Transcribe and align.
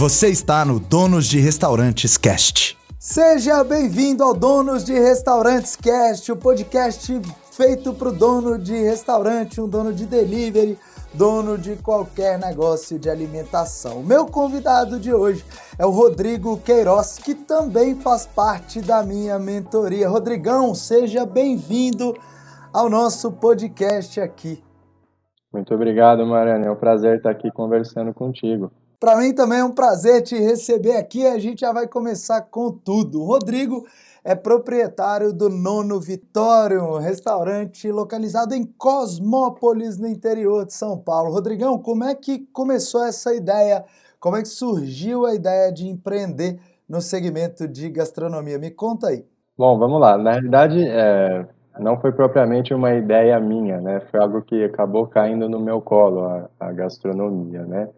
Você 0.00 0.28
está 0.28 0.64
no 0.64 0.80
Donos 0.80 1.26
de 1.26 1.38
Restaurantes 1.38 2.16
Cast. 2.16 2.74
Seja 2.98 3.62
bem-vindo 3.62 4.24
ao 4.24 4.32
Donos 4.32 4.82
de 4.82 4.94
Restaurantes 4.94 5.76
Cast, 5.76 6.32
o 6.32 6.36
podcast 6.36 7.20
feito 7.52 7.92
para 7.92 8.08
o 8.08 8.12
dono 8.12 8.58
de 8.58 8.72
restaurante, 8.72 9.60
um 9.60 9.68
dono 9.68 9.92
de 9.92 10.06
delivery, 10.06 10.78
dono 11.12 11.58
de 11.58 11.76
qualquer 11.76 12.38
negócio 12.38 12.98
de 12.98 13.10
alimentação. 13.10 13.98
O 14.00 14.02
meu 14.02 14.24
convidado 14.24 14.98
de 14.98 15.12
hoje 15.12 15.44
é 15.78 15.84
o 15.84 15.90
Rodrigo 15.90 16.56
Queiroz, 16.60 17.18
que 17.18 17.34
também 17.34 17.94
faz 17.94 18.26
parte 18.26 18.80
da 18.80 19.02
minha 19.02 19.38
mentoria. 19.38 20.08
Rodrigão, 20.08 20.74
seja 20.74 21.26
bem-vindo 21.26 22.16
ao 22.72 22.88
nosso 22.88 23.32
podcast 23.32 24.18
aqui. 24.18 24.64
Muito 25.52 25.74
obrigado, 25.74 26.24
Mariana. 26.24 26.68
É 26.68 26.70
um 26.70 26.76
prazer 26.76 27.18
estar 27.18 27.32
aqui 27.32 27.50
conversando 27.50 28.14
contigo. 28.14 28.72
Para 29.00 29.16
mim 29.16 29.32
também 29.32 29.60
é 29.60 29.64
um 29.64 29.72
prazer 29.72 30.20
te 30.20 30.38
receber 30.38 30.94
aqui. 30.98 31.26
A 31.26 31.38
gente 31.38 31.60
já 31.60 31.72
vai 31.72 31.88
começar 31.88 32.42
com 32.42 32.70
tudo. 32.70 33.24
Rodrigo 33.24 33.86
é 34.22 34.34
proprietário 34.34 35.32
do 35.32 35.48
Nono 35.48 35.98
Vitório, 35.98 36.84
um 36.84 36.98
restaurante 36.98 37.90
localizado 37.90 38.54
em 38.54 38.62
Cosmópolis, 38.62 39.96
no 39.96 40.06
interior 40.06 40.66
de 40.66 40.74
São 40.74 40.98
Paulo. 40.98 41.32
Rodrigão, 41.32 41.78
como 41.78 42.04
é 42.04 42.14
que 42.14 42.40
começou 42.52 43.02
essa 43.02 43.34
ideia? 43.34 43.86
Como 44.20 44.36
é 44.36 44.42
que 44.42 44.48
surgiu 44.48 45.24
a 45.24 45.34
ideia 45.34 45.72
de 45.72 45.88
empreender 45.88 46.60
no 46.86 47.00
segmento 47.00 47.66
de 47.66 47.88
gastronomia? 47.88 48.58
Me 48.58 48.70
conta 48.70 49.06
aí. 49.06 49.24
Bom, 49.56 49.78
vamos 49.78 49.98
lá. 49.98 50.18
Na 50.18 50.32
realidade, 50.32 50.78
é, 50.86 51.46
não 51.78 51.98
foi 51.98 52.12
propriamente 52.12 52.74
uma 52.74 52.92
ideia 52.92 53.40
minha, 53.40 53.80
né? 53.80 54.02
Foi 54.10 54.20
algo 54.20 54.42
que 54.42 54.62
acabou 54.62 55.06
caindo 55.06 55.48
no 55.48 55.58
meu 55.58 55.80
colo, 55.80 56.26
a, 56.26 56.50
a 56.60 56.70
gastronomia, 56.70 57.62
né? 57.62 57.88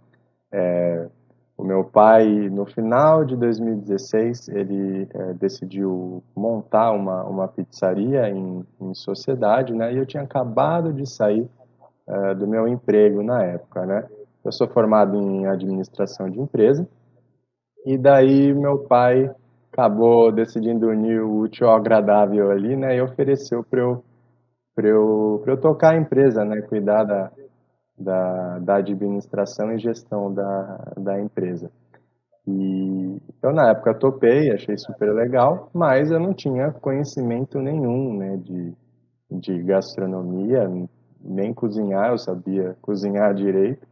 É, 0.53 1.08
o 1.56 1.64
meu 1.64 1.84
pai, 1.84 2.27
no 2.50 2.67
final 2.67 3.25
de 3.25 3.36
2016, 3.36 4.48
ele 4.48 5.08
é, 5.14 5.34
decidiu 5.34 6.22
montar 6.34 6.91
uma, 6.92 7.22
uma 7.25 7.48
pizzaria 7.48 8.28
em, 8.28 8.64
em, 8.80 8.95
sociedade, 8.95 9.73
né? 9.73 9.92
E 9.92 9.98
eu 9.98 10.05
tinha 10.05 10.23
acabado 10.23 10.92
de 10.92 11.06
sair 11.06 11.48
é, 12.08 12.34
do 12.34 12.47
meu 12.47 12.67
emprego 12.67 13.23
na 13.23 13.45
época, 13.45 13.86
né? 13.86 14.08
Eu 14.45 14.50
sou 14.50 14.67
formado 14.67 15.17
em 15.17 15.47
administração 15.47 16.28
de 16.28 16.41
empresa 16.41 16.86
e 17.86 17.97
daí 17.97 18.53
meu 18.53 18.80
pai 18.80 19.30
acabou 19.73 20.33
decidindo 20.33 20.89
unir 20.89 21.23
o 21.23 21.39
útil 21.41 21.69
ao 21.69 21.77
agradável 21.77 22.50
ali, 22.50 22.77
né? 22.77 22.97
E 22.97 23.00
ofereceu 23.00 23.62
para 23.62 23.80
eu 23.80 24.05
para 24.75 24.89
eu, 24.89 25.45
eu 25.47 25.56
tocar 25.58 25.92
a 25.92 25.98
empresa, 25.98 26.45
né? 26.45 26.62
Cuidar 26.62 27.05
da, 27.05 27.30
da, 28.03 28.58
da 28.58 28.77
administração 28.77 29.72
e 29.72 29.78
gestão 29.78 30.33
da, 30.33 30.92
da 30.97 31.20
empresa. 31.20 31.70
E 32.47 33.20
eu 33.41 33.53
na 33.53 33.70
época 33.70 33.95
topei, 33.95 34.50
achei 34.50 34.77
super 34.77 35.12
legal, 35.14 35.70
mas 35.72 36.11
eu 36.11 36.19
não 36.19 36.34
tinha 36.34 36.73
conhecimento 36.73 37.61
nenhum 37.61 38.17
né, 38.17 38.36
de, 38.36 38.73
de 39.30 39.62
gastronomia, 39.62 40.69
nem 41.20 41.55
cozinhar, 41.55 42.11
eu 42.11 42.19
sabia 42.19 42.77
cozinhar 42.83 43.33
direito. 43.33 43.86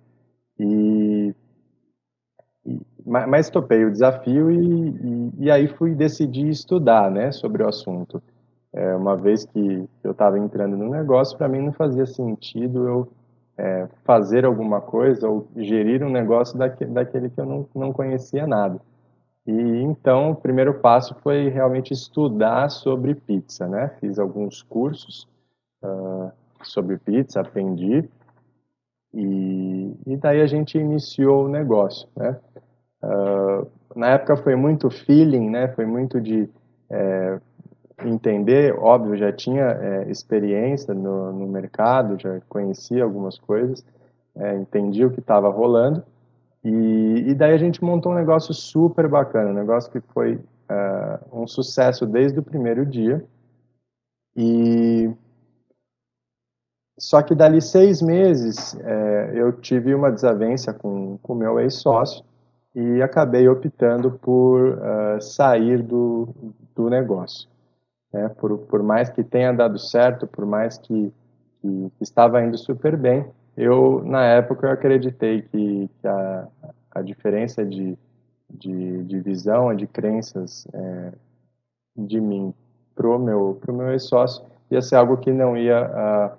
E, 0.59 1.33
e 2.67 2.81
mas 3.07 3.49
topei 3.49 3.85
o 3.85 3.91
desafio 3.91 4.51
e, 4.51 4.57
e, 4.59 5.33
e, 5.45 5.51
aí 5.51 5.69
fui 5.69 5.95
decidir 5.95 6.49
estudar 6.49 7.11
né, 7.11 7.31
sobre 7.31 7.63
o 7.63 7.69
assunto. 7.69 8.21
É, 8.73 8.95
uma 8.95 9.17
vez 9.17 9.45
que 9.45 9.89
eu 10.03 10.11
estava 10.13 10.39
entrando 10.39 10.77
no 10.77 10.91
negócio, 10.91 11.39
para 11.39 11.49
mim 11.49 11.61
não 11.61 11.73
fazia 11.73 12.07
sentido 12.07 12.87
eu 12.87 13.09
é, 13.61 13.87
fazer 14.05 14.47
alguma 14.47 14.81
coisa 14.81 15.29
ou 15.29 15.47
gerir 15.55 16.03
um 16.03 16.09
negócio 16.09 16.59
daquele, 16.59 17.29
que 17.29 17.39
eu 17.39 17.45
não, 17.45 17.69
não 17.75 17.93
conhecia 17.93 18.47
nada. 18.47 18.81
E 19.47 19.53
então 19.53 20.31
o 20.31 20.35
primeiro 20.35 20.81
passo 20.81 21.15
foi 21.23 21.49
realmente 21.51 21.93
estudar 21.93 22.71
sobre 22.71 23.15
pizza, 23.15 23.69
né? 23.69 23.91
Fiz 24.01 24.19
alguns 24.19 24.63
cursos 24.63 25.29
uh, 25.83 26.33
sobre 26.63 26.97
pizza, 26.97 27.41
aprendi 27.41 28.09
e, 29.13 29.95
e 30.07 30.17
daí 30.17 30.41
a 30.41 30.47
gente 30.47 30.79
iniciou 30.79 31.45
o 31.45 31.49
negócio, 31.49 32.09
né? 32.17 32.39
Uh, 33.03 33.67
na 33.95 34.09
época 34.09 34.39
foi 34.39 34.57
muito 34.57 34.89
feeling, 34.89 35.51
né? 35.51 35.69
Foi 35.69 35.85
muito 35.85 36.19
de 36.19 36.49
é, 36.89 37.39
entender, 38.05 38.75
óbvio, 38.79 39.17
já 39.17 39.33
tinha 39.33 39.65
é, 39.65 40.11
experiência 40.11 40.95
no, 40.95 41.33
no, 41.33 41.47
mercado, 41.47 42.21
já 42.21 42.41
conhecia 42.49 43.05
algumas 43.05 43.39
coisas, 43.39 43.85
é, 44.37 44.57
entendi 44.57 45.05
o 45.05 45.11
que 45.11 45.21
estava 45.21 45.49
rolando, 45.49 46.03
e, 46.63 47.25
e, 47.29 47.35
daí 47.35 47.55
a 47.55 47.59
gente 47.59 47.83
montou 47.83 48.13
um 48.13 48.15
negócio 48.15 48.53
super 48.53 49.09
bacana, 49.09 49.51
um 49.51 49.55
negócio 49.55 49.91
que 49.91 50.01
foi 50.13 50.35
uh, 50.35 51.41
um 51.43 51.47
sucesso 51.47 52.05
desde 52.05 52.39
o 52.39 52.43
primeiro 52.43 52.85
dia, 52.85 53.25
e 54.37 55.11
só 56.99 57.23
que 57.23 57.35
dali 57.35 57.63
seis 57.63 58.03
meses 58.03 58.79
é, 58.79 59.33
eu 59.35 59.53
tive 59.53 59.95
uma 59.95 60.13
desavença 60.13 60.75
com 60.75 61.19
o 61.23 61.35
meu 61.35 61.59
ex-sócio 61.59 62.23
e 62.75 63.03
acabei 63.03 63.49
optando 63.49 64.13
por 64.13 64.79
uh, 64.79 65.21
sair 65.21 65.83
do, 65.83 66.29
do 66.75 66.89
negócio. 66.89 67.49
Né? 68.13 68.29
Por, 68.29 68.59
por 68.59 68.83
mais 68.83 69.11
que 69.11 69.23
tenha 69.23 69.53
dado 69.53 69.79
certo, 69.79 70.27
por 70.27 70.45
mais 70.47 70.79
que, 70.79 71.13
que 71.63 71.91
estava 72.01 72.43
indo 72.43 72.59
super 72.59 72.97
bem, 72.97 73.27
eu, 73.57 74.03
na 74.05 74.25
época, 74.25 74.67
eu 74.67 74.73
acreditei 74.73 75.43
que, 75.43 75.89
que 76.01 76.07
a, 76.07 76.49
a 76.91 77.03
diferença 77.03 77.65
de, 77.65 77.97
de, 78.49 79.05
de 79.05 79.21
visão, 79.21 79.75
de 79.75 79.87
crenças 79.87 80.67
é, 80.73 81.13
de 81.97 82.21
mim 82.21 82.55
pro 82.95 83.19
meu, 83.19 83.59
pro 83.61 83.75
meu 83.75 83.91
ex-sócio 83.91 84.45
ia 84.71 84.81
ser 84.81 84.97
algo 84.97 85.17
que 85.17 85.33
não 85.33 85.57
ia... 85.57 85.79
A, 85.79 86.37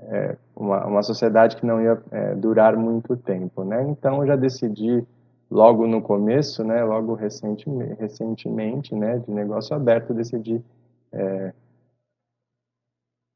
é, 0.00 0.36
uma, 0.54 0.86
uma 0.86 1.02
sociedade 1.02 1.56
que 1.56 1.66
não 1.66 1.80
ia 1.80 2.00
é, 2.10 2.34
durar 2.34 2.76
muito 2.76 3.16
tempo, 3.16 3.64
né? 3.64 3.82
Então, 3.88 4.22
eu 4.22 4.26
já 4.26 4.36
decidi 4.36 5.04
logo 5.50 5.86
no 5.86 6.00
começo, 6.00 6.62
né? 6.62 6.84
Logo 6.84 7.14
recentemente, 7.14 7.94
recentemente 7.98 8.94
né? 8.94 9.18
De 9.18 9.30
negócio 9.30 9.74
aberto, 9.74 10.14
decidi 10.14 10.62
é, 11.12 11.52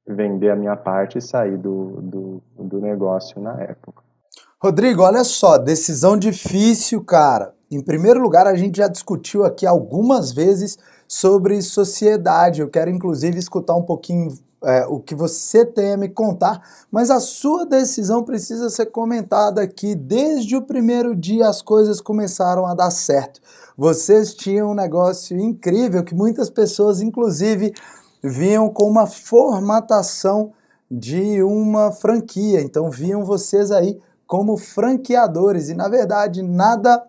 vender 0.06 0.50
a 0.50 0.56
minha 0.56 0.76
parte 0.76 1.18
e 1.18 1.22
sair 1.22 1.56
do, 1.56 2.00
do, 2.02 2.42
do 2.58 2.80
negócio 2.80 3.40
na 3.40 3.60
época. 3.62 4.02
Rodrigo, 4.60 5.02
olha 5.02 5.24
só, 5.24 5.58
decisão 5.58 6.16
difícil, 6.16 7.04
cara. 7.04 7.52
Em 7.70 7.82
primeiro 7.82 8.20
lugar, 8.20 8.46
a 8.46 8.54
gente 8.54 8.76
já 8.76 8.86
discutiu 8.86 9.44
aqui 9.44 9.66
algumas 9.66 10.32
vezes 10.32 10.78
sobre 11.08 11.60
sociedade. 11.62 12.60
Eu 12.60 12.68
quero, 12.68 12.90
inclusive, 12.90 13.38
escutar 13.38 13.74
um 13.74 13.82
pouquinho 13.82 14.28
é, 14.64 14.86
o 14.86 15.00
que 15.00 15.14
você 15.14 15.64
tem 15.64 15.92
a 15.92 15.96
me 15.96 16.08
contar, 16.08 16.62
mas 16.90 17.10
a 17.10 17.18
sua 17.18 17.66
decisão 17.66 18.22
precisa 18.22 18.70
ser 18.70 18.86
comentada 18.86 19.60
aqui. 19.60 19.94
Desde 19.94 20.56
o 20.56 20.62
primeiro 20.62 21.16
dia, 21.16 21.48
as 21.48 21.60
coisas 21.60 22.00
começaram 22.00 22.66
a 22.66 22.74
dar 22.74 22.90
certo. 22.90 23.40
Vocês 23.76 24.34
tinham 24.34 24.70
um 24.70 24.74
negócio 24.74 25.38
incrível 25.38 26.04
que 26.04 26.14
muitas 26.14 26.50
pessoas, 26.50 27.00
inclusive, 27.00 27.72
vinham 28.22 28.68
com 28.68 28.88
uma 28.88 29.06
formatação 29.06 30.52
de 30.90 31.42
uma 31.42 31.90
franquia. 31.90 32.60
Então, 32.60 32.90
viam 32.90 33.24
vocês 33.24 33.70
aí 33.70 33.98
como 34.26 34.56
franqueadores 34.56 35.68
e, 35.68 35.74
na 35.74 35.88
verdade, 35.88 36.42
nada 36.42 37.02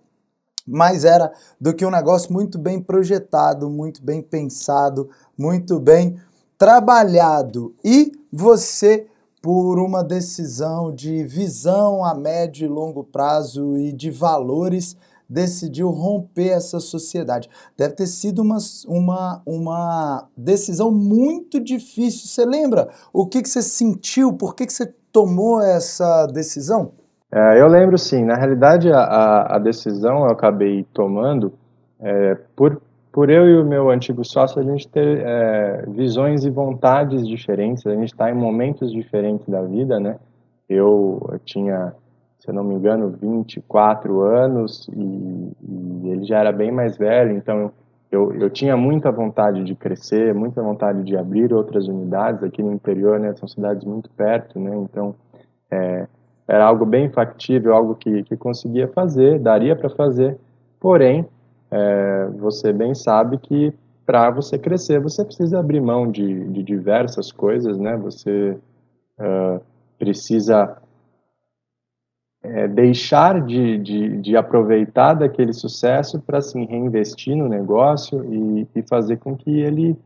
mais 0.66 1.04
era 1.04 1.32
do 1.60 1.74
que 1.74 1.86
um 1.86 1.92
negócio 1.92 2.32
muito 2.32 2.58
bem 2.58 2.82
projetado, 2.82 3.70
muito 3.70 4.02
bem 4.02 4.22
pensado, 4.22 5.10
muito 5.38 5.80
bem 5.80 6.18
trabalhado. 6.58 7.76
E 7.84 8.14
você, 8.32 9.08
por 9.42 9.80
uma 9.80 10.04
decisão 10.04 10.94
de 10.94 11.26
visão 11.26 12.06
a 12.06 12.16
médio 12.16 12.66
e 12.66 12.70
longo 12.70 13.04
prazo 13.04 13.78
e 13.78 13.92
de 13.92 14.10
valores, 14.10 14.96
decidiu 15.30 15.90
romper 15.90 16.50
essa 16.50 16.80
sociedade. 16.80 17.50
Deve 17.78 17.96
ter 17.96 18.08
sido 18.08 18.42
uma, 18.42 18.58
uma, 18.88 19.42
uma 19.46 20.28
decisão 20.36 20.92
muito 20.92 21.60
difícil. 21.60 22.28
Você 22.28 22.46
lembra 22.46 22.90
o 23.12 23.26
que, 23.26 23.42
que 23.42 23.50
você 23.50 23.62
sentiu? 23.62 24.34
Por 24.34 24.56
que, 24.56 24.66
que 24.66 24.74
você 24.74 24.94
tomou 25.12 25.62
essa 25.62 26.26
decisão? 26.28 26.92
É, 27.32 27.60
eu 27.60 27.68
lembro 27.68 27.98
sim. 27.98 28.24
Na 28.24 28.36
realidade, 28.36 28.92
a, 28.92 29.56
a 29.56 29.60
decisão 29.60 30.26
eu 30.26 30.32
acabei 30.32 30.86
tomando 30.94 31.54
é, 32.00 32.36
por, 32.56 32.82
por 33.12 33.30
eu 33.30 33.48
e 33.48 33.58
o 33.60 33.66
meu 33.66 33.90
antigo 33.90 34.24
sócio 34.24 34.62
a 34.62 34.64
gente 34.64 34.88
ter 34.88 35.24
é, 35.26 35.86
visões 35.88 36.46
e 36.46 36.50
vontades 36.50 37.28
diferentes. 37.28 37.86
A 37.88 37.96
gente 37.96 38.14
está 38.14 38.30
em 38.30 38.36
momentos 38.36 38.92
diferentes 38.92 39.48
da 39.48 39.62
vida, 39.62 40.00
né? 40.00 40.18
Eu, 40.70 41.28
eu 41.32 41.40
tinha 41.40 41.94
se 42.44 42.50
eu 42.50 42.54
não 42.54 42.64
me 42.64 42.76
engano, 42.76 43.10
24 43.10 44.22
anos 44.22 44.88
e, 44.90 45.52
e 45.62 46.10
ele 46.10 46.26
já 46.26 46.40
era 46.40 46.52
bem 46.52 46.72
mais 46.72 46.98
velho, 46.98 47.38
então 47.38 47.72
eu, 48.12 48.34
eu 48.34 48.50
tinha 48.50 48.76
muita 48.76 49.12
vontade 49.12 49.64
de 49.64 49.76
crescer, 49.76 50.34
muita 50.34 50.62
vontade 50.62 51.04
de 51.04 51.16
abrir 51.16 51.54
outras 51.54 51.88
unidades 51.88 52.44
aqui 52.44 52.62
no 52.62 52.74
interior, 52.74 53.20
né, 53.20 53.34
são 53.36 53.48
cidades 53.48 53.86
muito 53.86 54.10
perto, 54.10 54.60
né, 54.60 54.76
então 54.76 55.16
é, 55.72 56.08
era 56.48 56.66
algo 56.66 56.86
bem 56.86 57.10
factível, 57.10 57.74
algo 57.74 57.96
que, 57.96 58.24
que 58.24 58.36
conseguia 58.36 58.88
fazer, 58.90 59.40
daria 59.40 59.76
para 59.76 59.90
fazer, 59.90 60.38
Porém, 60.84 61.26
é, 61.72 62.28
você 62.38 62.74
bem 62.74 62.94
sabe 62.94 63.38
que 63.38 63.74
para 64.06 64.30
você 64.30 64.58
crescer 64.58 65.00
você 65.00 65.24
precisa 65.24 65.58
abrir 65.58 65.80
mão 65.80 66.12
de, 66.12 66.44
de 66.50 66.62
diversas 66.62 67.32
coisas, 67.32 67.80
né? 67.80 67.96
Você 67.96 68.58
uh, 69.18 69.62
precisa 69.98 70.78
é, 72.44 72.68
deixar 72.68 73.42
de, 73.42 73.78
de, 73.78 74.18
de, 74.18 74.36
aproveitar 74.36 75.14
daquele 75.14 75.54
sucesso 75.54 76.20
para 76.20 76.40
assim, 76.40 76.66
reinvestir 76.66 77.36
no 77.36 77.48
negócio 77.48 78.24
e, 78.26 78.68
e 78.76 78.82
fazer 78.84 79.18
com 79.18 79.36
que 79.36 79.62
ele, 79.62 79.98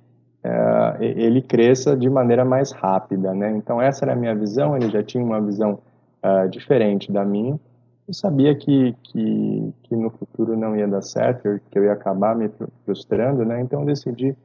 é, 0.44 0.98
ele 1.00 1.42
cresça 1.42 1.98
de 1.98 2.08
maneira 2.08 2.46
mais 2.46 2.72
rápida. 2.72 3.34
Né? 3.34 3.52
Então, 3.58 3.82
essa 3.82 4.06
era 4.06 4.14
a 4.14 4.16
minha 4.16 4.36
visão. 4.36 4.76
Ele 4.76 4.90
já 4.90 5.02
tinha 5.02 5.24
uma 5.24 5.42
visão 5.42 5.80
uh, 6.24 6.48
diferente 6.48 7.12
da 7.12 7.26
minha. 7.26 7.60
Eu 8.08 8.14
sabia 8.14 8.56
que, 8.56 8.96
que, 9.04 9.74
que, 9.84 9.96
no 9.96 10.12
futuro 10.12 10.56
não 10.56 10.76
ia 10.76 10.88
dar 10.88 11.02
certo, 11.02 11.60
que 11.72 11.78
eu 11.78 11.86
ia 11.86 11.94
acabar 11.94 12.36
me 12.36 12.50
frustrando, 12.86 13.44
né? 13.44 13.60
então 13.60 13.82
eu 13.82 13.86
decidi 13.86 14.36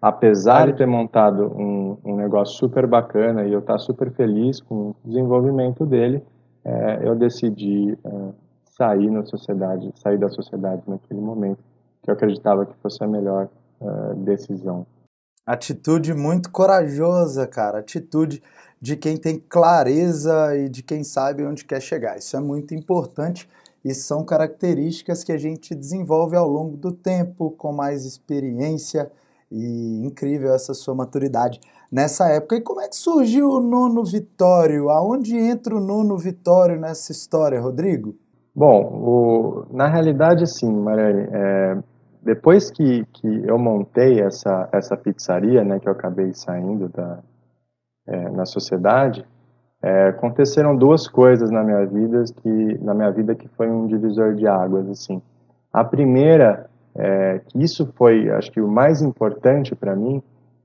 apesar 0.00 0.66
de 0.66 0.74
ter 0.74 0.86
montado 0.86 1.52
um, 1.56 1.96
um 2.04 2.16
negócio 2.16 2.56
super 2.56 2.86
bacana 2.86 3.44
e 3.44 3.52
eu 3.52 3.60
estar 3.60 3.78
super 3.78 4.12
feliz 4.12 4.60
com 4.60 4.90
o 4.90 4.96
desenvolvimento 5.04 5.84
dele, 5.84 6.22
é, 6.64 7.06
eu 7.06 7.14
decidi 7.14 7.92
é, 7.92 8.32
sair 8.76 9.10
na 9.10 9.24
sociedade, 9.24 9.92
sair 9.96 10.18
da 10.18 10.28
sociedade 10.28 10.82
naquele 10.86 11.20
momento, 11.20 11.62
que 12.02 12.10
eu 12.10 12.14
acreditava 12.14 12.66
que 12.66 12.74
fosse 12.82 13.02
a 13.02 13.06
melhor 13.06 13.48
é, 13.80 14.14
decisão. 14.14 14.86
Atitude 15.46 16.14
muito 16.14 16.50
corajosa, 16.50 17.46
cara. 17.46 17.78
Atitude 17.78 18.42
de 18.80 18.96
quem 18.96 19.16
tem 19.16 19.38
clareza 19.38 20.56
e 20.56 20.68
de 20.68 20.82
quem 20.82 21.04
sabe 21.04 21.44
onde 21.44 21.64
quer 21.64 21.80
chegar. 21.80 22.16
Isso 22.16 22.36
é 22.36 22.40
muito 22.40 22.74
importante 22.74 23.48
e 23.84 23.94
são 23.94 24.24
características 24.24 25.22
que 25.22 25.32
a 25.32 25.36
gente 25.36 25.74
desenvolve 25.74 26.34
ao 26.34 26.48
longo 26.48 26.76
do 26.76 26.90
tempo, 26.90 27.50
com 27.50 27.72
mais 27.72 28.06
experiência 28.06 29.10
e 29.50 30.04
incrível 30.04 30.54
essa 30.54 30.72
sua 30.72 30.94
maturidade 30.94 31.60
nessa 31.90 32.28
época. 32.28 32.56
E 32.56 32.60
como 32.60 32.80
é 32.80 32.88
que 32.88 32.96
surgiu 32.96 33.48
o 33.48 33.60
Nono 33.60 34.04
Vitório? 34.04 34.90
Aonde 34.90 35.36
entra 35.36 35.74
o 35.74 35.80
Nono 35.80 36.16
Vitório 36.16 36.78
nessa 36.78 37.12
história, 37.12 37.60
Rodrigo? 37.60 38.14
Bom, 38.54 38.82
o, 38.82 39.66
na 39.74 39.88
realidade, 39.88 40.46
sim, 40.46 40.72
Mariane. 40.72 41.28
É, 41.32 41.78
depois 42.22 42.70
que, 42.70 43.04
que 43.12 43.42
eu 43.46 43.58
montei 43.58 44.20
essa, 44.20 44.68
essa 44.72 44.96
pizzaria, 44.96 45.62
né, 45.64 45.78
que 45.78 45.88
eu 45.88 45.92
acabei 45.92 46.32
saindo 46.32 46.88
da, 46.88 47.18
é, 48.06 48.30
na 48.30 48.46
sociedade, 48.46 49.26
é, 49.82 50.08
aconteceram 50.08 50.74
duas 50.74 51.06
coisas 51.06 51.50
na 51.50 51.62
minha 51.62 51.84
vida 51.84 52.24
que 52.40 52.78
na 52.80 52.94
minha 52.94 53.10
vida 53.10 53.34
que 53.34 53.46
foi 53.48 53.68
um 53.68 53.86
divisor 53.86 54.34
de 54.34 54.46
águas 54.46 54.88
assim. 54.88 55.20
A 55.70 55.84
primeira, 55.84 56.70
é, 56.94 57.40
que 57.40 57.62
isso 57.62 57.92
foi, 57.94 58.30
acho 58.30 58.50
que 58.50 58.62
o 58.62 58.68
mais 58.68 59.02
importante 59.02 59.74
para 59.74 59.94
mim, 59.94 60.22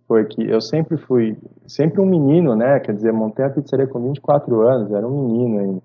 foi 0.09 0.25
que 0.25 0.41
eu 0.49 0.59
sempre 0.59 0.97
fui, 0.97 1.37
sempre 1.67 2.01
um 2.01 2.05
menino, 2.07 2.55
né? 2.55 2.79
Quer 2.79 2.95
dizer, 2.95 3.13
montei 3.13 3.45
a 3.45 3.49
pizzaria 3.51 3.85
com 3.85 4.01
24 4.01 4.59
anos, 4.67 4.91
era 4.91 5.07
um 5.07 5.27
menino 5.27 5.59
ainda. 5.59 5.81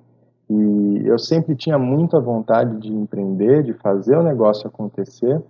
E 0.48 1.02
eu 1.06 1.18
sempre 1.18 1.54
tinha 1.54 1.78
muita 1.78 2.18
vontade 2.18 2.78
de 2.78 2.90
empreender, 2.90 3.62
de 3.62 3.74
fazer 3.74 4.16
o 4.16 4.22
negócio 4.22 4.66
acontecer, 4.66 5.42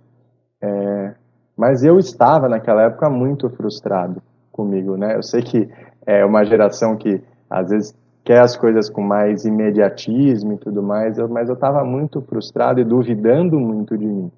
é, 0.61 1.13
mas 1.55 1.85
eu 1.85 1.97
estava 1.97 2.49
naquela 2.49 2.81
época 2.81 3.09
muito 3.09 3.49
frustrado 3.49 4.21
comigo, 4.51 4.97
né? 4.97 5.15
Eu 5.15 5.23
sei 5.23 5.41
que 5.41 5.69
é 6.05 6.25
uma 6.25 6.43
geração 6.43 6.97
que 6.97 7.23
às 7.49 7.69
vezes 7.69 7.95
quer 8.25 8.41
as 8.41 8.57
coisas 8.57 8.89
com 8.89 9.01
mais 9.01 9.45
imediatismo 9.45 10.51
e 10.51 10.57
tudo 10.57 10.83
mais, 10.83 11.17
eu, 11.17 11.29
mas 11.29 11.47
eu 11.47 11.55
estava 11.55 11.81
muito 11.85 12.21
frustrado 12.21 12.81
e 12.81 12.83
duvidando 12.83 13.57
muito 13.57 13.97
de 13.97 14.05
mim. 14.05 14.29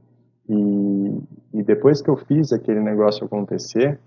E, 0.48 1.24
e 1.56 1.64
depois 1.64 2.04
que 2.04 2.10
eu 2.10 2.18
fiz 2.18 2.54
aquele 2.54 2.82
negócio 2.82 3.26
acontecer, 3.26 4.00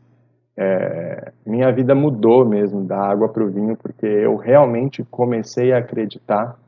é, 0.62 1.32
minha 1.46 1.72
vida 1.72 1.94
mudou 1.94 2.44
mesmo 2.44 2.84
da 2.84 2.98
água 2.98 3.30
para 3.30 3.42
o 3.42 3.48
vinho, 3.48 3.74
porque 3.78 4.04
eu 4.04 4.36
realmente 4.36 5.02
comecei 5.04 5.72
a 5.72 5.78
acreditar 5.78 6.58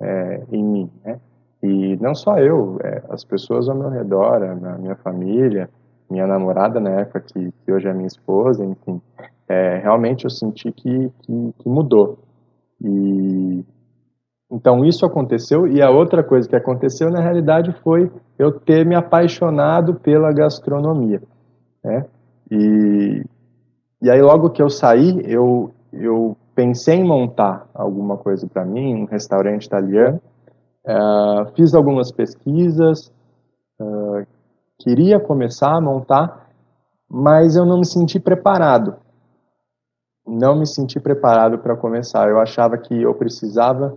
é, 0.00 0.42
em 0.50 0.64
mim, 0.64 0.90
né? 1.04 1.20
E 1.62 1.96
não 2.00 2.14
só 2.14 2.38
eu, 2.38 2.78
é, 2.82 3.02
as 3.10 3.22
pessoas 3.22 3.68
ao 3.68 3.76
meu 3.76 3.90
redor, 3.90 4.42
a 4.42 4.78
minha 4.78 4.96
família, 4.96 5.68
minha 6.10 6.26
namorada 6.26 6.80
na 6.80 7.00
época, 7.00 7.20
que, 7.20 7.52
que 7.52 7.70
hoje 7.70 7.86
é 7.86 7.92
minha 7.92 8.06
esposa, 8.06 8.64
enfim, 8.64 9.02
é, 9.46 9.76
realmente 9.76 10.24
eu 10.24 10.30
senti 10.30 10.72
que, 10.72 11.10
que, 11.20 11.54
que, 11.58 11.68
mudou. 11.68 12.18
E 12.80 13.62
então 14.50 14.82
isso 14.82 15.04
aconteceu 15.04 15.68
e 15.68 15.82
a 15.82 15.90
outra 15.90 16.22
coisa 16.22 16.48
que 16.48 16.56
aconteceu 16.56 17.10
na 17.10 17.20
realidade 17.20 17.70
foi 17.84 18.10
eu 18.38 18.50
ter 18.50 18.86
me 18.86 18.94
apaixonado 18.94 19.96
pela 19.96 20.32
gastronomia, 20.32 21.22
né? 21.84 22.06
E 22.50 23.24
e 24.02 24.10
aí, 24.10 24.20
logo 24.20 24.50
que 24.50 24.60
eu 24.60 24.68
saí, 24.68 25.22
eu, 25.24 25.70
eu 25.92 26.36
pensei 26.56 26.96
em 26.96 27.04
montar 27.04 27.68
alguma 27.72 28.16
coisa 28.16 28.48
para 28.48 28.64
mim, 28.64 28.96
um 28.96 29.04
restaurante 29.04 29.64
italiano. 29.64 30.20
Uh, 30.84 31.46
fiz 31.54 31.72
algumas 31.72 32.10
pesquisas, 32.10 33.12
uh, 33.80 34.26
queria 34.80 35.20
começar 35.20 35.76
a 35.76 35.80
montar, 35.80 36.48
mas 37.08 37.54
eu 37.54 37.64
não 37.64 37.78
me 37.78 37.86
senti 37.86 38.18
preparado. 38.18 38.96
Não 40.26 40.58
me 40.58 40.66
senti 40.66 40.98
preparado 40.98 41.58
para 41.58 41.76
começar. 41.76 42.28
Eu 42.28 42.40
achava 42.40 42.76
que 42.76 43.00
eu 43.00 43.14
precisava 43.14 43.96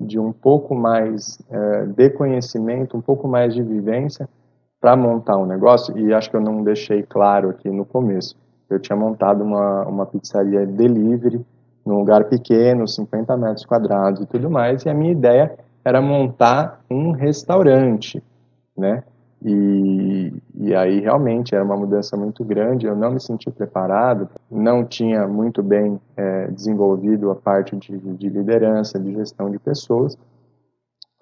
de 0.00 0.18
um 0.18 0.32
pouco 0.32 0.74
mais 0.74 1.38
uh, 1.48 1.86
de 1.86 2.10
conhecimento, 2.10 2.96
um 2.96 3.00
pouco 3.00 3.28
mais 3.28 3.54
de 3.54 3.62
vivência 3.62 4.28
para 4.80 4.96
montar 4.96 5.38
um 5.38 5.46
negócio, 5.46 5.96
e 5.96 6.12
acho 6.12 6.28
que 6.28 6.36
eu 6.36 6.40
não 6.40 6.64
deixei 6.64 7.04
claro 7.04 7.50
aqui 7.50 7.70
no 7.70 7.86
começo. 7.86 8.36
Eu 8.68 8.78
tinha 8.78 8.96
montado 8.96 9.42
uma, 9.42 9.82
uma 9.84 10.06
pizzaria 10.06 10.66
delivery 10.66 11.44
num 11.84 11.98
lugar 11.98 12.24
pequeno, 12.24 12.88
50 12.88 13.36
metros 13.36 13.66
quadrados 13.66 14.22
e 14.22 14.26
tudo 14.26 14.50
mais, 14.50 14.84
e 14.84 14.88
a 14.88 14.94
minha 14.94 15.12
ideia 15.12 15.54
era 15.84 16.00
montar 16.00 16.80
um 16.90 17.10
restaurante, 17.10 18.22
né? 18.76 19.04
E, 19.44 20.32
e 20.54 20.74
aí 20.74 21.00
realmente 21.00 21.54
era 21.54 21.62
uma 21.62 21.76
mudança 21.76 22.16
muito 22.16 22.42
grande, 22.42 22.86
eu 22.86 22.96
não 22.96 23.12
me 23.12 23.20
senti 23.20 23.50
preparado, 23.50 24.26
não 24.50 24.82
tinha 24.82 25.28
muito 25.28 25.62
bem 25.62 26.00
é, 26.16 26.46
desenvolvido 26.46 27.30
a 27.30 27.34
parte 27.34 27.76
de, 27.76 27.98
de 27.98 28.28
liderança, 28.30 28.98
de 28.98 29.12
gestão 29.12 29.50
de 29.50 29.58
pessoas, 29.58 30.16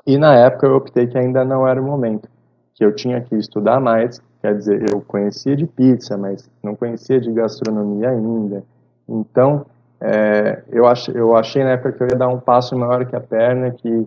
e 0.06 0.16
na 0.16 0.36
época 0.36 0.68
eu 0.68 0.76
optei 0.76 1.08
que 1.08 1.18
ainda 1.18 1.44
não 1.44 1.66
era 1.66 1.82
o 1.82 1.84
momento, 1.84 2.28
que 2.74 2.84
eu 2.84 2.94
tinha 2.94 3.20
que 3.20 3.34
estudar 3.34 3.80
mais, 3.80 4.22
Quer 4.42 4.56
dizer, 4.56 4.90
eu 4.90 5.00
conhecia 5.00 5.54
de 5.54 5.66
pizza, 5.66 6.18
mas 6.18 6.50
não 6.60 6.74
conhecia 6.74 7.20
de 7.20 7.30
gastronomia 7.30 8.10
ainda. 8.10 8.64
Então, 9.08 9.64
é, 10.00 10.64
eu, 10.68 10.84
ach, 10.84 11.08
eu 11.14 11.36
achei 11.36 11.62
na 11.62 11.70
época 11.70 11.92
que 11.92 12.02
eu 12.02 12.08
ia 12.08 12.16
dar 12.16 12.26
um 12.26 12.40
passo 12.40 12.76
maior 12.76 13.06
que 13.06 13.14
a 13.14 13.20
perna, 13.20 13.70
que, 13.70 14.06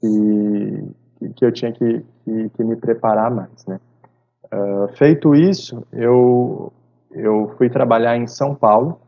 que, 0.00 0.88
que 1.36 1.44
eu 1.44 1.52
tinha 1.52 1.70
que, 1.70 2.02
que, 2.24 2.48
que 2.48 2.64
me 2.64 2.76
preparar 2.76 3.30
mais. 3.30 3.66
Né? 3.66 3.78
Uh, 4.46 4.88
feito 4.96 5.34
isso, 5.34 5.86
eu, 5.92 6.72
eu 7.12 7.52
fui 7.58 7.68
trabalhar 7.68 8.16
em 8.16 8.26
São 8.26 8.54
Paulo, 8.54 8.98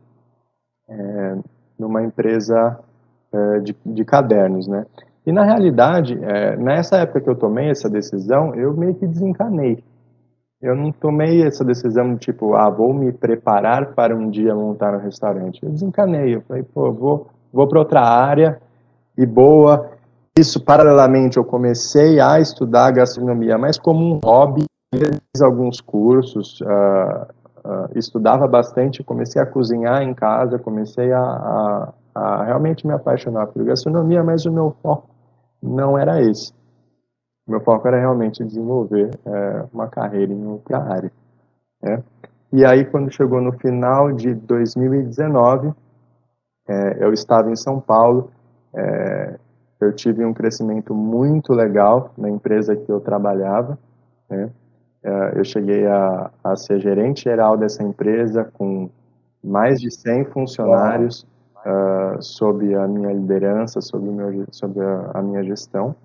é, 0.87 1.37
numa 1.79 2.03
empresa 2.03 2.79
é, 3.33 3.59
de, 3.61 3.75
de 3.83 4.05
cadernos. 4.05 4.67
Né? 4.67 4.85
E, 5.25 5.31
na 5.31 5.43
realidade, 5.43 6.19
é, 6.23 6.55
nessa 6.55 6.97
época 6.97 7.21
que 7.21 7.29
eu 7.31 7.35
tomei 7.35 7.71
essa 7.71 7.89
decisão, 7.89 8.53
eu 8.53 8.77
meio 8.77 8.93
que 8.93 9.07
desencanei 9.07 9.83
eu 10.61 10.75
não 10.75 10.91
tomei 10.91 11.43
essa 11.43 11.63
decisão 11.63 12.13
de 12.13 12.19
tipo, 12.19 12.55
ah, 12.55 12.69
vou 12.69 12.93
me 12.93 13.11
preparar 13.11 13.93
para 13.93 14.15
um 14.15 14.29
dia 14.29 14.55
montar 14.55 14.95
um 14.95 14.99
restaurante. 14.99 15.63
Eu 15.63 15.69
desencanei, 15.69 16.35
eu 16.35 16.41
falei, 16.41 16.63
pô, 16.63 16.91
vou, 16.91 17.27
vou 17.53 17.67
para 17.67 17.79
outra 17.79 18.01
área 18.01 18.59
e 19.15 19.25
boa. 19.25 19.91
Isso, 20.37 20.63
paralelamente, 20.63 21.37
eu 21.37 21.45
comecei 21.45 22.19
a 22.19 22.39
estudar 22.39 22.91
gastronomia, 22.91 23.57
mas 23.57 23.77
como 23.77 24.15
um 24.15 24.19
hobby, 24.23 24.65
fiz 24.93 25.41
alguns 25.41 25.79
cursos, 25.79 26.59
uh, 26.61 27.27
uh, 27.63 27.89
estudava 27.95 28.47
bastante, 28.47 29.03
comecei 29.03 29.41
a 29.41 29.45
cozinhar 29.45 30.01
em 30.01 30.13
casa, 30.13 30.57
comecei 30.57 31.11
a, 31.11 31.21
a, 31.21 31.93
a 32.15 32.43
realmente 32.45 32.85
me 32.85 32.93
apaixonar 32.93 33.47
por 33.47 33.63
gastronomia, 33.63 34.23
mas 34.23 34.45
o 34.45 34.51
meu 34.51 34.75
foco 34.81 35.09
não 35.61 35.97
era 35.97 36.21
esse 36.21 36.56
meu 37.47 37.61
foco 37.61 37.87
era 37.87 37.99
realmente 37.99 38.43
desenvolver 38.43 39.11
é, 39.25 39.65
uma 39.73 39.87
carreira 39.87 40.33
em 40.33 40.45
outra 40.45 40.79
área. 40.79 41.11
Né? 41.81 42.03
E 42.51 42.65
aí, 42.65 42.85
quando 42.85 43.11
chegou 43.11 43.41
no 43.41 43.53
final 43.53 44.11
de 44.11 44.33
2019, 44.33 45.73
é, 46.67 47.03
eu 47.03 47.13
estava 47.13 47.49
em 47.49 47.55
São 47.55 47.79
Paulo, 47.79 48.31
é, 48.73 49.35
eu 49.79 49.93
tive 49.93 50.25
um 50.25 50.33
crescimento 50.33 50.93
muito 50.93 51.53
legal 51.53 52.11
na 52.17 52.29
empresa 52.29 52.75
que 52.75 52.91
eu 52.91 52.99
trabalhava. 52.99 53.77
Né? 54.29 54.49
Eu 55.35 55.43
cheguei 55.45 55.87
a, 55.87 56.31
a, 56.43 56.55
ser 56.57 56.81
gerente 56.81 57.23
geral 57.23 57.55
dessa 57.55 57.81
empresa 57.81 58.43
com 58.43 58.89
mais 59.41 59.79
de 59.79 59.89
100 59.89 60.25
funcionários 60.25 61.25
uh, 61.65 62.21
sob 62.21 62.73
a 62.75 62.87
minha 62.87 63.13
liderança, 63.13 63.79
sob, 63.81 64.05
meu, 64.05 64.45
sob 64.51 64.79
a, 64.81 65.11
a 65.13 65.21
minha 65.21 65.43
gestão. 65.43 65.95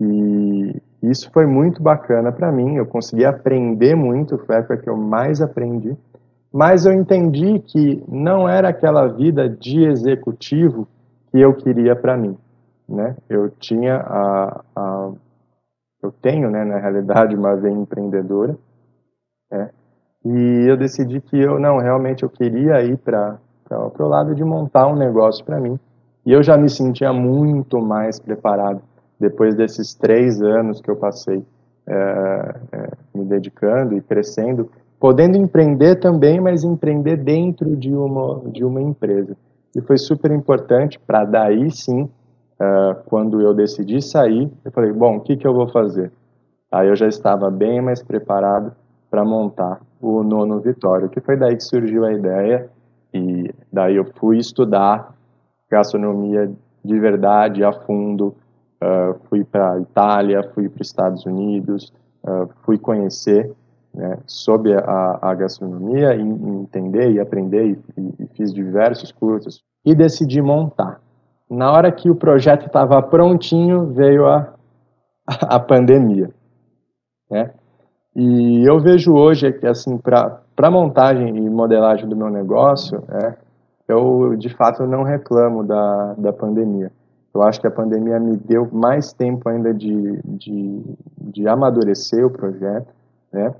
E, 0.00 0.82
Isso 1.02 1.30
foi 1.32 1.46
muito 1.46 1.82
bacana 1.82 2.32
para 2.32 2.50
mim, 2.50 2.76
eu 2.76 2.86
consegui 2.86 3.24
aprender 3.24 3.94
muito, 3.94 4.38
foi 4.38 4.56
a 4.56 4.58
época 4.58 4.78
que 4.78 4.88
eu 4.88 4.96
mais 4.96 5.40
aprendi, 5.40 5.96
mas 6.52 6.86
eu 6.86 6.92
entendi 6.92 7.58
que 7.58 8.02
não 8.08 8.48
era 8.48 8.68
aquela 8.68 9.06
vida 9.06 9.48
de 9.48 9.84
executivo 9.84 10.88
que 11.30 11.40
eu 11.40 11.52
queria 11.54 11.94
para 11.94 12.16
mim, 12.16 12.36
né? 12.88 13.16
Eu 13.28 13.50
tinha 13.50 13.96
a, 13.96 14.64
a, 14.74 15.12
eu 16.02 16.12
tenho, 16.12 16.50
né, 16.50 16.64
na 16.64 16.78
realidade, 16.78 17.34
uma 17.36 17.56
veia 17.56 17.72
empreendedora, 17.72 18.56
né? 19.50 19.70
E 20.24 20.66
eu 20.66 20.76
decidi 20.76 21.20
que 21.20 21.38
eu 21.38 21.58
não, 21.58 21.78
realmente 21.78 22.22
eu 22.22 22.30
queria 22.30 22.82
ir 22.82 22.96
para 22.96 23.38
o 23.70 24.08
lado 24.08 24.34
de 24.34 24.42
montar 24.42 24.86
um 24.86 24.96
negócio 24.96 25.44
para 25.44 25.60
mim. 25.60 25.78
E 26.24 26.32
eu 26.32 26.42
já 26.42 26.56
me 26.56 26.70
sentia 26.70 27.12
muito 27.12 27.78
mais 27.78 28.18
preparado 28.18 28.80
depois 29.18 29.54
desses 29.54 29.94
três 29.94 30.42
anos 30.42 30.80
que 30.80 30.90
eu 30.90 30.96
passei 30.96 31.44
é, 31.86 32.54
é, 32.72 32.90
me 33.14 33.24
dedicando 33.24 33.96
e 33.96 34.00
crescendo, 34.00 34.70
podendo 34.98 35.36
empreender 35.36 35.96
também, 35.96 36.40
mas 36.40 36.64
empreender 36.64 37.16
dentro 37.16 37.76
de 37.76 37.94
uma, 37.94 38.42
de 38.50 38.64
uma 38.64 38.80
empresa. 38.80 39.36
E 39.76 39.80
foi 39.80 39.98
super 39.98 40.30
importante 40.30 40.98
para 40.98 41.24
daí 41.24 41.70
sim, 41.70 42.02
uh, 42.02 42.94
quando 43.06 43.40
eu 43.40 43.52
decidi 43.52 44.00
sair, 44.00 44.50
eu 44.64 44.70
falei, 44.70 44.92
bom, 44.92 45.16
o 45.16 45.20
que, 45.20 45.36
que 45.36 45.46
eu 45.46 45.52
vou 45.52 45.68
fazer? 45.68 46.12
Aí 46.70 46.88
eu 46.88 46.96
já 46.96 47.06
estava 47.06 47.50
bem 47.50 47.82
mais 47.82 48.02
preparado 48.02 48.72
para 49.10 49.24
montar 49.24 49.80
o 50.00 50.22
nono 50.22 50.60
Vitória, 50.60 51.08
que 51.08 51.20
foi 51.20 51.36
daí 51.36 51.56
que 51.56 51.64
surgiu 51.64 52.04
a 52.04 52.12
ideia 52.12 52.68
e 53.12 53.52
daí 53.72 53.96
eu 53.96 54.04
fui 54.16 54.38
estudar 54.38 55.14
gastronomia 55.70 56.50
de 56.84 56.98
verdade, 56.98 57.64
a 57.64 57.72
fundo, 57.72 58.34
uh, 58.82 59.18
fui 59.28 59.44
para 59.44 59.78
Itália, 59.80 60.42
fui 60.54 60.68
para 60.68 60.82
os 60.82 60.88
Estados 60.88 61.24
Unidos, 61.26 61.92
uh, 62.24 62.48
fui 62.64 62.78
conhecer 62.78 63.52
né, 63.94 64.18
sobre 64.26 64.74
a, 64.74 65.18
a 65.22 65.34
gastronomia, 65.34 66.14
e, 66.14 66.20
entender 66.20 67.12
e 67.12 67.20
aprender, 67.20 67.78
e, 67.96 68.14
e, 68.18 68.26
fiz 68.34 68.52
diversos 68.52 69.12
cursos, 69.12 69.62
e 69.84 69.94
decidi 69.94 70.42
montar. 70.42 71.00
Na 71.48 71.70
hora 71.70 71.92
que 71.92 72.10
o 72.10 72.14
projeto 72.14 72.66
estava 72.66 73.00
prontinho, 73.00 73.86
veio 73.92 74.26
a, 74.26 74.52
a 75.28 75.60
pandemia. 75.60 76.30
Né? 77.30 77.50
E 78.16 78.64
eu 78.64 78.80
vejo 78.80 79.14
hoje 79.14 79.52
que, 79.52 79.66
assim, 79.66 79.98
para 79.98 80.70
montagem 80.70 81.36
e 81.36 81.50
modelagem 81.50 82.08
do 82.08 82.16
meu 82.16 82.30
negócio, 82.30 83.02
é, 83.08 83.34
eu, 83.88 84.34
de 84.36 84.48
fato, 84.48 84.86
não 84.86 85.02
reclamo 85.02 85.64
da, 85.64 86.14
da 86.14 86.32
pandemia. 86.32 86.90
Eu 87.34 87.42
acho 87.42 87.60
que 87.60 87.66
a 87.66 87.70
pandemia 87.70 88.20
me 88.20 88.36
deu 88.36 88.68
mais 88.72 89.12
tempo 89.12 89.48
ainda 89.48 89.74
de, 89.74 90.20
de, 90.24 90.82
de 91.20 91.48
amadurecer 91.48 92.24
o 92.24 92.30
projeto, 92.30 92.86
né? 93.32 93.52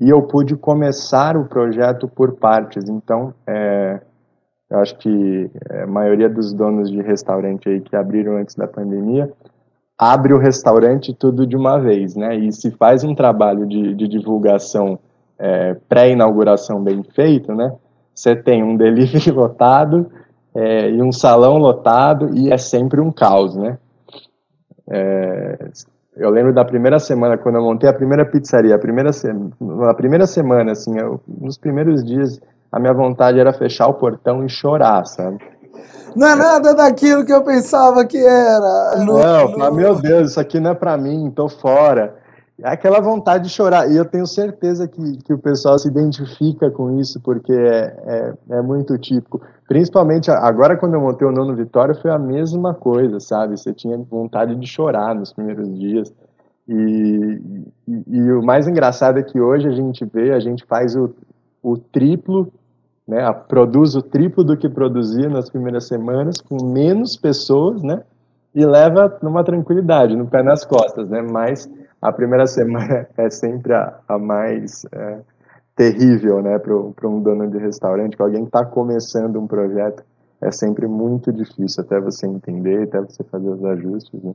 e 0.00 0.08
eu 0.08 0.22
pude 0.22 0.56
começar 0.56 1.36
o 1.36 1.44
projeto 1.44 2.08
por 2.08 2.32
partes. 2.32 2.88
Então, 2.88 3.34
é, 3.46 4.00
eu 4.70 4.78
acho 4.78 4.96
que 4.96 5.50
é, 5.68 5.82
a 5.82 5.86
maioria 5.86 6.28
dos 6.28 6.52
donos 6.52 6.90
de 6.90 7.02
restaurante 7.02 7.68
aí 7.68 7.80
que 7.80 7.94
abriram 7.94 8.36
antes 8.36 8.54
da 8.56 8.66
pandemia 8.66 9.30
abre 9.98 10.32
o 10.32 10.38
restaurante 10.38 11.12
tudo 11.12 11.46
de 11.46 11.54
uma 11.54 11.78
vez, 11.78 12.16
né? 12.16 12.34
E 12.34 12.50
se 12.50 12.70
faz 12.70 13.04
um 13.04 13.14
trabalho 13.14 13.66
de, 13.66 13.94
de 13.94 14.08
divulgação 14.08 14.98
é, 15.38 15.74
pré-inauguração 15.90 16.82
bem 16.82 17.02
feito, 17.02 17.54
né? 17.54 17.70
Você 18.14 18.34
tem 18.34 18.62
um 18.62 18.74
delivery 18.78 19.30
lotado 19.30 20.10
é, 20.54 20.90
e 20.90 21.02
um 21.02 21.12
salão 21.12 21.56
lotado 21.58 22.30
e 22.34 22.52
é 22.52 22.58
sempre 22.58 23.00
um 23.00 23.10
caos, 23.10 23.54
né? 23.56 23.78
É, 24.88 25.70
eu 26.16 26.28
lembro 26.30 26.52
da 26.52 26.64
primeira 26.64 26.98
semana, 26.98 27.38
quando 27.38 27.56
eu 27.56 27.62
montei 27.62 27.88
a 27.88 27.94
primeira 27.94 28.24
pizzaria, 28.24 28.74
a 28.74 28.78
primeira, 28.78 29.10
na 29.60 29.94
primeira 29.94 30.26
semana, 30.26 30.72
assim, 30.72 30.98
eu, 30.98 31.20
nos 31.26 31.56
primeiros 31.56 32.04
dias, 32.04 32.40
a 32.70 32.78
minha 32.78 32.92
vontade 32.92 33.38
era 33.38 33.52
fechar 33.52 33.86
o 33.86 33.94
portão 33.94 34.44
e 34.44 34.48
chorar, 34.48 35.06
sabe? 35.06 35.38
Não 36.14 36.26
é 36.26 36.34
nada 36.34 36.74
daquilo 36.74 37.24
que 37.24 37.32
eu 37.32 37.42
pensava 37.42 38.04
que 38.04 38.18
era. 38.18 38.96
No, 38.98 39.18
não, 39.18 39.50
no... 39.52 39.72
meu 39.72 39.94
Deus, 39.94 40.32
isso 40.32 40.40
aqui 40.40 40.58
não 40.58 40.72
é 40.72 40.74
para 40.74 40.96
mim, 40.96 41.32
tô 41.34 41.48
fora. 41.48 42.16
É 42.62 42.70
aquela 42.70 43.00
vontade 43.00 43.44
de 43.44 43.50
chorar. 43.50 43.90
E 43.90 43.96
eu 43.96 44.04
tenho 44.04 44.26
certeza 44.26 44.86
que, 44.86 45.18
que 45.22 45.32
o 45.32 45.38
pessoal 45.38 45.78
se 45.78 45.88
identifica 45.88 46.70
com 46.70 46.98
isso, 46.98 47.20
porque 47.20 47.52
é, 47.52 47.96
é, 48.06 48.34
é, 48.50 48.62
muito 48.62 48.96
típico. 48.98 49.40
Principalmente 49.66 50.30
agora, 50.30 50.76
quando 50.76 50.94
eu 50.94 51.00
montei 51.00 51.26
o 51.26 51.32
Nono 51.32 51.54
Vitória, 51.54 51.94
foi 51.94 52.10
a 52.10 52.18
mesma 52.18 52.74
coisa, 52.74 53.18
sabe? 53.20 53.56
Você 53.56 53.72
tinha 53.72 53.96
vontade 53.98 54.54
de 54.54 54.66
chorar 54.66 55.14
nos 55.14 55.32
primeiros 55.32 55.78
dias. 55.78 56.12
E, 56.68 57.40
e, 57.88 58.02
e 58.06 58.32
o 58.32 58.42
mais 58.42 58.68
engraçado 58.68 59.18
é 59.18 59.22
que 59.22 59.40
hoje 59.40 59.66
a 59.66 59.72
gente 59.72 60.04
vê, 60.04 60.32
a 60.32 60.40
gente 60.40 60.64
faz 60.66 60.94
o, 60.94 61.14
o 61.62 61.78
triplo, 61.78 62.52
né? 63.08 63.32
Produz 63.48 63.94
o 63.94 64.02
triplo 64.02 64.44
do 64.44 64.56
que 64.56 64.68
produzia 64.68 65.28
nas 65.28 65.48
primeiras 65.48 65.86
semanas, 65.86 66.40
com 66.40 66.64
menos 66.64 67.16
pessoas, 67.16 67.82
né? 67.82 68.02
E 68.54 68.66
leva 68.66 69.18
numa 69.22 69.42
tranquilidade, 69.42 70.14
no 70.14 70.26
pé 70.26 70.42
nas 70.42 70.64
costas, 70.64 71.08
né? 71.08 71.22
Mas 71.22 71.68
a 72.00 72.12
primeira 72.12 72.46
semana 72.46 73.06
é 73.16 73.30
sempre 73.30 73.74
a, 73.74 73.98
a 74.08 74.18
mais 74.18 74.86
é, 74.92 75.20
terrível, 75.76 76.42
né, 76.42 76.58
para 76.58 77.08
um 77.08 77.20
dono 77.20 77.48
de 77.50 77.58
restaurante, 77.58 78.16
que 78.16 78.22
alguém 78.22 78.44
está 78.44 78.64
começando 78.64 79.38
um 79.38 79.46
projeto, 79.46 80.02
é 80.40 80.50
sempre 80.50 80.86
muito 80.86 81.32
difícil 81.32 81.82
até 81.82 82.00
você 82.00 82.26
entender, 82.26 82.84
até 82.84 83.00
você 83.00 83.22
fazer 83.24 83.48
os 83.48 83.64
ajustes. 83.64 84.22
Né? 84.22 84.34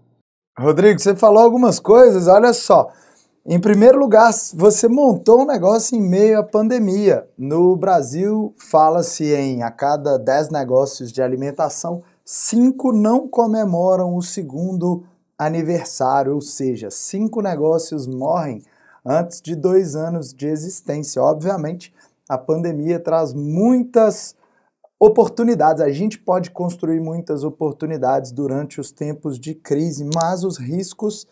Rodrigo, 0.57 0.99
você 0.99 1.15
falou 1.15 1.43
algumas 1.43 1.79
coisas, 1.79 2.27
olha 2.27 2.53
só. 2.53 2.91
Em 3.47 3.59
primeiro 3.59 3.99
lugar, 3.99 4.31
você 4.55 4.87
montou 4.87 5.41
um 5.41 5.45
negócio 5.45 5.95
em 5.95 6.01
meio 6.01 6.39
à 6.39 6.43
pandemia. 6.43 7.27
No 7.37 7.75
Brasil, 7.75 8.51
fala-se 8.57 9.35
em 9.35 9.61
a 9.61 9.69
cada 9.69 10.17
10 10.17 10.49
negócios 10.49 11.11
de 11.11 11.21
alimentação, 11.21 12.01
cinco 12.23 12.91
não 12.91 13.27
comemoram 13.27 14.15
o 14.15 14.21
segundo 14.21 15.03
aniversário, 15.37 16.33
ou 16.33 16.41
seja, 16.41 16.89
cinco 16.89 17.41
negócios 17.41 18.07
morrem 18.07 18.63
antes 19.05 19.41
de 19.41 19.55
dois 19.55 19.95
anos 19.95 20.33
de 20.33 20.47
existência. 20.47 21.21
Obviamente, 21.21 21.93
a 22.27 22.37
pandemia 22.37 22.99
traz 22.99 23.33
muitas 23.33 24.35
oportunidades. 24.99 25.81
A 25.81 25.91
gente 25.91 26.17
pode 26.17 26.51
construir 26.51 26.99
muitas 26.99 27.43
oportunidades 27.43 28.31
durante 28.31 28.79
os 28.79 28.91
tempos 28.91 29.39
de 29.39 29.53
crise, 29.53 30.09
mas 30.15 30.43
os 30.43 30.57
riscos 30.57 31.27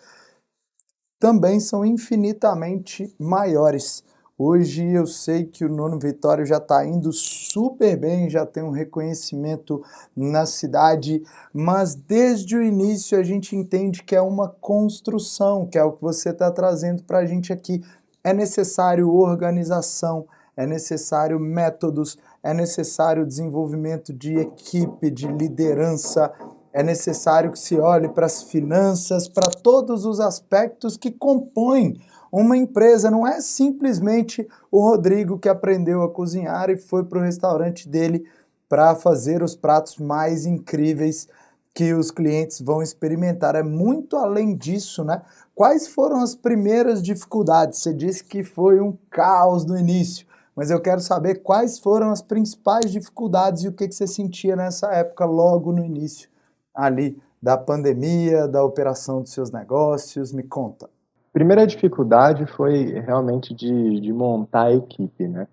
também 1.19 1.59
são 1.59 1.85
infinitamente 1.85 3.13
maiores. 3.17 4.03
Hoje 4.35 4.83
eu 4.83 5.05
sei 5.05 5.45
que 5.45 5.63
o 5.63 5.69
Nono 5.69 5.99
Vitória 5.99 6.43
já 6.43 6.57
está 6.57 6.83
indo 6.83 7.13
super 7.13 7.95
bem, 7.95 8.31
já 8.31 8.43
tem 8.47 8.63
um 8.63 8.71
reconhecimento 8.71 9.83
na 10.15 10.47
cidade, 10.47 11.21
mas 11.53 11.93
desde 11.93 12.57
o 12.57 12.63
início 12.63 13.15
a 13.15 13.21
gente 13.21 13.55
entende 13.55 14.01
que 14.01 14.15
é 14.15 14.21
uma 14.21 14.49
construção, 14.49 15.67
que 15.67 15.77
é 15.77 15.83
o 15.83 15.91
que 15.91 16.01
você 16.01 16.29
está 16.29 16.49
trazendo 16.49 17.03
para 17.03 17.19
a 17.19 17.25
gente 17.27 17.53
aqui. 17.53 17.83
É 18.23 18.33
necessário 18.33 19.13
organização, 19.13 20.25
é 20.57 20.65
necessário 20.65 21.39
métodos, 21.39 22.17
é 22.41 22.55
necessário 22.55 23.27
desenvolvimento 23.27 24.11
de 24.11 24.39
equipe, 24.39 25.11
de 25.11 25.27
liderança, 25.27 26.33
é 26.73 26.81
necessário 26.81 27.51
que 27.51 27.59
se 27.59 27.79
olhe 27.79 28.09
para 28.09 28.25
as 28.25 28.41
finanças, 28.41 29.27
para 29.27 29.51
todos 29.51 30.05
os 30.05 30.19
aspectos 30.19 30.97
que 30.97 31.11
compõem 31.11 32.01
uma 32.35 32.57
empresa 32.57 33.11
não 33.11 33.27
é 33.27 33.39
simplesmente 33.39 34.47
o 34.71 34.81
Rodrigo 34.81 35.37
que 35.37 35.47
aprendeu 35.47 36.01
a 36.01 36.09
cozinhar 36.09 36.67
e 36.71 36.77
foi 36.77 37.03
para 37.03 37.19
o 37.19 37.21
restaurante 37.21 37.87
dele 37.87 38.27
para 38.67 38.95
fazer 38.95 39.43
os 39.43 39.55
pratos 39.55 39.97
mais 39.97 40.47
incríveis 40.47 41.27
que 41.75 41.93
os 41.93 42.09
clientes 42.09 42.59
vão 42.59 42.81
experimentar. 42.81 43.53
É 43.53 43.61
muito 43.61 44.17
além 44.17 44.55
disso, 44.55 45.03
né? 45.03 45.21
Quais 45.53 45.87
foram 45.87 46.23
as 46.23 46.33
primeiras 46.33 47.03
dificuldades? 47.03 47.83
Você 47.83 47.93
disse 47.93 48.23
que 48.23 48.43
foi 48.43 48.81
um 48.81 48.97
caos 49.11 49.63
no 49.63 49.77
início, 49.77 50.25
mas 50.55 50.71
eu 50.71 50.81
quero 50.81 51.01
saber 51.01 51.43
quais 51.43 51.77
foram 51.77 52.09
as 52.09 52.23
principais 52.23 52.91
dificuldades 52.91 53.63
e 53.63 53.67
o 53.67 53.71
que, 53.71 53.87
que 53.87 53.93
você 53.93 54.07
sentia 54.07 54.55
nessa 54.55 54.91
época, 54.91 55.23
logo 55.23 55.71
no 55.71 55.85
início 55.85 56.27
ali 56.73 57.21
da 57.39 57.59
pandemia, 57.59 58.47
da 58.47 58.63
operação 58.63 59.21
dos 59.21 59.31
seus 59.31 59.51
negócios. 59.51 60.33
Me 60.33 60.41
conta 60.41 60.89
primeira 61.33 61.65
dificuldade 61.65 62.45
foi 62.45 62.99
realmente 62.99 63.53
de, 63.53 63.99
de 63.99 64.13
montar 64.13 64.67
a 64.67 64.73
equipe, 64.73 65.27
né? 65.27 65.47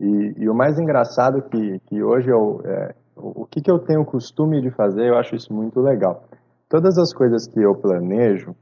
E, 0.00 0.34
e, 0.38 0.48
o 0.48 0.54
mais 0.54 0.78
engraçado 0.78 1.42
que, 1.42 1.80
que 1.86 2.02
hoje 2.02 2.30
eu, 2.30 2.60
é, 2.64 2.94
o 3.16 3.44
que, 3.44 3.60
que 3.60 3.70
eu 3.70 3.78
tenho 3.78 4.04
costume 4.04 4.60
de 4.60 4.70
fazer, 4.70 5.08
eu 5.08 5.18
acho 5.18 5.34
isso 5.34 5.52
muito 5.52 5.80
legal. 5.80 6.24
Todas 6.68 6.98
as 6.98 7.12
coisas 7.12 7.46
que 7.46 7.60
eu 7.60 7.74
planejo, 7.74 8.54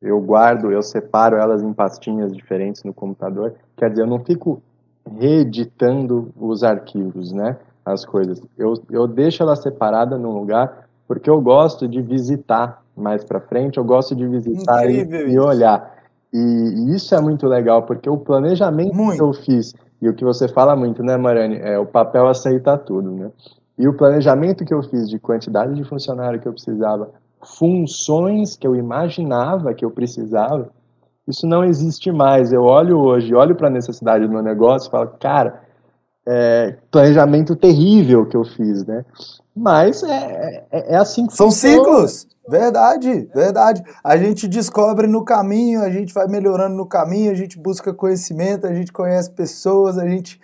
eu 0.00 0.20
guardo, 0.20 0.70
eu 0.70 0.82
separo 0.82 1.36
elas 1.36 1.62
em 1.62 1.72
pastinhas 1.72 2.34
diferentes 2.34 2.82
no 2.84 2.92
computador. 2.92 3.54
Quer 3.76 3.90
dizer, 3.90 4.02
eu 4.02 4.06
não 4.06 4.18
fico 4.24 4.62
reeditando 5.18 6.32
os 6.36 6.62
arquivos, 6.62 7.32
né? 7.32 7.56
As 7.84 8.04
coisas. 8.04 8.40
Eu, 8.56 8.74
eu 8.90 9.06
deixo 9.06 9.42
ela 9.42 9.56
separada 9.56 10.18
num 10.18 10.32
lugar 10.32 10.88
porque 11.06 11.28
eu 11.28 11.40
gosto 11.40 11.86
de 11.86 12.00
visitar 12.00 12.82
mais 12.96 13.24
para 13.24 13.40
frente, 13.40 13.78
eu 13.78 13.84
gosto 13.84 14.14
de 14.14 14.26
visitar 14.26 14.88
e, 14.90 15.02
e 15.32 15.38
olhar. 15.38 15.94
E, 16.34 16.38
e 16.38 16.96
isso 16.96 17.14
é 17.14 17.20
muito 17.20 17.46
legal, 17.46 17.84
porque 17.84 18.10
o 18.10 18.18
planejamento 18.18 18.92
muito. 18.92 19.16
que 19.16 19.22
eu 19.22 19.32
fiz, 19.32 19.72
e 20.02 20.08
o 20.08 20.14
que 20.14 20.24
você 20.24 20.48
fala 20.48 20.74
muito, 20.74 21.00
né, 21.00 21.16
Marani, 21.16 21.58
é 21.60 21.78
o 21.78 21.86
papel 21.86 22.26
aceitar 22.26 22.78
tudo, 22.78 23.08
né? 23.12 23.30
E 23.78 23.86
o 23.86 23.94
planejamento 23.94 24.64
que 24.64 24.74
eu 24.74 24.82
fiz 24.82 25.08
de 25.08 25.18
quantidade 25.20 25.74
de 25.74 25.84
funcionário 25.84 26.40
que 26.40 26.48
eu 26.48 26.52
precisava, 26.52 27.10
funções 27.40 28.56
que 28.56 28.66
eu 28.66 28.74
imaginava 28.74 29.72
que 29.74 29.84
eu 29.84 29.90
precisava, 29.92 30.70
isso 31.26 31.46
não 31.46 31.64
existe 31.64 32.10
mais. 32.10 32.52
Eu 32.52 32.62
olho 32.62 32.98
hoje, 32.98 33.34
olho 33.34 33.54
para 33.54 33.68
a 33.68 33.70
necessidade 33.70 34.26
do 34.26 34.32
meu 34.32 34.42
negócio 34.42 34.88
e 34.88 34.90
falo, 34.90 35.10
cara, 35.20 35.62
é, 36.26 36.76
planejamento 36.90 37.54
terrível 37.54 38.26
que 38.26 38.36
eu 38.36 38.44
fiz, 38.44 38.84
né? 38.84 39.04
Mas 39.54 40.02
é, 40.02 40.66
é, 40.72 40.94
é 40.94 40.96
assim 40.96 41.26
que 41.26 41.34
São 41.34 41.50
ciclos! 41.50 42.26
Verdade, 42.48 43.28
verdade. 43.34 43.82
A 44.02 44.16
gente 44.16 44.46
descobre 44.46 45.06
no 45.06 45.24
caminho, 45.24 45.82
a 45.82 45.90
gente 45.90 46.12
vai 46.12 46.26
melhorando 46.26 46.76
no 46.76 46.86
caminho, 46.86 47.30
a 47.30 47.34
gente 47.34 47.58
busca 47.58 47.92
conhecimento, 47.94 48.66
a 48.66 48.74
gente 48.74 48.92
conhece 48.92 49.30
pessoas, 49.30 49.98
a 49.98 50.06
gente 50.06 50.40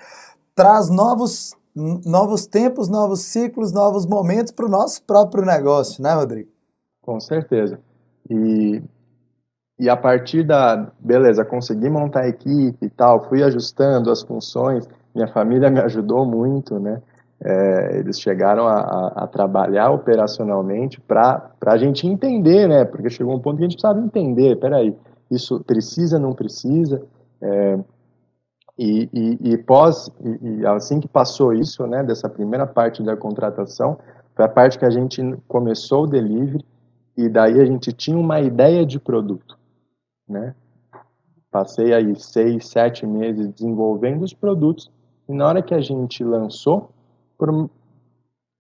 traz 0.55 0.89
novos, 0.89 1.55
novos 1.75 2.47
tempos, 2.47 2.89
novos 2.89 3.21
ciclos, 3.21 3.73
novos 3.73 4.07
momentos 4.07 4.53
para 4.53 4.67
o 4.67 4.71
nosso 4.71 5.03
próprio 5.05 5.45
negócio, 5.45 6.03
né, 6.03 6.15
Rodrigo? 6.15 6.51
Com 7.03 7.21
certeza. 7.21 7.79
E 8.29 8.83
e 9.81 9.89
a 9.89 9.97
partir 9.97 10.43
da, 10.43 10.93
beleza, 11.01 11.43
consegui 11.43 11.89
montar 11.89 12.25
a 12.25 12.29
equipe 12.29 12.85
e 12.85 12.91
tal, 12.91 13.27
fui 13.31 13.43
ajustando 13.43 14.11
as 14.11 14.21
funções, 14.21 14.87
minha 15.15 15.27
família 15.27 15.71
me 15.71 15.81
ajudou 15.81 16.27
muito, 16.27 16.79
né? 16.79 17.01
É, 17.43 17.99
eles 17.99 18.21
chegaram 18.21 18.67
a, 18.67 18.81
a, 18.81 19.25
a 19.25 19.27
trabalhar 19.27 19.91
operacionalmente 19.91 21.01
para 21.01 21.51
a 21.65 21.79
gente 21.79 22.07
entender, 22.07 22.69
né? 22.69 22.85
Porque 22.85 23.09
chegou 23.09 23.35
um 23.35 23.41
ponto 23.41 23.57
que 23.57 23.65
a 23.65 23.69
gente 23.69 23.77
precisava 23.77 24.05
entender, 24.05 24.57
peraí, 24.57 24.95
isso 25.31 25.61
precisa, 25.61 26.19
não 26.19 26.35
precisa? 26.35 27.03
É, 27.41 27.79
e, 28.79 29.09
e, 29.13 29.53
e, 29.53 29.59
pós, 29.59 30.11
e, 30.23 30.61
e, 30.61 30.67
assim 30.67 31.01
que 31.01 31.09
passou 31.09 31.53
isso, 31.53 31.87
né, 31.87 32.03
dessa 32.03 32.29
primeira 32.29 32.67
parte 32.67 33.03
da 33.03 33.17
contratação, 33.17 33.99
foi 34.35 34.45
a 34.45 34.49
parte 34.49 34.79
que 34.79 34.85
a 34.85 34.91
gente 34.91 35.23
começou 35.49 36.05
o 36.05 36.07
delivery, 36.07 36.65
e 37.17 37.29
daí 37.29 37.61
a 37.61 37.65
gente 37.65 37.93
tinha 37.93 38.19
uma 38.19 38.41
ideia 38.41 38.85
de 38.85 38.99
produto 38.99 39.61
né? 40.31 40.55
Passei 41.51 41.93
aí 41.93 42.15
seis, 42.17 42.69
sete 42.69 43.05
meses 43.05 43.49
desenvolvendo 43.49 44.23
os 44.23 44.33
produtos 44.33 44.91
e 45.29 45.33
na 45.33 45.49
hora 45.49 45.63
que 45.63 45.75
a 45.75 45.81
gente 45.81 46.23
lançou, 46.23 46.93
por... 47.41 47.71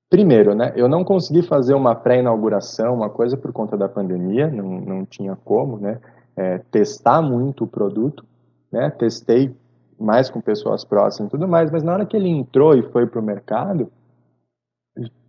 primeiro, 0.08 0.54
né? 0.54 0.72
Eu 0.74 0.88
não 0.88 1.04
consegui 1.04 1.42
fazer 1.42 1.74
uma 1.74 1.94
pré-inauguração, 1.94 2.94
uma 2.94 3.10
coisa 3.10 3.36
por 3.36 3.52
conta 3.52 3.76
da 3.76 3.88
pandemia, 3.88 4.48
não, 4.48 4.80
não 4.80 5.04
tinha 5.04 5.36
como, 5.36 5.78
né? 5.78 6.00
É, 6.34 6.58
testar 6.70 7.20
muito 7.20 7.64
o 7.64 7.68
produto, 7.68 8.24
né? 8.72 8.88
Testei 8.90 9.54
mais 9.98 10.30
com 10.30 10.40
pessoas 10.40 10.82
próximas 10.82 11.28
e 11.28 11.30
tudo 11.32 11.46
mais, 11.46 11.70
mas 11.70 11.82
na 11.82 11.92
hora 11.92 12.06
que 12.06 12.16
ele 12.16 12.28
entrou 12.28 12.74
e 12.74 12.82
foi 12.82 13.06
para 13.06 13.20
o 13.20 13.22
mercado, 13.22 13.92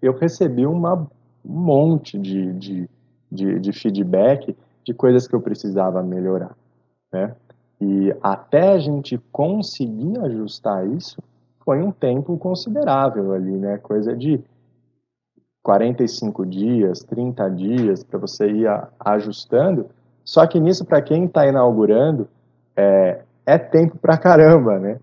eu 0.02 0.14
recebi 0.14 0.66
uma, 0.66 1.08
um 1.46 1.60
monte 1.60 2.18
de, 2.18 2.54
de, 2.54 2.90
de, 3.30 3.60
de 3.60 3.74
feedback 3.74 4.56
de 4.86 4.94
coisas 4.94 5.28
que 5.28 5.36
eu 5.36 5.42
precisava 5.42 6.02
melhorar, 6.02 6.56
né? 7.12 7.36
E 7.82 8.16
até 8.22 8.70
a 8.70 8.80
gente 8.80 9.20
conseguir 9.32 10.18
ajustar 10.20 10.88
isso, 10.88 11.22
foi 11.64 11.82
um 11.82 11.92
tempo 11.92 12.38
considerável 12.38 13.34
ali, 13.34 13.52
né? 13.52 13.78
Coisa 13.78 14.16
de 14.16 14.40
45 15.64 16.46
dias, 16.46 17.00
30 17.00 17.50
dias 17.50 18.04
para 18.04 18.20
você 18.20 18.50
ir 18.50 18.68
ajustando. 19.00 19.88
Só 20.24 20.46
que 20.48 20.60
nisso, 20.60 20.86
para 20.86 21.02
quem 21.02 21.26
está 21.26 21.48
inaugurando, 21.48 22.28
é, 22.76 23.22
é 23.46 23.58
tempo 23.58 23.98
para 23.98 24.18
caramba, 24.18 24.80
né? 24.80 25.00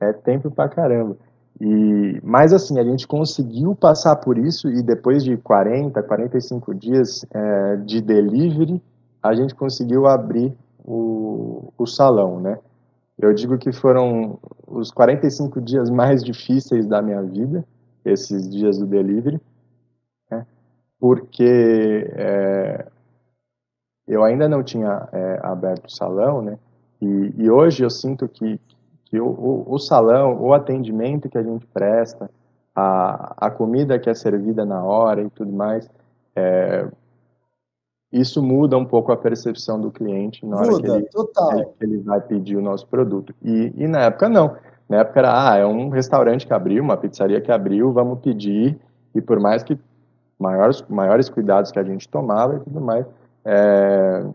É 0.00 0.12
tempo 0.12 0.50
para 0.50 0.68
caramba. 0.68 1.16
E, 1.60 2.18
mas 2.22 2.52
assim, 2.52 2.78
a 2.78 2.84
gente 2.84 3.06
conseguiu 3.06 3.74
passar 3.74 4.16
por 4.16 4.38
isso 4.38 4.68
e 4.68 4.82
depois 4.82 5.22
de 5.22 5.36
40, 5.36 6.02
45 6.02 6.74
dias 6.74 7.26
é, 7.32 7.76
de 7.76 8.00
delivery, 8.00 8.82
a 9.22 9.34
gente 9.34 9.54
conseguiu 9.54 10.06
abrir 10.06 10.56
o, 10.82 11.70
o 11.76 11.86
salão, 11.86 12.40
né? 12.40 12.58
Eu 13.20 13.34
digo 13.34 13.58
que 13.58 13.70
foram 13.70 14.38
os 14.66 14.90
45 14.90 15.60
dias 15.60 15.90
mais 15.90 16.24
difíceis 16.24 16.86
da 16.86 17.02
minha 17.02 17.22
vida, 17.22 17.62
esses 18.02 18.48
dias 18.48 18.78
do 18.78 18.86
delivery, 18.86 19.38
né? 20.30 20.46
porque 20.98 22.10
é, 22.14 22.86
eu 24.08 24.24
ainda 24.24 24.48
não 24.48 24.62
tinha 24.62 25.06
é, 25.12 25.38
aberto 25.42 25.86
o 25.86 25.90
salão, 25.90 26.40
né? 26.40 26.58
E, 27.00 27.34
e, 27.36 27.50
hoje 27.50 27.84
eu 27.84 27.90
sinto 27.90 28.26
que, 28.26 28.58
que 29.04 29.20
o, 29.20 29.26
o, 29.26 29.74
o, 29.74 29.78
salão, 29.78 30.40
o 30.40 30.54
atendimento 30.54 31.28
que 31.28 31.36
a 31.36 31.42
gente 31.42 31.66
presta, 31.66 32.30
a, 32.74 33.34
a 33.36 33.50
comida 33.50 33.98
que 33.98 34.08
é 34.08 34.14
servida 34.14 34.64
na 34.64 34.82
hora 34.82 35.22
e 35.22 35.28
tudo 35.30 35.52
mais, 35.52 35.88
é, 36.34 36.88
isso 38.12 38.42
muda 38.42 38.76
um 38.76 38.84
pouco 38.84 39.12
a 39.12 39.16
percepção 39.16 39.80
do 39.80 39.90
cliente 39.90 40.44
na 40.44 40.56
hora 40.56 40.70
muda, 40.70 40.82
que, 40.82 40.90
ele, 40.90 40.96
ele, 40.96 41.64
que, 41.64 41.84
ele, 41.84 41.98
vai 41.98 42.20
pedir 42.20 42.56
o 42.56 42.62
nosso 42.62 42.86
produto. 42.86 43.32
E, 43.42 43.72
e, 43.76 43.86
na 43.86 44.00
época 44.00 44.28
não. 44.28 44.56
Na 44.88 44.98
época 44.98 45.20
era, 45.20 45.52
ah, 45.52 45.56
é 45.56 45.64
um 45.64 45.88
restaurante 45.88 46.46
que 46.46 46.52
abriu, 46.52 46.82
uma 46.82 46.96
pizzaria 46.96 47.40
que 47.40 47.52
abriu, 47.52 47.92
vamos 47.92 48.18
pedir. 48.18 48.76
E 49.14 49.20
por 49.20 49.38
mais 49.38 49.62
que 49.62 49.78
maiores, 50.38 50.82
maiores 50.88 51.28
cuidados 51.28 51.70
que 51.70 51.78
a 51.78 51.84
gente 51.84 52.08
tomava 52.08 52.56
e 52.56 52.60
tudo 52.60 52.80
mais, 52.80 53.06
é, 53.44 54.26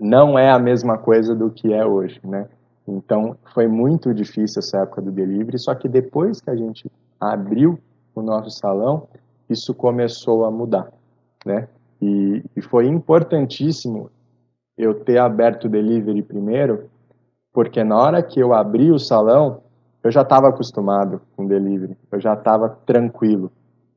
não 0.00 0.38
é 0.38 0.50
a 0.50 0.58
mesma 0.58 0.96
coisa 0.96 1.34
do 1.34 1.50
que 1.50 1.72
é 1.72 1.84
hoje, 1.84 2.20
né? 2.24 2.48
Então 2.86 3.36
foi 3.52 3.66
muito 3.66 4.14
difícil 4.14 4.60
essa 4.60 4.78
época 4.78 5.02
do 5.02 5.10
delivery, 5.10 5.58
só 5.58 5.74
que 5.74 5.86
depois 5.86 6.40
que 6.40 6.48
a 6.48 6.56
gente 6.56 6.90
abriu 7.20 7.78
o 8.14 8.22
nosso 8.22 8.50
salão, 8.50 9.06
isso 9.50 9.74
começou 9.74 10.46
a 10.46 10.50
mudar, 10.50 10.90
né? 11.44 11.68
E, 12.00 12.42
e 12.56 12.62
foi 12.62 12.86
importantíssimo 12.86 14.10
eu 14.76 14.94
ter 14.94 15.18
aberto 15.18 15.64
o 15.64 15.68
delivery 15.68 16.22
primeiro, 16.22 16.84
porque 17.52 17.82
na 17.82 17.96
hora 17.96 18.22
que 18.22 18.38
eu 18.38 18.54
abri 18.54 18.90
o 18.92 18.98
salão, 18.98 19.60
eu 20.02 20.10
já 20.10 20.22
estava 20.22 20.48
acostumado 20.48 21.20
com 21.36 21.46
delivery, 21.46 21.96
eu 22.12 22.20
já 22.20 22.34
estava 22.34 22.68
tranquilo. 22.86 23.50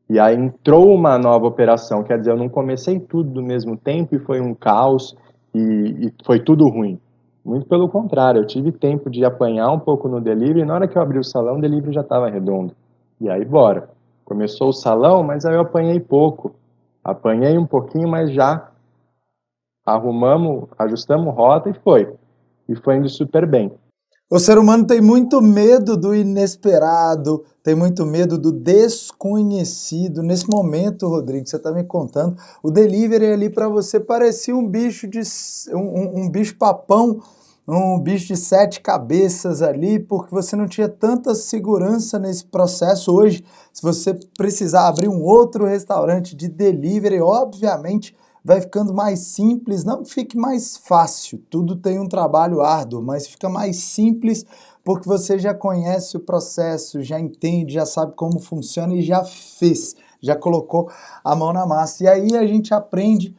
E 0.10 0.20
aí 0.20 0.36
entrou 0.36 0.94
uma 0.94 1.18
nova 1.18 1.46
operação, 1.46 2.04
quer 2.04 2.18
dizer, 2.20 2.32
eu 2.32 2.38
não 2.38 2.50
comecei 2.50 3.00
tudo 3.00 3.30
do 3.30 3.44
mesmo 3.44 3.78
tempo 3.78 4.16
e 4.16 4.20
foi 4.20 4.42
um 4.42 4.54
caos 4.54 5.16
e, 5.54 5.60
e 5.60 6.14
foi 6.26 6.40
tudo 6.40 6.68
ruim. 6.68 7.00
Muito 7.46 7.66
pelo 7.66 7.88
contrário, 7.88 8.42
eu 8.42 8.46
tive 8.46 8.72
tempo 8.72 9.10
de 9.10 9.24
apanhar 9.24 9.72
um 9.72 9.80
pouco 9.80 10.08
no 10.08 10.20
delivery 10.20 10.62
e 10.62 10.66
na 10.66 10.74
hora 10.74 10.88
que 10.88 10.98
eu 10.98 11.02
abri 11.02 11.18
o 11.18 11.24
salão, 11.24 11.58
o 11.58 11.62
delivery 11.62 11.94
já 11.94 12.02
estava 12.02 12.30
redondo. 12.30 12.74
E 13.20 13.30
aí, 13.30 13.46
bora. 13.46 13.90
Começou 14.26 14.70
o 14.70 14.74
salão, 14.74 15.24
mas 15.24 15.46
aí 15.46 15.56
eu 15.56 15.62
apanhei 15.62 16.00
pouco. 16.00 16.56
Apanhei 17.04 17.58
um 17.58 17.66
pouquinho, 17.66 18.08
mas 18.08 18.34
já 18.34 18.72
arrumamos, 19.86 20.70
ajustamos 20.78 21.34
rota 21.34 21.70
e 21.70 21.74
foi. 21.74 22.14
E 22.70 22.76
foi 22.76 22.98
indo 22.98 23.10
super 23.10 23.46
bem. 23.46 23.72
O 24.30 24.40
ser 24.40 24.58
humano 24.58 24.88
tem 24.88 25.02
muito 25.02 25.42
medo 25.42 25.98
do 25.98 26.16
inesperado, 26.16 27.44
tem 27.62 27.76
muito 27.76 28.06
medo 28.06 28.38
do 28.38 28.50
desconhecido. 28.50 30.24
Nesse 30.24 30.50
momento, 30.50 31.10
Rodrigo, 31.10 31.46
você 31.46 31.58
está 31.58 31.70
me 31.70 31.84
contando, 31.84 32.38
o 32.64 32.72
delivery 32.72 33.26
ali 33.26 33.50
para 33.50 33.68
você 33.68 34.00
parecia 34.00 34.56
um 34.56 34.66
bicho 34.66 35.06
de 35.06 35.20
um, 35.74 36.22
um 36.22 36.30
bicho 36.30 36.56
papão 36.58 37.20
um 37.78 38.00
bicho 38.00 38.28
de 38.28 38.38
sete 38.38 38.82
cabeças 38.82 39.62
ali, 39.62 40.00
porque 40.00 40.32
você 40.32 40.56
não 40.56 40.68
tinha 40.68 40.90
tanta 40.90 41.34
segurança 41.34 42.20
nesse 42.20 42.46
processo. 42.46 43.14
Hoje, 43.14 43.44
se 43.72 43.82
você 43.82 44.14
precisar 44.38 44.88
abrir 44.88 45.08
um 45.08 45.24
outro 45.24 45.66
restaurante 45.66 46.36
de 46.36 46.50
delivery, 46.50 47.22
obviamente 47.22 48.16
vai 48.44 48.60
ficando 48.60 48.94
mais 48.94 49.20
simples, 49.20 49.84
não 49.84 50.04
fique 50.04 50.36
mais 50.36 50.76
fácil, 50.76 51.40
tudo 51.50 51.76
tem 51.76 52.00
um 52.00 52.08
trabalho 52.10 52.62
árduo, 52.62 53.02
mas 53.02 53.28
fica 53.28 53.48
mais 53.48 53.78
simples 53.78 54.46
porque 54.84 55.08
você 55.08 55.38
já 55.38 55.54
conhece 55.54 56.18
o 56.18 56.20
processo, 56.20 57.04
já 57.04 57.20
entende, 57.20 57.76
já 57.76 57.86
sabe 57.86 58.14
como 58.16 58.40
funciona 58.40 58.96
e 58.96 59.02
já 59.04 59.24
fez, 59.24 59.96
já 60.20 60.36
colocou 60.36 60.90
a 61.24 61.36
mão 61.36 61.54
na 61.54 61.66
massa. 61.66 62.04
E 62.04 62.08
aí 62.08 62.36
a 62.36 62.46
gente 62.48 62.74
aprende 62.74 63.36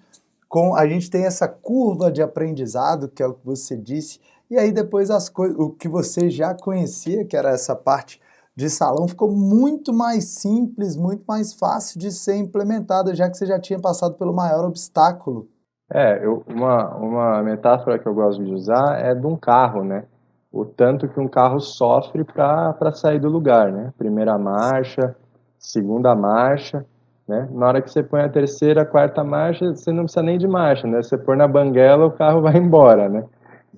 com 0.53 0.77
a 0.77 0.87
gente 0.87 1.09
tem 1.09 1.25
essa 1.25 1.49
curva 1.49 2.13
de 2.13 2.21
aprendizado, 2.21 3.09
que 3.09 3.23
é 3.23 3.27
o 3.27 3.33
que 3.33 3.47
você 3.47 3.75
disse, 3.75 4.21
e 4.51 4.59
aí 4.59 4.71
depois 4.71 5.11
as 5.11 5.31
coisas, 5.31 5.59
o 5.59 5.71
que 5.71 5.89
você 5.89 6.29
já 6.29 6.55
conhecia, 6.55 7.25
que 7.25 7.35
era 7.35 7.49
essa 7.49 7.75
parte 7.75 8.21
de 8.55 8.69
salão, 8.69 9.09
ficou 9.09 9.31
muito 9.31 9.95
mais 9.95 10.25
simples, 10.25 10.95
muito 10.95 11.25
mais 11.27 11.55
fácil 11.55 11.99
de 11.99 12.13
ser 12.13 12.37
implementada, 12.37 13.15
já 13.15 13.31
que 13.31 13.39
você 13.39 13.47
já 13.47 13.59
tinha 13.59 13.81
passado 13.81 14.17
pelo 14.17 14.35
maior 14.35 14.67
obstáculo. 14.67 15.49
É, 15.91 16.23
eu, 16.23 16.45
uma, 16.47 16.97
uma 16.97 17.43
metáfora 17.43 17.99
que 17.99 18.07
eu 18.07 18.13
gosto 18.13 18.45
de 18.45 18.53
usar 18.53 19.01
é 19.01 19.15
de 19.15 19.27
um 19.27 19.39
carro, 19.39 19.83
né? 19.83 20.05
O 20.53 20.67
tanto 20.67 21.09
que 21.09 21.19
um 21.19 21.29
carro 21.29 21.61
sofre 21.61 22.25
para 22.25 22.93
sair 22.93 23.19
do 23.19 23.31
lugar, 23.31 23.73
né? 23.73 23.91
Primeira 23.97 24.37
marcha, 24.37 25.17
segunda 25.59 26.15
marcha, 26.15 26.85
né? 27.33 27.49
Na 27.51 27.69
hora 27.69 27.81
que 27.81 27.91
você 27.91 28.03
põe 28.03 28.21
a 28.21 28.29
terceira, 28.29 28.83
a 28.83 28.85
quarta 28.85 29.25
marcha, 29.25 29.75
você 29.75 29.91
não 29.91 30.05
precisa 30.05 30.23
nem 30.23 30.37
de 30.37 30.47
marcha, 30.47 30.87
né? 30.87 31.03
Você 31.03 31.17
põe 31.17 31.37
na 31.37 31.49
banguela, 31.49 32.07
o 32.07 32.11
carro 32.11 32.43
vai 32.43 32.57
embora, 32.59 33.09
né? 33.09 33.25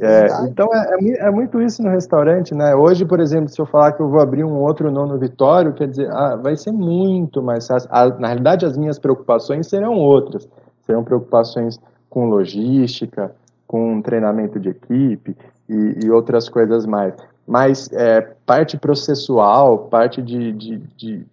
É, 0.00 0.26
então 0.46 0.68
é, 0.74 0.96
é, 1.00 1.26
é, 1.28 1.30
muito 1.30 1.62
isso 1.62 1.80
no 1.80 1.88
restaurante, 1.88 2.52
né? 2.52 2.74
Hoje, 2.74 3.04
por 3.04 3.20
exemplo, 3.20 3.48
se 3.48 3.60
eu 3.60 3.64
falar 3.64 3.92
que 3.92 4.02
eu 4.02 4.08
vou 4.08 4.20
abrir 4.20 4.42
um 4.42 4.60
outro 4.60 4.90
nono 4.90 5.16
Vitório, 5.16 5.72
quer 5.72 5.86
dizer, 5.86 6.10
ah, 6.10 6.34
vai 6.34 6.56
ser 6.56 6.72
muito 6.72 7.40
mais 7.40 7.68
fácil. 7.68 7.88
Ah, 7.92 8.08
na 8.08 8.26
realidade, 8.26 8.66
as 8.66 8.76
minhas 8.76 8.98
preocupações 8.98 9.68
serão 9.68 9.94
outras. 9.94 10.48
Serão 10.84 11.04
preocupações 11.04 11.78
com 12.10 12.26
logística, 12.26 13.30
com 13.68 14.02
treinamento 14.02 14.58
de 14.58 14.70
equipe 14.70 15.36
e, 15.68 16.04
e 16.04 16.10
outras 16.10 16.48
coisas 16.48 16.84
mais. 16.86 17.14
Mas 17.46 17.88
é, 17.92 18.20
parte 18.44 18.76
processual, 18.76 19.78
parte 19.78 20.20
de, 20.20 20.52
de, 20.52 20.78
de 20.96 21.26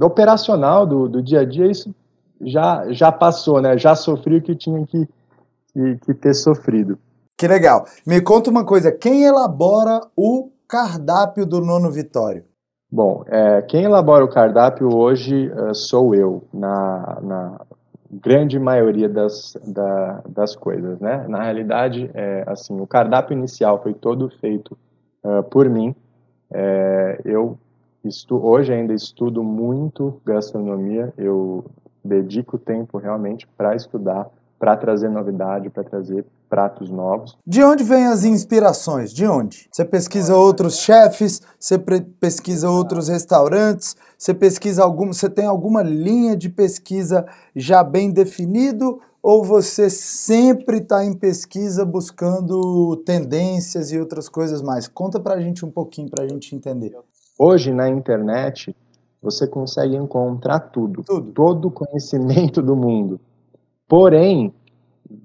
operacional 0.00 0.86
do, 0.86 1.08
do 1.08 1.22
dia 1.22 1.40
a 1.40 1.44
dia, 1.44 1.70
isso 1.70 1.94
já, 2.40 2.90
já 2.92 3.10
passou, 3.10 3.60
né? 3.60 3.76
Já 3.78 3.94
sofri 3.94 4.36
o 4.36 4.42
que 4.42 4.54
tinha 4.54 4.86
que 4.86 5.08
que, 5.72 5.96
que 5.98 6.14
ter 6.14 6.34
sofrido. 6.34 6.98
Que 7.36 7.46
legal. 7.46 7.86
Me 8.06 8.20
conta 8.20 8.50
uma 8.50 8.64
coisa, 8.64 8.90
quem 8.90 9.24
elabora 9.24 10.00
o 10.16 10.50
cardápio 10.66 11.46
do 11.46 11.60
Nono 11.60 11.90
Vitório? 11.90 12.44
Bom, 12.90 13.22
é, 13.26 13.62
quem 13.62 13.84
elabora 13.84 14.24
o 14.24 14.28
cardápio 14.28 14.94
hoje 14.94 15.48
uh, 15.50 15.74
sou 15.74 16.14
eu, 16.14 16.42
na, 16.52 17.18
na 17.22 17.60
grande 18.10 18.58
maioria 18.58 19.08
das, 19.08 19.56
da, 19.64 20.22
das 20.28 20.56
coisas, 20.56 20.98
né? 20.98 21.26
Na 21.28 21.42
realidade, 21.42 22.10
é, 22.14 22.44
assim, 22.46 22.80
o 22.80 22.86
cardápio 22.86 23.36
inicial 23.36 23.80
foi 23.82 23.92
todo 23.92 24.30
feito 24.40 24.76
uh, 25.22 25.42
por 25.44 25.68
mim. 25.68 25.94
É, 26.50 27.20
eu 27.24 27.58
estu, 28.04 28.36
hoje 28.36 28.72
ainda 28.72 28.94
estudo 28.94 29.42
muito 29.42 30.20
gastronomia, 30.24 31.12
eu 31.16 31.64
dedico 32.04 32.58
tempo 32.58 32.98
realmente 32.98 33.46
para 33.56 33.74
estudar 33.74 34.30
para 34.58 34.76
trazer 34.76 35.08
novidade, 35.08 35.70
para 35.70 35.84
trazer 35.84 36.26
pratos 36.48 36.90
novos. 36.90 37.36
De 37.46 37.62
onde 37.62 37.84
vêm 37.84 38.06
as 38.06 38.24
inspirações? 38.24 39.12
De 39.12 39.26
onde? 39.26 39.68
Você 39.70 39.84
pesquisa 39.84 40.36
outros 40.36 40.78
chefes, 40.78 41.40
você 41.58 41.78
pesquisa 41.78 42.68
outros 42.68 43.08
restaurantes, 43.08 43.96
você 44.18 44.34
pesquisa 44.34 44.82
algum, 44.82 45.12
você 45.12 45.30
tem 45.30 45.46
alguma 45.46 45.82
linha 45.82 46.36
de 46.36 46.48
pesquisa 46.48 47.26
já 47.54 47.84
bem 47.84 48.10
definido 48.10 49.00
ou 49.22 49.44
você 49.44 49.90
sempre 49.90 50.78
está 50.78 51.04
em 51.04 51.12
pesquisa 51.12 51.84
buscando 51.84 52.96
tendências 53.04 53.92
e 53.92 53.98
outras 53.98 54.28
coisas 54.28 54.62
mais? 54.62 54.88
Conta 54.88 55.20
para 55.20 55.34
a 55.34 55.40
gente 55.40 55.64
um 55.64 55.70
pouquinho 55.70 56.08
para 56.08 56.24
a 56.24 56.28
gente 56.28 56.54
entender. 56.54 56.96
Hoje 57.38 57.72
na 57.72 57.88
internet 57.88 58.74
você 59.22 59.46
consegue 59.46 59.96
encontrar 59.96 60.58
tudo, 60.58 61.02
tudo. 61.04 61.32
todo 61.32 61.68
o 61.68 61.70
conhecimento 61.70 62.60
do 62.60 62.74
mundo. 62.74 63.20
Porém, 63.86 64.52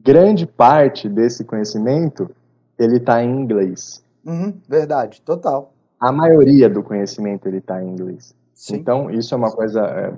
grande 0.04 0.46
parte 0.46 1.10
desse 1.10 1.44
conhecimento 1.44 2.30
ele 2.78 2.98
está 2.98 3.24
em 3.24 3.30
inglês. 3.30 4.04
Uhum, 4.26 4.54
verdade, 4.68 5.22
total. 5.22 5.74
A 6.00 6.12
maioria 6.12 6.70
do 6.70 6.84
conhecimento 6.84 7.48
ele 7.48 7.58
está 7.58 7.84
em 7.84 7.90
inglês. 7.90 8.36
Sim. 8.54 8.76
Então 8.76 9.10
isso 9.10 9.34
é 9.34 9.38
uma 9.38 9.52
coisa 9.52 9.82
é, 9.82 10.14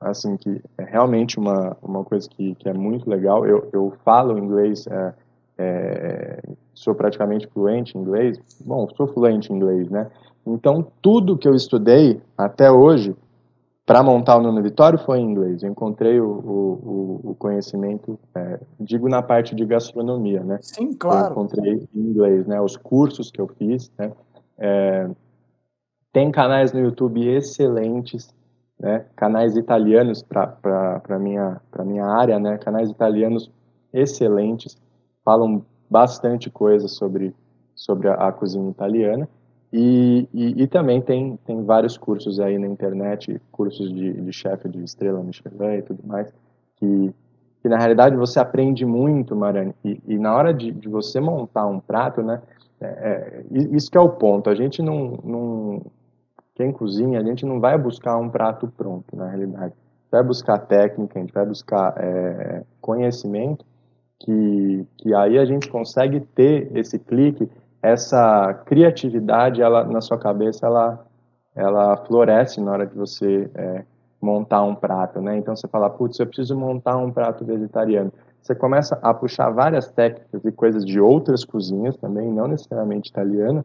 assim 0.00 0.36
que 0.36 0.60
é 0.78 0.84
realmente 0.84 1.38
uma, 1.38 1.76
uma 1.82 2.04
coisa 2.04 2.28
que, 2.28 2.54
que 2.54 2.68
é 2.68 2.72
muito 2.72 3.08
legal. 3.08 3.46
Eu, 3.46 3.68
eu 3.72 3.92
falo 4.04 4.38
inglês, 4.38 4.86
é, 4.86 5.14
é, 5.58 6.42
sou 6.74 6.94
praticamente 6.94 7.46
fluente 7.48 7.96
em 7.96 8.00
inglês. 8.00 8.38
Bom, 8.64 8.88
sou 8.96 9.06
fluente 9.06 9.52
em 9.52 9.56
inglês, 9.56 9.88
né? 9.90 10.10
Então 10.46 10.86
tudo 11.00 11.38
que 11.38 11.48
eu 11.48 11.54
estudei 11.54 12.20
até 12.36 12.70
hoje 12.70 13.16
para 13.84 14.02
montar 14.02 14.36
o 14.36 14.42
Nuno 14.42 14.62
Vitório 14.62 14.98
foi 14.98 15.18
em 15.18 15.30
inglês. 15.30 15.62
Eu 15.62 15.70
encontrei 15.70 16.20
o, 16.20 16.26
o, 16.26 17.20
o 17.30 17.34
conhecimento, 17.34 18.18
é, 18.34 18.60
digo 18.78 19.08
na 19.08 19.22
parte 19.22 19.54
de 19.54 19.64
gastronomia, 19.64 20.42
né? 20.42 20.58
Sim, 20.62 20.92
claro. 20.94 21.26
Eu 21.26 21.30
encontrei 21.32 21.88
em 21.94 22.00
inglês, 22.00 22.46
né? 22.46 22.60
Os 22.60 22.76
cursos 22.76 23.30
que 23.30 23.40
eu 23.40 23.48
fiz, 23.48 23.90
né? 23.98 24.12
É, 24.58 25.10
tem 26.12 26.30
canais 26.30 26.72
no 26.72 26.80
YouTube 26.80 27.26
excelentes, 27.26 28.32
né? 28.78 29.04
Canais 29.16 29.56
italianos 29.56 30.22
para 30.22 31.18
minha 31.18 31.60
para 31.70 31.84
minha 31.84 32.06
área, 32.06 32.38
né? 32.38 32.58
Canais 32.58 32.90
italianos 32.90 33.50
excelentes, 33.92 34.76
falam 35.24 35.64
bastante 35.90 36.48
coisa 36.48 36.86
sobre 36.86 37.34
sobre 37.74 38.08
a, 38.08 38.14
a 38.14 38.32
cozinha 38.32 38.70
italiana. 38.70 39.28
E, 39.72 40.28
e, 40.34 40.62
e, 40.62 40.66
também 40.66 41.00
tem, 41.00 41.38
tem 41.46 41.64
vários 41.64 41.96
cursos 41.96 42.38
aí 42.38 42.58
na 42.58 42.66
internet, 42.66 43.40
cursos 43.50 43.90
de, 43.90 44.12
de 44.12 44.32
chefe 44.32 44.68
de 44.68 44.84
estrela 44.84 45.22
Michelin 45.22 45.78
e 45.78 45.82
tudo 45.82 46.06
mais, 46.06 46.30
que, 46.76 47.14
que 47.62 47.68
na 47.70 47.78
realidade 47.78 48.14
você 48.14 48.38
aprende 48.38 48.84
muito, 48.84 49.34
Marane, 49.34 49.74
e, 49.82 49.98
e 50.06 50.18
na 50.18 50.36
hora 50.36 50.52
de, 50.52 50.70
de, 50.70 50.88
você 50.90 51.20
montar 51.20 51.66
um 51.66 51.80
prato, 51.80 52.22
né, 52.22 52.42
é, 52.82 52.86
é, 52.86 53.44
isso 53.50 53.90
que 53.90 53.96
é 53.96 54.00
o 54.00 54.10
ponto, 54.10 54.50
a 54.50 54.54
gente 54.54 54.82
não, 54.82 55.18
não, 55.24 55.82
quem 56.54 56.70
cozinha, 56.70 57.18
a 57.18 57.24
gente 57.24 57.46
não 57.46 57.58
vai 57.58 57.78
buscar 57.78 58.18
um 58.18 58.28
prato 58.28 58.70
pronto, 58.76 59.16
na 59.16 59.26
realidade, 59.26 59.72
vai 60.10 60.22
buscar 60.22 60.58
técnica, 60.58 61.18
a 61.18 61.22
gente 61.22 61.32
vai 61.32 61.46
buscar 61.46 61.94
é, 61.96 62.62
conhecimento, 62.78 63.64
que, 64.20 64.86
que 64.98 65.14
aí 65.14 65.38
a 65.38 65.46
gente 65.46 65.70
consegue 65.70 66.20
ter 66.20 66.70
esse 66.76 66.98
clique 66.98 67.48
essa 67.82 68.54
criatividade 68.64 69.60
ela 69.60 69.84
na 69.84 70.00
sua 70.00 70.16
cabeça 70.16 70.66
ela 70.66 71.04
ela 71.54 71.96
floresce 71.98 72.60
na 72.60 72.72
hora 72.72 72.86
de 72.86 72.94
você 72.94 73.50
é, 73.54 73.84
montar 74.20 74.62
um 74.62 74.74
prato, 74.74 75.20
né? 75.20 75.36
Então 75.36 75.54
você 75.54 75.68
fala, 75.68 75.90
putz, 75.90 76.18
eu 76.18 76.26
preciso 76.26 76.56
montar 76.56 76.96
um 76.96 77.10
prato 77.10 77.44
vegetariano. 77.44 78.10
Você 78.40 78.54
começa 78.54 78.98
a 79.02 79.12
puxar 79.12 79.50
várias 79.50 79.88
técnicas 79.88 80.44
e 80.44 80.52
coisas 80.52 80.84
de 80.84 80.98
outras 80.98 81.44
cozinhas 81.44 81.96
também, 81.96 82.32
não 82.32 82.48
necessariamente 82.48 83.10
italiana, 83.10 83.64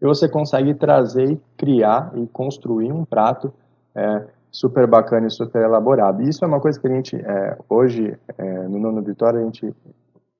e 0.00 0.06
você 0.06 0.28
consegue 0.28 0.72
trazer 0.74 1.40
criar 1.56 2.12
e 2.14 2.26
construir 2.28 2.92
um 2.92 3.04
prato 3.04 3.52
é, 3.94 4.26
super 4.50 4.86
bacana 4.86 5.26
e 5.26 5.30
super 5.30 5.62
elaborado. 5.62 6.22
E 6.22 6.28
isso 6.28 6.44
é 6.44 6.48
uma 6.48 6.60
coisa 6.60 6.78
que 6.78 6.86
a 6.86 6.90
gente, 6.90 7.16
é, 7.16 7.58
hoje, 7.68 8.16
é, 8.36 8.68
no 8.68 8.78
Nono 8.78 9.02
Vitória, 9.02 9.40
a 9.40 9.44
gente 9.44 9.74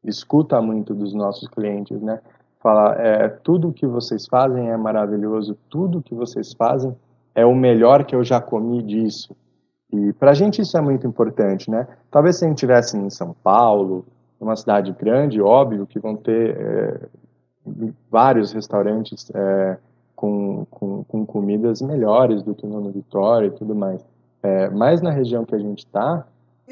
escuta 0.05 0.63
muito 0.63 0.95
dos 0.95 1.13
nossos 1.13 1.49
clientes, 1.49 2.01
né? 2.01 2.21
Fala, 2.61 2.95
é, 2.95 3.29
tudo 3.29 3.73
que 3.73 3.87
vocês 3.87 4.27
fazem 4.27 4.71
é 4.71 4.77
maravilhoso, 4.77 5.57
tudo 5.69 6.03
que 6.03 6.15
vocês 6.15 6.53
fazem 6.53 6.95
é 7.35 7.45
o 7.47 7.55
melhor 7.55 8.05
que 8.05 8.15
eu 8.15 8.25
já 8.25 8.41
comi 8.41 8.83
disso. 8.83 9.35
E 9.93 10.13
para 10.15 10.33
a 10.33 10.35
gente 10.35 10.61
isso 10.61 10.77
é 10.77 10.81
muito 10.81 11.07
importante, 11.07 11.71
né? 11.71 11.87
Talvez 12.11 12.37
se 12.37 12.45
a 12.45 12.49
gente 12.49 12.59
estivesse 12.59 12.97
em 12.97 13.09
São 13.09 13.35
Paulo, 13.43 14.05
numa 14.41 14.57
cidade 14.57 14.93
grande, 14.93 15.41
óbvio 15.41 15.87
que 15.87 15.99
vão 15.99 16.17
ter 16.17 16.57
é, 16.57 17.01
vários 18.11 18.53
restaurantes 18.53 19.31
é, 19.35 19.79
com, 20.15 20.67
com, 20.71 21.05
com, 21.05 21.27
comidas 21.27 21.81
melhores 21.81 22.43
do 22.43 22.55
que 22.55 22.67
no 22.67 22.91
Vitória 22.91 23.47
e 23.47 23.51
tudo 23.51 23.75
mais. 23.75 24.05
É, 24.43 24.69
mas 24.71 25.01
na 25.01 25.11
região 25.11 25.45
que 25.45 25.55
a 25.55 25.59
gente 25.59 25.81
está... 25.81 26.27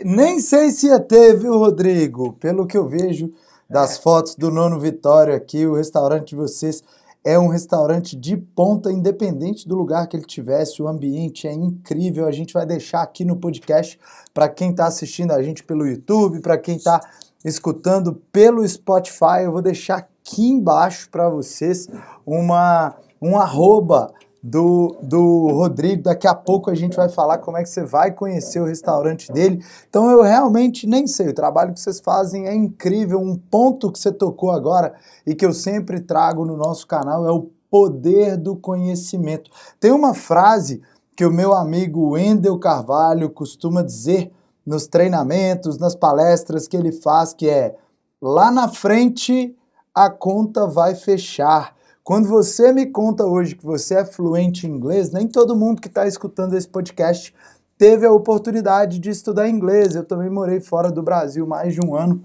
Nem 0.04 0.40
sei 0.40 0.70
se 0.70 0.88
ia 0.88 1.00
ter, 1.00 1.36
viu, 1.36 1.58
Rodrigo? 1.58 2.34
Pelo 2.34 2.66
que 2.66 2.76
eu 2.76 2.86
vejo, 2.86 3.32
das 3.68 3.98
fotos 3.98 4.34
do 4.34 4.50
Nono 4.50 4.78
Vitória 4.78 5.36
aqui, 5.36 5.66
o 5.66 5.74
restaurante 5.74 6.28
de 6.28 6.36
vocês 6.36 6.82
é 7.24 7.36
um 7.36 7.48
restaurante 7.48 8.14
de 8.14 8.36
ponta, 8.36 8.92
independente 8.92 9.66
do 9.66 9.74
lugar 9.74 10.06
que 10.06 10.16
ele 10.16 10.24
tivesse, 10.24 10.80
o 10.80 10.86
ambiente 10.86 11.48
é 11.48 11.52
incrível. 11.52 12.28
A 12.28 12.30
gente 12.30 12.54
vai 12.54 12.64
deixar 12.64 13.02
aqui 13.02 13.24
no 13.24 13.34
podcast 13.34 13.98
para 14.32 14.48
quem 14.48 14.70
está 14.70 14.86
assistindo 14.86 15.32
a 15.32 15.42
gente 15.42 15.64
pelo 15.64 15.84
YouTube, 15.84 16.38
para 16.38 16.56
quem 16.56 16.76
está 16.76 17.00
escutando 17.44 18.14
pelo 18.30 18.66
Spotify. 18.68 19.42
Eu 19.42 19.50
vou 19.50 19.60
deixar 19.60 19.96
aqui 19.96 20.46
embaixo 20.46 21.10
para 21.10 21.28
vocês 21.28 21.88
uma 22.24 22.94
um 23.20 23.36
arroba 23.36 24.12
do, 24.48 24.96
do 25.02 25.48
Rodrigo. 25.48 26.04
Daqui 26.04 26.26
a 26.28 26.34
pouco 26.34 26.70
a 26.70 26.74
gente 26.74 26.96
vai 26.96 27.08
falar 27.08 27.38
como 27.38 27.56
é 27.56 27.64
que 27.64 27.68
você 27.68 27.84
vai 27.84 28.12
conhecer 28.12 28.60
o 28.60 28.64
restaurante 28.64 29.32
dele. 29.32 29.64
Então 29.88 30.08
eu 30.08 30.22
realmente 30.22 30.86
nem 30.86 31.06
sei. 31.06 31.28
O 31.28 31.34
trabalho 31.34 31.74
que 31.74 31.80
vocês 31.80 31.98
fazem 31.98 32.46
é 32.46 32.54
incrível. 32.54 33.18
Um 33.18 33.36
ponto 33.36 33.90
que 33.90 33.98
você 33.98 34.12
tocou 34.12 34.52
agora 34.52 34.94
e 35.26 35.34
que 35.34 35.44
eu 35.44 35.52
sempre 35.52 36.00
trago 36.00 36.44
no 36.44 36.56
nosso 36.56 36.86
canal 36.86 37.26
é 37.26 37.32
o 37.32 37.50
poder 37.68 38.36
do 38.36 38.54
conhecimento. 38.54 39.50
Tem 39.80 39.90
uma 39.90 40.14
frase 40.14 40.80
que 41.16 41.24
o 41.24 41.32
meu 41.32 41.52
amigo 41.52 42.10
Wendel 42.10 42.58
Carvalho 42.58 43.28
costuma 43.30 43.82
dizer 43.82 44.30
nos 44.64 44.86
treinamentos, 44.86 45.76
nas 45.76 45.96
palestras 45.96 46.68
que 46.68 46.76
ele 46.76 46.92
faz, 46.92 47.34
que 47.34 47.48
é 47.48 47.74
lá 48.22 48.50
na 48.50 48.68
frente 48.68 49.56
a 49.92 50.08
conta 50.08 50.66
vai 50.68 50.94
fechar. 50.94 51.74
Quando 52.06 52.28
você 52.28 52.72
me 52.72 52.86
conta 52.86 53.26
hoje 53.26 53.56
que 53.56 53.66
você 53.66 53.96
é 53.96 54.04
fluente 54.04 54.64
em 54.64 54.70
inglês, 54.70 55.10
nem 55.10 55.26
todo 55.26 55.56
mundo 55.56 55.80
que 55.80 55.88
está 55.88 56.06
escutando 56.06 56.56
esse 56.56 56.68
podcast 56.68 57.34
teve 57.76 58.06
a 58.06 58.12
oportunidade 58.12 59.00
de 59.00 59.10
estudar 59.10 59.48
inglês. 59.48 59.96
Eu 59.96 60.04
também 60.04 60.30
morei 60.30 60.60
fora 60.60 60.88
do 60.92 61.02
Brasil 61.02 61.44
mais 61.48 61.74
de 61.74 61.84
um 61.84 61.96
ano 61.96 62.22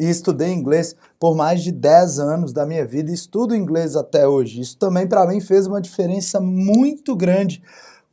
e 0.00 0.08
estudei 0.08 0.50
inglês 0.50 0.96
por 1.20 1.36
mais 1.36 1.62
de 1.62 1.70
10 1.70 2.18
anos 2.18 2.50
da 2.54 2.64
minha 2.64 2.86
vida 2.86 3.10
e 3.10 3.14
estudo 3.14 3.54
inglês 3.54 3.94
até 3.94 4.26
hoje. 4.26 4.62
Isso 4.62 4.78
também 4.78 5.06
para 5.06 5.26
mim 5.26 5.38
fez 5.38 5.66
uma 5.66 5.82
diferença 5.82 6.40
muito 6.40 7.14
grande 7.14 7.62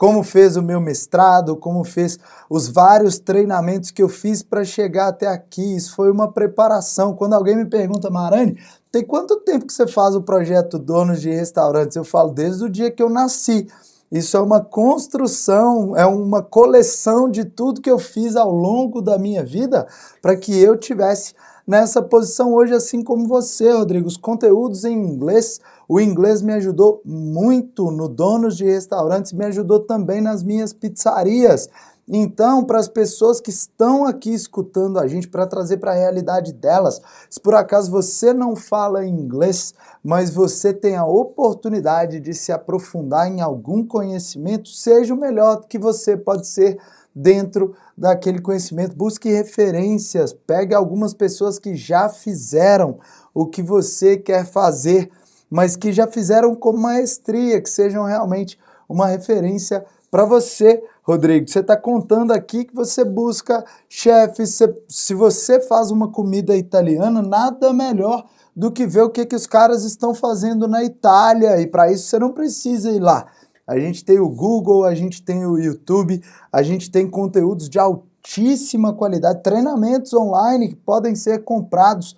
como 0.02 0.24
fez 0.24 0.58
o 0.58 0.64
meu 0.64 0.82
mestrado, 0.82 1.56
como 1.56 1.84
fez 1.84 2.18
os 2.50 2.68
vários 2.68 3.20
treinamentos 3.20 3.92
que 3.92 4.02
eu 4.02 4.10
fiz 4.10 4.42
para 4.42 4.66
chegar 4.66 5.10
até 5.10 5.28
aqui. 5.28 5.76
Isso 5.76 5.96
foi 5.96 6.10
uma 6.10 6.32
preparação. 6.32 7.16
Quando 7.16 7.34
alguém 7.34 7.56
me 7.56 7.68
pergunta, 7.68 8.10
Marani, 8.10 8.58
tem 8.92 9.06
quanto 9.06 9.40
tempo 9.40 9.66
que 9.66 9.74
você 9.74 9.88
faz 9.88 10.16
o 10.16 10.22
projeto 10.22 10.78
Donos 10.78 11.22
de 11.22 11.30
Restaurantes? 11.30 11.96
Eu 11.96 12.04
falo, 12.04 12.32
desde 12.32 12.66
o 12.66 12.70
dia 12.70 12.92
que 12.92 13.02
eu 13.02 13.10
nasci. 13.10 13.68
Isso 14.12 14.36
é 14.36 14.42
uma 14.42 14.60
construção, 14.60 15.96
é 15.96 16.06
uma 16.06 16.44
coleção 16.44 17.30
de 17.30 17.46
tudo 17.46 17.80
que 17.80 17.90
eu 17.90 17.98
fiz 17.98 18.36
ao 18.36 18.52
longo 18.52 19.02
da 19.02 19.18
minha 19.18 19.42
vida 19.42 19.88
para 20.22 20.36
que 20.36 20.60
eu 20.60 20.76
tivesse 20.76 21.34
nessa 21.66 22.02
posição 22.02 22.54
hoje, 22.54 22.74
assim 22.74 23.02
como 23.02 23.26
você, 23.26 23.72
Rodrigo. 23.72 24.10
Os 24.10 24.18
conteúdos 24.18 24.84
em 24.84 24.94
inglês, 24.94 25.62
o 25.88 25.98
inglês 25.98 26.42
me 26.42 26.52
ajudou 26.52 27.02
muito 27.06 27.90
no 27.90 28.10
Donos 28.10 28.58
de 28.58 28.66
Restaurantes, 28.66 29.32
me 29.32 29.46
ajudou 29.46 29.80
também 29.80 30.20
nas 30.20 30.44
minhas 30.44 30.74
pizzarias. 30.74 31.70
Então, 32.08 32.64
para 32.64 32.80
as 32.80 32.88
pessoas 32.88 33.40
que 33.40 33.50
estão 33.50 34.06
aqui 34.06 34.34
escutando 34.34 35.00
a 35.00 35.08
gente, 35.08 35.28
para 35.28 35.48
trazer 35.48 35.78
para 35.78 35.92
a 35.92 35.96
realidade 35.96 36.52
delas, 36.52 37.02
se 37.30 37.40
por 37.40 37.54
acaso 37.54 37.92
você 37.92 38.34
não 38.34 38.56
fala 38.56 39.06
inglês, 39.06 39.74
mas 40.04 40.30
você 40.30 40.74
tem 40.74 40.96
a 40.96 41.06
oportunidade 41.06 42.20
de 42.20 42.34
se 42.34 42.52
aprofundar 42.52 43.28
em 43.28 43.40
algum 43.40 43.86
conhecimento, 43.86 44.70
seja 44.70 45.14
o 45.14 45.20
melhor 45.20 45.66
que 45.68 45.78
você 45.78 46.18
pode 46.18 46.48
ser 46.48 46.80
dentro 47.14 47.76
daquele 47.98 48.42
conhecimento. 48.42 48.96
Busque 48.96 49.30
referências, 49.30 50.34
pegue 50.34 50.74
algumas 50.74 51.14
pessoas 51.14 51.60
que 51.60 51.76
já 51.76 52.10
fizeram 52.10 53.00
o 53.34 53.46
que 53.46 53.62
você 53.62 54.18
quer 54.18 54.46
fazer, 54.46 55.10
mas 55.50 55.76
que 55.76 55.92
já 55.92 56.08
fizeram 56.08 56.56
com 56.56 56.74
maestria, 56.74 57.62
que 57.62 57.70
sejam 57.70 58.06
realmente 58.06 58.58
uma 58.88 59.08
referência 59.08 59.86
para 60.12 60.26
você, 60.26 60.84
Rodrigo. 61.02 61.48
Você 61.48 61.60
está 61.60 61.78
contando 61.78 62.32
aqui 62.34 62.66
que 62.66 62.76
você 62.76 63.06
busca 63.06 63.64
chefes. 63.88 64.60
Se 64.90 65.14
você 65.14 65.62
faz 65.62 65.90
uma 65.90 66.12
comida 66.12 66.56
italiana, 66.58 67.22
nada 67.22 67.72
melhor 67.72 68.26
do 68.54 68.70
que 68.70 68.86
ver 68.86 69.04
o 69.04 69.10
que, 69.10 69.26
que 69.26 69.36
os 69.36 69.48
caras 69.48 69.86
estão 69.86 70.14
fazendo 70.14 70.68
na 70.68 70.84
Itália. 70.84 71.62
E 71.62 71.66
para 71.66 71.90
isso 71.90 72.08
você 72.08 72.20
não 72.20 72.34
precisa 72.34 72.92
ir 72.92 73.00
lá. 73.00 73.26
A 73.66 73.80
gente 73.80 74.04
tem 74.04 74.20
o 74.20 74.28
Google, 74.28 74.84
a 74.84 74.94
gente 74.94 75.24
tem 75.24 75.46
o 75.46 75.58
YouTube, 75.58 76.22
a 76.52 76.62
gente 76.62 76.92
tem 76.92 77.10
conteúdos 77.10 77.70
de 77.70 77.80
altíssima 77.80 78.94
qualidade, 78.94 79.42
treinamentos 79.42 80.14
online 80.14 80.70
que 80.70 80.76
podem 80.76 81.16
ser 81.16 81.46
comprados 81.46 82.18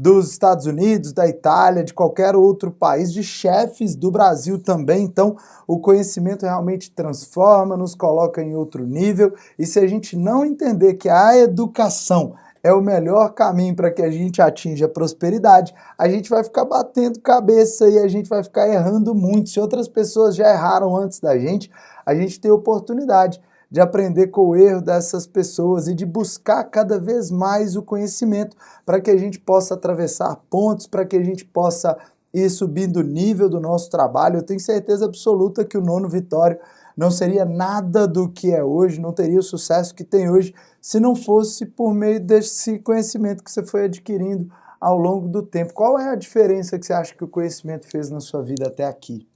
dos 0.00 0.30
Estados 0.30 0.64
Unidos, 0.64 1.12
da 1.12 1.28
Itália, 1.28 1.84
de 1.84 1.92
qualquer 1.92 2.34
outro 2.34 2.70
país, 2.70 3.12
de 3.12 3.22
chefes 3.22 3.94
do 3.94 4.10
Brasil 4.10 4.58
também. 4.58 5.04
Então, 5.04 5.36
o 5.68 5.78
conhecimento 5.78 6.46
realmente 6.46 6.90
transforma, 6.90 7.76
nos 7.76 7.94
coloca 7.94 8.42
em 8.42 8.54
outro 8.54 8.86
nível. 8.86 9.34
E 9.58 9.66
se 9.66 9.78
a 9.78 9.86
gente 9.86 10.16
não 10.16 10.42
entender 10.42 10.94
que 10.94 11.10
a 11.10 11.36
educação 11.36 12.32
é 12.62 12.72
o 12.72 12.80
melhor 12.80 13.34
caminho 13.34 13.76
para 13.76 13.90
que 13.90 14.00
a 14.00 14.10
gente 14.10 14.40
atinja 14.40 14.86
a 14.86 14.88
prosperidade, 14.88 15.74
a 15.98 16.08
gente 16.08 16.30
vai 16.30 16.42
ficar 16.42 16.64
batendo 16.64 17.20
cabeça 17.20 17.86
e 17.86 17.98
a 17.98 18.08
gente 18.08 18.28
vai 18.28 18.42
ficar 18.42 18.68
errando 18.68 19.14
muito. 19.14 19.50
Se 19.50 19.60
outras 19.60 19.86
pessoas 19.86 20.34
já 20.34 20.50
erraram 20.50 20.96
antes 20.96 21.20
da 21.20 21.38
gente, 21.38 21.70
a 22.06 22.14
gente 22.14 22.40
tem 22.40 22.50
oportunidade 22.50 23.38
de 23.70 23.80
aprender 23.80 24.28
com 24.28 24.48
o 24.48 24.56
erro 24.56 24.80
dessas 24.80 25.26
pessoas 25.26 25.86
e 25.86 25.94
de 25.94 26.04
buscar 26.04 26.64
cada 26.64 26.98
vez 26.98 27.30
mais 27.30 27.76
o 27.76 27.82
conhecimento 27.82 28.56
para 28.84 29.00
que 29.00 29.10
a 29.10 29.16
gente 29.16 29.38
possa 29.38 29.74
atravessar 29.74 30.36
pontos, 30.50 30.86
para 30.86 31.04
que 31.04 31.16
a 31.16 31.22
gente 31.22 31.44
possa 31.44 31.96
ir 32.34 32.50
subindo 32.50 32.98
o 32.98 33.04
nível 33.04 33.48
do 33.48 33.60
nosso 33.60 33.88
trabalho. 33.90 34.38
Eu 34.38 34.42
tenho 34.42 34.60
certeza 34.60 35.04
absoluta 35.04 35.64
que 35.64 35.78
o 35.78 35.82
nono 35.82 36.08
Vitório 36.08 36.58
não 36.96 37.10
seria 37.10 37.44
nada 37.44 38.06
do 38.06 38.28
que 38.28 38.52
é 38.52 38.62
hoje, 38.62 39.00
não 39.00 39.12
teria 39.12 39.38
o 39.38 39.42
sucesso 39.42 39.94
que 39.94 40.04
tem 40.04 40.28
hoje 40.28 40.54
se 40.80 40.98
não 40.98 41.14
fosse 41.14 41.64
por 41.64 41.94
meio 41.94 42.20
desse 42.20 42.78
conhecimento 42.80 43.44
que 43.44 43.50
você 43.50 43.64
foi 43.64 43.84
adquirindo 43.84 44.52
ao 44.80 44.98
longo 44.98 45.28
do 45.28 45.42
tempo. 45.42 45.74
Qual 45.74 45.98
é 45.98 46.08
a 46.08 46.16
diferença 46.16 46.78
que 46.78 46.86
você 46.86 46.92
acha 46.92 47.14
que 47.14 47.24
o 47.24 47.28
conhecimento 47.28 47.86
fez 47.86 48.10
na 48.10 48.20
sua 48.20 48.42
vida 48.42 48.66
até 48.66 48.84
aqui? 48.84 49.29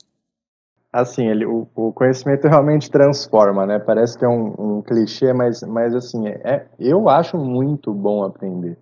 Assim, 0.95 1.27
ele, 1.27 1.45
o, 1.45 1.67
o 1.75 1.93
conhecimento 1.93 2.47
realmente 2.47 2.89
transforma, 2.89 3.67
né? 3.67 3.81
Parece 3.81 4.17
que 4.17 4.25
é 4.25 4.29
um, 4.29 4.77
um 4.77 4.81
clichê, 4.81 5.33
mas, 5.33 5.61
mas 5.65 5.93
assim, 5.93 6.29
é, 6.29 6.67
eu 6.79 7.09
acho 7.09 7.37
muito 7.37 7.93
bom 7.93 8.23
aprender. 8.23 8.79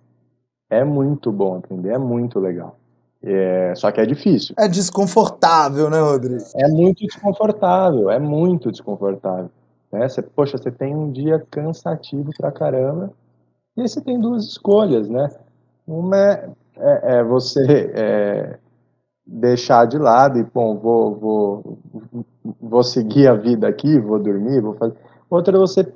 É 0.69 0.83
muito 0.83 1.31
bom 1.31 1.57
aprender, 1.57 1.89
é 1.89 1.97
muito 1.97 2.39
legal. 2.39 2.77
É, 3.23 3.73
só 3.75 3.91
que 3.91 3.99
é 3.99 4.05
difícil. 4.05 4.53
É 4.59 4.67
desconfortável, 4.67 5.89
né, 5.89 5.99
Rodrigo? 6.01 6.43
É 6.55 6.67
muito 6.67 7.03
desconfortável, 7.03 8.11
é 8.11 8.19
muito 8.19 8.71
desconfortável. 8.71 9.49
Né? 9.91 10.07
Você, 10.07 10.21
poxa, 10.21 10.55
você 10.55 10.69
tem 10.69 10.95
um 10.95 11.11
dia 11.11 11.43
cansativo 11.49 12.29
pra 12.37 12.51
caramba, 12.51 13.11
e 13.75 13.81
aí 13.81 13.89
você 13.89 13.99
tem 13.99 14.19
duas 14.19 14.45
escolhas, 14.45 15.09
né? 15.09 15.31
Uma 15.87 16.15
é, 16.17 16.49
é, 16.77 17.15
é 17.15 17.23
você 17.23 17.91
é, 17.95 18.59
deixar 19.25 19.85
de 19.85 19.97
lado 19.97 20.39
e, 20.39 20.43
bom, 20.43 20.77
vou, 20.77 21.15
vou, 21.15 21.79
vou 22.61 22.83
seguir 22.83 23.27
a 23.27 23.33
vida 23.33 23.67
aqui, 23.67 23.99
vou 23.99 24.19
dormir, 24.19 24.61
vou 24.61 24.73
fazer. 24.75 24.95
Outra 25.29 25.55
é 25.55 25.59
você 25.59 25.91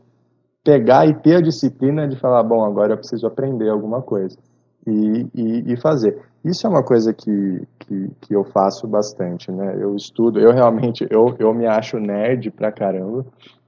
pegar 0.63 1.05
e 1.05 1.13
ter 1.13 1.35
a 1.35 1.41
disciplina 1.41 2.07
de 2.07 2.17
falar, 2.17 2.43
bom, 2.43 2.63
agora 2.63 2.93
eu 2.93 2.97
preciso 2.97 3.27
aprender 3.27 3.69
alguma 3.69 4.01
coisa 4.01 4.37
e, 4.85 5.27
e, 5.33 5.73
e 5.73 5.77
fazer. 5.77 6.21
Isso 6.43 6.65
é 6.65 6.69
uma 6.69 6.83
coisa 6.83 7.13
que, 7.13 7.61
que, 7.79 8.09
que, 8.21 8.33
eu 8.33 8.43
faço 8.45 8.87
bastante, 8.87 9.51
né? 9.51 9.75
Eu 9.79 9.95
estudo, 9.95 10.39
eu 10.39 10.51
realmente, 10.51 11.05
eu, 11.09 11.35
eu 11.39 11.53
me 11.53 11.65
acho 11.65 11.99
nerd 11.99 12.51
pra 12.51 12.71
caramba, 12.71 13.25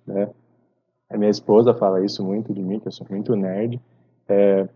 né? 0.07 0.29
A 1.09 1.17
minha 1.17 1.31
esposa 1.31 1.73
fala 1.73 2.05
isso 2.05 2.23
muito 2.23 2.53
de 2.53 2.61
mim, 2.61 2.79
que 2.79 2.87
eu 2.87 2.91
sou 2.91 3.05
muito 3.09 3.35
nerd, 3.35 3.81
é, 4.27 4.67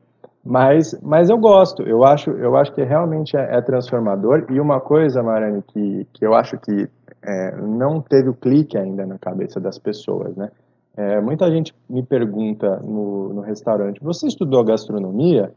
mas, 0.45 0.93
mas 1.01 1.29
eu 1.29 1.37
gosto, 1.37 1.83
eu 1.83 2.03
acho, 2.03 2.29
eu 2.31 2.57
acho 2.57 2.73
que 2.73 2.83
realmente 2.83 3.37
é, 3.37 3.55
é 3.55 3.61
transformador. 3.61 4.45
E 4.49 4.59
uma 4.59 4.81
coisa, 4.81 5.23
Marani, 5.23 5.61
que, 5.61 6.05
que 6.11 6.25
eu 6.25 6.33
acho 6.33 6.57
que 6.57 6.89
é, 7.21 7.55
não 7.61 8.01
teve 8.01 8.27
o 8.27 8.33
clique 8.33 8.77
ainda 8.77 9.05
na 9.05 9.17
cabeça 9.17 9.59
das 9.59 9.79
pessoas, 9.79 10.35
né? 10.35 10.51
É, 10.95 11.19
muita 11.21 11.49
gente 11.49 11.73
me 11.89 12.03
pergunta 12.03 12.77
no, 12.77 13.33
no 13.33 13.41
restaurante: 13.41 14.03
você 14.03 14.27
estudou 14.27 14.63
gastronomia? 14.63 15.53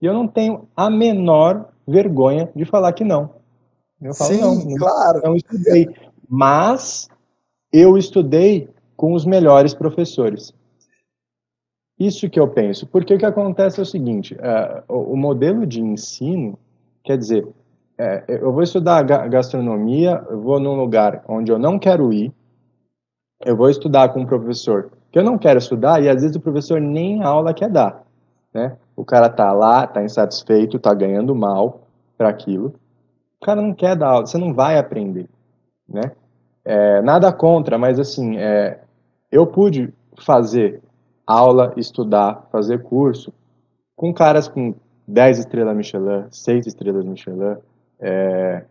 E 0.00 0.06
eu 0.06 0.12
não 0.12 0.28
tenho 0.28 0.68
a 0.76 0.90
menor 0.90 1.70
vergonha 1.86 2.50
de 2.54 2.64
falar 2.64 2.92
que 2.92 3.04
não. 3.04 3.30
Eu 4.00 4.14
falo, 4.14 4.32
Sim, 4.32 4.40
não, 4.40 4.76
claro. 4.76 5.20
Não 5.24 5.34
estudei. 5.36 5.88
Mas 6.28 7.08
eu 7.72 7.96
estudei 7.96 8.68
com 8.96 9.14
os 9.14 9.24
melhores 9.24 9.74
professores. 9.74 10.52
Isso 11.98 12.30
que 12.30 12.38
eu 12.38 12.46
penso, 12.46 12.86
porque 12.86 13.14
o 13.14 13.18
que 13.18 13.26
acontece 13.26 13.80
é 13.80 13.82
o 13.82 13.86
seguinte: 13.86 14.34
uh, 14.34 14.84
o, 14.88 15.14
o, 15.14 15.16
modelo 15.16 15.66
de 15.66 15.80
ensino, 15.80 16.56
quer 17.02 17.18
dizer, 17.18 17.44
uh, 17.44 17.54
eu 18.28 18.52
vou 18.52 18.62
estudar 18.62 19.02
gastronomia, 19.02 20.24
eu 20.30 20.40
vou 20.40 20.60
num 20.60 20.76
lugar 20.76 21.24
onde 21.26 21.50
eu 21.50 21.58
não 21.58 21.78
quero 21.78 22.12
ir, 22.12 22.32
eu 23.44 23.56
vou 23.56 23.68
estudar 23.68 24.10
com 24.10 24.20
um 24.20 24.26
professor 24.26 24.90
que 25.10 25.18
eu 25.18 25.24
não 25.24 25.38
quero 25.38 25.58
estudar 25.58 26.02
e 26.02 26.08
às 26.08 26.22
vezes 26.22 26.36
o 26.36 26.40
professor 26.40 26.80
nem 26.80 27.22
aula 27.22 27.54
quer 27.54 27.70
dar, 27.70 28.04
né? 28.54 28.76
O 28.94 29.04
cara 29.04 29.28
tá 29.28 29.52
lá, 29.52 29.86
tá 29.86 30.02
insatisfeito, 30.02 30.78
tá 30.78 30.92
ganhando 30.94 31.34
mal 31.34 31.80
para 32.16 32.28
aquilo, 32.28 32.74
o 33.40 33.44
cara 33.44 33.60
não 33.60 33.72
quer 33.72 33.96
dar 33.96 34.08
aula, 34.08 34.26
você 34.26 34.38
não 34.38 34.54
vai 34.54 34.78
aprender, 34.78 35.28
né? 35.88 36.12
É, 36.64 37.00
nada 37.00 37.32
contra, 37.32 37.78
mas 37.78 37.98
assim, 37.98 38.36
é, 38.36 38.78
eu 39.32 39.46
pude 39.46 39.92
fazer 40.18 40.82
aula, 41.28 41.74
estudar, 41.76 42.48
fazer 42.50 42.82
curso 42.82 43.32
com 43.98 44.14
caras 44.14 44.46
com 44.46 44.74
10 45.08 45.40
estrelas 45.40 45.76
Michelin, 45.76 46.26
6 46.30 46.66
estrelas 46.68 47.04
Michelin. 47.04 47.56
É, 48.00 48.64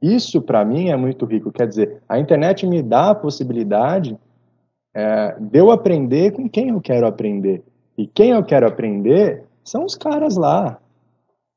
isso, 0.00 0.40
para 0.40 0.64
mim, 0.64 0.88
é 0.88 0.96
muito 0.96 1.26
rico. 1.26 1.52
Quer 1.52 1.68
dizer, 1.68 2.02
a 2.08 2.18
internet 2.18 2.66
me 2.66 2.82
dá 2.82 3.10
a 3.10 3.14
possibilidade 3.14 4.18
é, 4.94 5.36
de 5.38 5.58
eu 5.58 5.70
aprender 5.70 6.32
com 6.32 6.48
quem 6.48 6.70
eu 6.70 6.80
quero 6.80 7.06
aprender. 7.06 7.62
E 7.98 8.06
quem 8.06 8.30
eu 8.30 8.42
quero 8.42 8.66
aprender 8.66 9.44
são 9.62 9.84
os 9.84 9.94
caras 9.94 10.38
lá. 10.38 10.78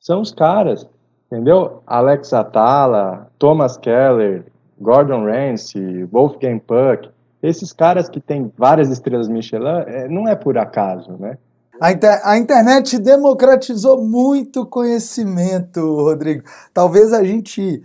São 0.01 0.19
os 0.19 0.33
caras. 0.33 0.85
Entendeu? 1.27 1.81
Alex 1.87 2.33
Atala, 2.33 3.31
Thomas 3.39 3.77
Keller, 3.77 4.45
Gordon 4.81 5.23
Ramsay, 5.23 6.03
Wolfgang 6.03 6.59
Puck 6.59 7.09
esses 7.43 7.73
caras 7.73 8.10
que 8.10 8.21
têm 8.21 8.51
várias 8.58 8.89
estrelas 8.89 9.27
Michelin, 9.27 9.84
é, 9.88 10.08
não 10.08 10.27
é 10.27 10.36
por 10.36 10.58
acaso, 10.58 11.12
né? 11.19 11.38
A, 11.79 11.91
inter 11.91 12.21
a, 12.23 12.38
internet 12.38 12.97
democratizou 12.97 14.01
muito 14.01 14.65
conhecimento, 14.65 15.82
Rodrigo. 15.97 16.43
Talvez 16.73 17.12
a 17.12 17.23
gente 17.23 17.84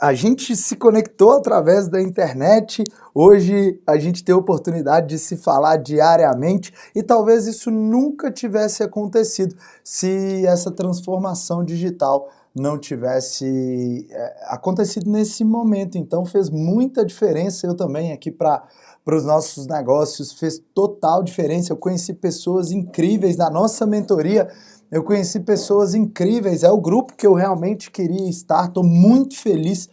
a 0.00 0.14
gente 0.14 0.54
se 0.54 0.76
conectou 0.76 1.32
através 1.32 1.88
da 1.88 2.00
internet. 2.00 2.84
Hoje 3.12 3.80
a 3.84 3.98
gente 3.98 4.22
tem 4.22 4.32
a 4.32 4.38
oportunidade 4.38 5.08
de 5.08 5.18
se 5.18 5.36
falar 5.36 5.76
diariamente 5.76 6.72
e 6.94 7.02
talvez 7.02 7.48
isso 7.48 7.68
nunca 7.68 8.30
tivesse 8.30 8.84
acontecido 8.84 9.56
se 9.82 10.46
essa 10.46 10.70
transformação 10.70 11.64
digital 11.64 12.28
não 12.54 12.78
tivesse 12.78 14.06
é, 14.10 14.34
acontecido 14.46 15.10
nesse 15.10 15.42
momento. 15.42 15.98
Então 15.98 16.24
fez 16.24 16.48
muita 16.48 17.04
diferença. 17.04 17.66
Eu 17.66 17.74
também 17.74 18.12
aqui 18.12 18.30
para 18.30 18.62
para 19.04 19.16
os 19.16 19.24
nossos 19.24 19.66
negócios, 19.66 20.32
fez 20.32 20.62
total 20.74 21.22
diferença. 21.22 21.72
Eu 21.72 21.76
conheci 21.76 22.14
pessoas 22.14 22.70
incríveis 22.70 23.36
na 23.36 23.50
nossa 23.50 23.86
mentoria. 23.86 24.48
Eu 24.90 25.02
conheci 25.02 25.40
pessoas 25.40 25.94
incríveis, 25.94 26.62
é 26.62 26.70
o 26.70 26.80
grupo 26.80 27.14
que 27.16 27.26
eu 27.26 27.32
realmente 27.32 27.90
queria 27.90 28.28
estar. 28.28 28.66
Estou 28.66 28.84
muito 28.84 29.36
feliz 29.36 29.88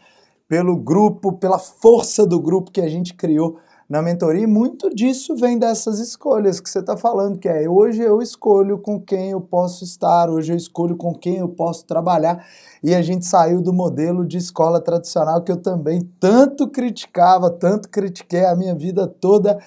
pelo 0.47 0.75
grupo, 0.75 1.33
pela 1.33 1.57
força 1.57 2.25
do 2.25 2.39
grupo 2.39 2.71
que 2.71 2.81
a 2.81 2.89
gente 2.89 3.13
criou 3.13 3.57
na 3.89 4.03
mentoria, 4.03 4.43
e 4.43 4.47
muito 4.47 4.87
disso 4.93 5.35
vem 5.35 5.57
dessas 5.57 5.99
escolhas 5.99 6.59
que 6.59 6.69
você 6.69 6.77
está 6.77 6.95
falando, 6.95 7.39
que 7.39 7.49
é 7.49 7.67
hoje 7.67 8.03
eu 8.03 8.21
escolho 8.21 8.77
com 8.77 9.01
quem 9.01 9.31
eu 9.31 9.41
posso 9.41 9.83
estar, 9.83 10.29
hoje 10.29 10.53
eu 10.53 10.57
escolho 10.57 10.95
com 10.95 11.11
quem 11.11 11.37
eu 11.37 11.49
posso 11.49 11.85
trabalhar, 11.85 12.45
e 12.83 12.93
a 12.93 13.01
gente 13.01 13.25
saiu 13.25 13.61
do 13.61 13.73
modelo 13.73 14.23
de 14.23 14.37
escola 14.37 14.79
tradicional 14.79 15.41
que 15.41 15.51
eu 15.51 15.57
também 15.57 16.07
tanto 16.19 16.67
criticava, 16.67 17.49
tanto 17.49 17.89
critiquei 17.89 18.45
a 18.45 18.55
minha 18.55 18.75
vida 18.75 19.07
toda. 19.07 19.57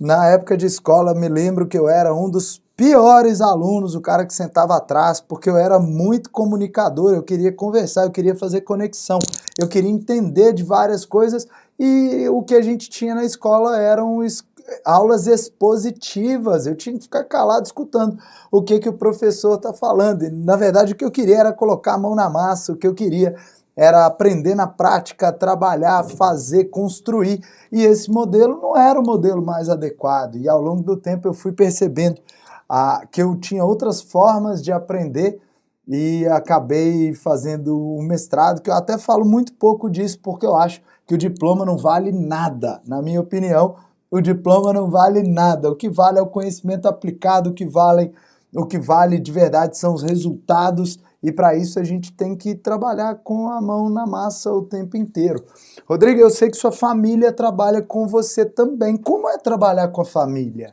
Na 0.00 0.26
época 0.26 0.56
de 0.56 0.66
escola, 0.66 1.14
me 1.14 1.28
lembro 1.28 1.68
que 1.68 1.78
eu 1.78 1.88
era 1.88 2.12
um 2.12 2.28
dos 2.28 2.60
piores 2.74 3.42
alunos, 3.42 3.94
o 3.94 4.00
cara 4.00 4.24
que 4.24 4.34
sentava 4.34 4.74
atrás, 4.74 5.20
porque 5.20 5.48
eu 5.48 5.56
era 5.56 5.78
muito 5.78 6.30
comunicador, 6.30 7.12
eu 7.12 7.22
queria 7.22 7.52
conversar, 7.52 8.04
eu 8.04 8.10
queria 8.10 8.34
fazer 8.34 8.62
conexão, 8.62 9.18
eu 9.58 9.68
queria 9.68 9.90
entender 9.90 10.54
de 10.54 10.64
várias 10.64 11.04
coisas 11.04 11.46
e 11.82 12.28
o 12.28 12.42
que 12.42 12.54
a 12.54 12.60
gente 12.60 12.90
tinha 12.90 13.14
na 13.14 13.24
escola 13.24 13.78
eram 13.78 14.22
es 14.22 14.44
aulas 14.84 15.26
expositivas. 15.26 16.66
Eu 16.66 16.76
tinha 16.76 16.94
que 16.94 17.04
ficar 17.04 17.24
calado 17.24 17.64
escutando 17.64 18.18
o 18.52 18.62
que, 18.62 18.78
que 18.78 18.88
o 18.90 18.92
professor 18.92 19.54
está 19.54 19.72
falando. 19.72 20.24
E, 20.24 20.30
na 20.30 20.56
verdade, 20.56 20.92
o 20.92 20.96
que 20.96 21.04
eu 21.04 21.10
queria 21.10 21.38
era 21.38 21.52
colocar 21.54 21.94
a 21.94 21.98
mão 21.98 22.14
na 22.14 22.28
massa, 22.28 22.74
o 22.74 22.76
que 22.76 22.86
eu 22.86 22.94
queria 22.94 23.34
era 23.74 24.04
aprender 24.04 24.54
na 24.54 24.66
prática, 24.66 25.32
trabalhar, 25.32 26.04
fazer, 26.04 26.66
construir. 26.66 27.42
E 27.72 27.82
esse 27.82 28.10
modelo 28.10 28.60
não 28.60 28.76
era 28.76 29.00
o 29.00 29.02
modelo 29.02 29.40
mais 29.40 29.70
adequado. 29.70 30.36
E 30.36 30.50
ao 30.50 30.60
longo 30.60 30.82
do 30.82 30.98
tempo 30.98 31.28
eu 31.28 31.32
fui 31.32 31.52
percebendo 31.52 32.20
ah, 32.68 33.06
que 33.10 33.22
eu 33.22 33.34
tinha 33.36 33.64
outras 33.64 34.02
formas 34.02 34.62
de 34.62 34.70
aprender 34.70 35.40
e 35.88 36.26
acabei 36.26 37.14
fazendo 37.14 37.74
um 37.74 38.02
mestrado, 38.02 38.60
que 38.60 38.68
eu 38.68 38.74
até 38.74 38.98
falo 38.98 39.24
muito 39.24 39.54
pouco 39.54 39.88
disso, 39.88 40.20
porque 40.22 40.44
eu 40.44 40.54
acho 40.54 40.82
que 41.10 41.14
o 41.14 41.18
diploma 41.18 41.64
não 41.64 41.76
vale 41.76 42.12
nada. 42.12 42.80
Na 42.86 43.02
minha 43.02 43.20
opinião, 43.20 43.74
o 44.08 44.20
diploma 44.20 44.72
não 44.72 44.88
vale 44.88 45.24
nada. 45.24 45.68
O 45.68 45.74
que 45.74 45.90
vale 45.90 46.20
é 46.20 46.22
o 46.22 46.26
conhecimento 46.26 46.86
aplicado, 46.86 47.50
o 47.50 47.52
que 47.52 47.66
vale, 47.66 48.12
o 48.54 48.64
que 48.64 48.78
vale 48.78 49.18
de 49.18 49.32
verdade 49.32 49.76
são 49.76 49.92
os 49.92 50.04
resultados, 50.04 51.00
e 51.20 51.32
para 51.32 51.56
isso 51.56 51.80
a 51.80 51.82
gente 51.82 52.12
tem 52.12 52.36
que 52.36 52.54
trabalhar 52.54 53.16
com 53.24 53.48
a 53.48 53.60
mão 53.60 53.90
na 53.90 54.06
massa 54.06 54.52
o 54.52 54.62
tempo 54.62 54.96
inteiro. 54.96 55.44
Rodrigo, 55.84 56.20
eu 56.20 56.30
sei 56.30 56.48
que 56.48 56.56
sua 56.56 56.70
família 56.70 57.32
trabalha 57.32 57.82
com 57.82 58.06
você 58.06 58.44
também. 58.44 58.96
Como 58.96 59.28
é 59.28 59.36
trabalhar 59.36 59.88
com 59.88 60.02
a 60.02 60.04
família? 60.04 60.72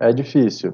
É 0.00 0.10
difícil. 0.10 0.72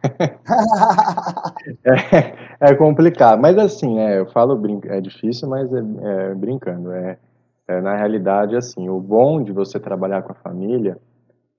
é, 1.84 2.70
é, 2.70 2.74
complicado. 2.76 3.38
Mas 3.42 3.58
assim, 3.58 3.98
é, 3.98 4.20
eu 4.20 4.26
falo 4.32 4.56
brinca, 4.56 4.88
é 4.88 5.02
difícil, 5.02 5.50
mas 5.50 5.70
é, 5.70 5.80
é 6.30 6.34
brincando. 6.34 6.90
É, 6.92 7.18
é, 7.68 7.80
na 7.80 7.96
realidade, 7.96 8.56
assim, 8.56 8.88
o 8.88 9.00
bom 9.00 9.42
de 9.42 9.52
você 9.52 9.80
trabalhar 9.80 10.22
com 10.22 10.32
a 10.32 10.36
família 10.36 10.98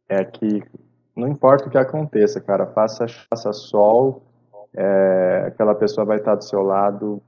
é 0.08 0.24
que 0.24 0.63
não 1.15 1.28
importa 1.28 1.67
o 1.67 1.70
que 1.70 1.78
aconteça, 1.78 2.39
cara, 2.39 2.67
faça, 2.67 3.06
faça 3.30 3.52
sol, 3.52 4.24
é, 4.74 5.46
aquela 5.48 5.74
pessoa 5.74 6.06
vai 6.06 6.17
estar 6.17 6.36
do 6.36 6.43
seu 6.43 6.62
lado 6.62 7.22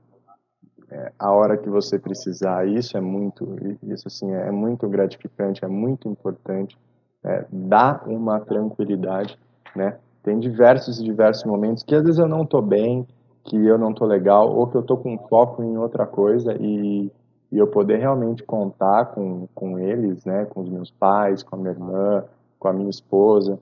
é, 0.90 1.12
a 1.18 1.32
hora 1.32 1.56
que 1.56 1.68
você 1.68 1.98
precisar. 1.98 2.66
Isso 2.66 2.96
é 2.96 3.00
muito, 3.00 3.56
isso 3.82 4.08
assim, 4.08 4.32
é 4.32 4.50
muito 4.50 4.88
gratificante, 4.88 5.64
é 5.64 5.68
muito 5.68 6.08
importante, 6.08 6.78
é, 7.24 7.44
dá 7.50 8.00
uma 8.06 8.40
tranquilidade, 8.40 9.38
né? 9.74 9.98
Tem 10.22 10.38
diversos 10.38 11.00
e 11.00 11.04
diversos 11.04 11.44
momentos 11.44 11.82
que 11.82 11.94
às 11.94 12.02
vezes 12.02 12.18
eu 12.18 12.28
não 12.28 12.42
estou 12.42 12.62
bem, 12.62 13.06
que 13.44 13.56
eu 13.56 13.78
não 13.78 13.90
estou 13.90 14.06
legal, 14.06 14.54
ou 14.54 14.66
que 14.66 14.76
eu 14.76 14.82
estou 14.82 14.96
com 14.96 15.18
foco 15.28 15.62
em 15.62 15.76
outra 15.76 16.06
coisa 16.06 16.54
e 16.60 17.10
e 17.52 17.58
eu 17.58 17.66
poder 17.66 17.98
realmente 17.98 18.42
contar 18.42 19.06
com, 19.06 19.48
com 19.54 19.78
eles, 19.78 20.24
né, 20.24 20.44
com 20.44 20.60
os 20.60 20.68
meus 20.68 20.90
pais, 20.90 21.42
com 21.42 21.56
a 21.56 21.58
minha 21.58 21.72
irmã, 21.72 22.24
com 22.58 22.68
a 22.68 22.72
minha 22.72 22.90
esposa, 22.90 23.58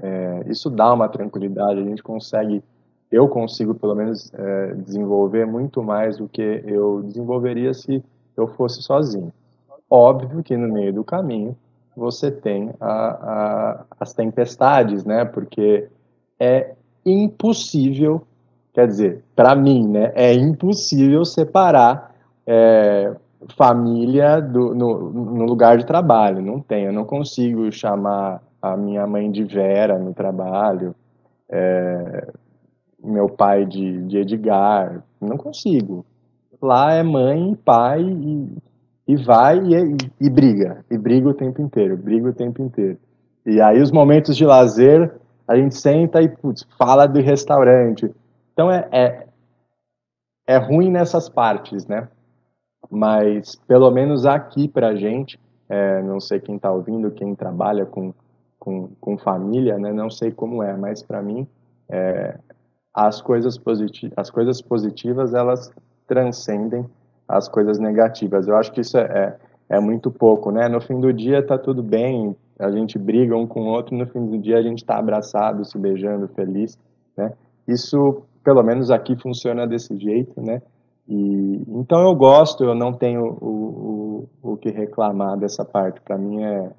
é, 0.00 0.44
isso 0.46 0.70
dá 0.70 0.92
uma 0.92 1.08
tranquilidade, 1.08 1.80
a 1.80 1.84
gente 1.84 2.02
consegue, 2.02 2.62
eu 3.10 3.28
consigo 3.28 3.74
pelo 3.74 3.94
menos 3.94 4.32
é, 4.34 4.74
desenvolver 4.74 5.46
muito 5.46 5.82
mais 5.82 6.18
do 6.18 6.28
que 6.28 6.62
eu 6.64 7.02
desenvolveria 7.02 7.72
se 7.72 8.02
eu 8.36 8.46
fosse 8.46 8.82
sozinho. 8.82 9.32
Óbvio 9.90 10.42
que 10.42 10.56
no 10.56 10.72
meio 10.72 10.92
do 10.92 11.04
caminho 11.04 11.56
você 11.96 12.30
tem 12.30 12.70
a, 12.80 12.92
a, 12.92 13.84
as 13.98 14.12
tempestades, 14.12 15.04
né, 15.04 15.24
porque 15.24 15.88
é 16.38 16.74
impossível, 17.04 18.22
quer 18.72 18.86
dizer, 18.86 19.24
para 19.34 19.54
mim, 19.54 19.86
né, 19.88 20.12
é 20.14 20.32
impossível 20.34 21.24
separar 21.24 22.15
é, 22.46 23.14
família 23.56 24.40
do, 24.40 24.74
no, 24.74 25.10
no, 25.10 25.44
lugar 25.44 25.78
de 25.78 25.86
trabalho. 25.86 26.40
Não 26.40 26.60
tem. 26.60 26.84
Eu 26.84 26.92
não 26.92 27.04
consigo 27.04 27.70
chamar 27.72 28.42
a 28.60 28.76
minha 28.76 29.06
mãe 29.06 29.30
de 29.30 29.44
Vera 29.44 29.98
no 29.98 30.14
trabalho, 30.14 30.94
é, 31.48 32.28
meu 33.02 33.28
pai 33.28 33.64
de, 33.64 34.02
de 34.04 34.18
Edgar. 34.18 35.02
Não 35.20 35.36
consigo. 35.36 36.04
Lá 36.60 36.94
é 36.94 37.02
mãe 37.02 37.52
e 37.52 37.56
pai 37.56 38.02
e, 38.02 38.56
e 39.08 39.16
vai 39.16 39.58
e, 39.58 39.96
e, 40.20 40.30
briga. 40.30 40.84
E 40.90 40.96
briga 40.96 41.28
o 41.28 41.34
tempo 41.34 41.60
inteiro. 41.60 41.96
Briga 41.96 42.28
o 42.28 42.34
tempo 42.34 42.62
inteiro. 42.62 42.98
E 43.44 43.60
aí 43.60 43.80
os 43.80 43.92
momentos 43.92 44.36
de 44.36 44.44
lazer, 44.44 45.14
a 45.46 45.56
gente 45.56 45.76
senta 45.76 46.20
e 46.20 46.28
putz, 46.28 46.66
fala 46.78 47.06
do 47.06 47.20
restaurante. 47.20 48.10
Então 48.52 48.72
é, 48.72 48.88
é, 48.90 49.26
é 50.46 50.56
ruim 50.56 50.90
nessas 50.90 51.28
partes, 51.28 51.86
né? 51.86 52.08
Mas 52.90 53.54
pelo 53.54 53.90
menos 53.90 54.26
aqui 54.26 54.68
para 54.68 54.88
a 54.88 54.96
gente, 54.96 55.38
é, 55.68 56.02
não 56.02 56.20
sei 56.20 56.40
quem 56.40 56.56
está 56.56 56.70
ouvindo, 56.70 57.10
quem 57.10 57.34
trabalha 57.34 57.84
com, 57.86 58.12
com, 58.58 58.88
com, 59.00 59.18
família, 59.18 59.78
né, 59.78 59.92
não 59.92 60.10
sei 60.10 60.30
como 60.30 60.62
é, 60.62 60.76
mas 60.76 61.02
para 61.02 61.22
mim 61.22 61.46
é, 61.88 62.38
as, 62.94 63.20
coisas 63.20 63.60
as 64.16 64.30
coisas 64.30 64.62
positivas 64.62 65.34
elas 65.34 65.70
transcendem 66.06 66.86
as 67.28 67.48
coisas 67.48 67.78
negativas. 67.78 68.46
Eu 68.46 68.56
acho 68.56 68.72
que 68.72 68.80
isso 68.80 68.96
é, 68.96 69.36
é, 69.68 69.76
é 69.76 69.80
muito 69.80 70.10
pouco, 70.10 70.50
né? 70.50 70.68
No 70.68 70.80
fim 70.80 71.00
do 71.00 71.12
dia 71.12 71.40
está 71.40 71.58
tudo 71.58 71.82
bem, 71.82 72.36
a 72.58 72.70
gente 72.70 72.98
briga 72.98 73.36
um 73.36 73.46
com 73.46 73.62
o 73.62 73.66
outro, 73.66 73.96
no 73.96 74.06
fim 74.06 74.24
do 74.24 74.38
dia 74.38 74.58
a 74.58 74.62
gente 74.62 74.78
está 74.78 74.96
abraçado, 74.96 75.64
se 75.64 75.76
beijando, 75.76 76.28
feliz, 76.28 76.78
né? 77.16 77.32
Isso, 77.66 78.22
pelo 78.44 78.62
menos 78.62 78.90
aqui, 78.90 79.16
funciona 79.16 79.66
desse 79.66 79.96
jeito, 79.96 80.40
né? 80.40 80.62
E, 81.08 81.62
então 81.68 82.02
eu 82.02 82.14
gosto, 82.14 82.64
eu 82.64 82.74
não 82.74 82.92
tenho 82.92 83.24
o, 83.40 84.28
o, 84.42 84.52
o 84.52 84.56
que 84.56 84.70
reclamar 84.70 85.36
dessa 85.36 85.64
parte. 85.64 86.00
Para 86.00 86.18
mim 86.18 86.42
é, 86.42 86.70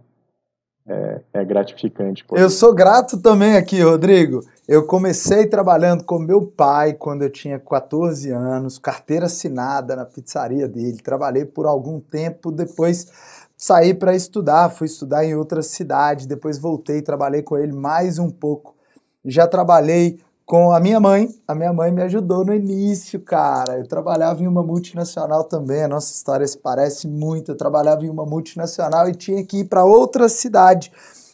é, 0.87 1.21
é 1.33 1.45
gratificante. 1.45 2.25
Eu 2.31 2.49
sou 2.49 2.73
grato 2.73 3.21
também 3.21 3.55
aqui, 3.55 3.81
Rodrigo. 3.81 4.41
Eu 4.67 4.85
comecei 4.85 5.47
trabalhando 5.47 6.03
com 6.03 6.19
meu 6.19 6.41
pai 6.45 6.93
quando 6.93 7.21
eu 7.21 7.29
tinha 7.29 7.59
14 7.59 8.31
anos, 8.31 8.77
carteira 8.77 9.27
assinada 9.27 9.95
na 9.95 10.05
pizzaria 10.05 10.67
dele. 10.67 10.97
Trabalhei 10.97 11.45
por 11.45 11.65
algum 11.65 11.99
tempo, 11.99 12.51
depois 12.51 13.07
saí 13.57 13.93
para 13.93 14.15
estudar, 14.15 14.69
fui 14.69 14.87
estudar 14.87 15.25
em 15.25 15.35
outra 15.35 15.61
cidade, 15.63 16.27
depois 16.27 16.59
voltei, 16.59 17.01
trabalhei 17.01 17.41
com 17.41 17.57
ele 17.57 17.73
mais 17.73 18.19
um 18.19 18.29
pouco. 18.29 18.75
Já 19.25 19.47
trabalhei 19.47 20.19
com 20.47 20.71
a 20.71 20.79
minha 20.79 20.97
mãe. 20.97 21.29
A 21.45 21.53
minha 21.53 21.73
mãe 21.73 21.91
me 21.91 22.01
ajudou 22.03 22.45
no 22.45 22.53
início, 22.53 23.19
cara. 23.19 23.77
Eu 23.77 23.85
trabalhava 23.85 24.41
em 24.41 24.47
uma 24.47 24.63
multinacional 24.63 25.43
também. 25.43 25.83
A 25.83 25.89
nossa 25.89 26.13
história 26.13 26.47
se 26.47 26.57
parece 26.57 27.05
muito. 27.05 27.51
Eu 27.51 27.57
trabalhava 27.57 28.05
em 28.05 28.09
uma 28.09 28.25
multinacional 28.25 29.09
e 29.09 29.13
tinha 29.13 29.45
que 29.45 29.59
ir 29.59 29.65
para 29.65 29.83
outra 29.83 30.29
cidade. 30.29 30.89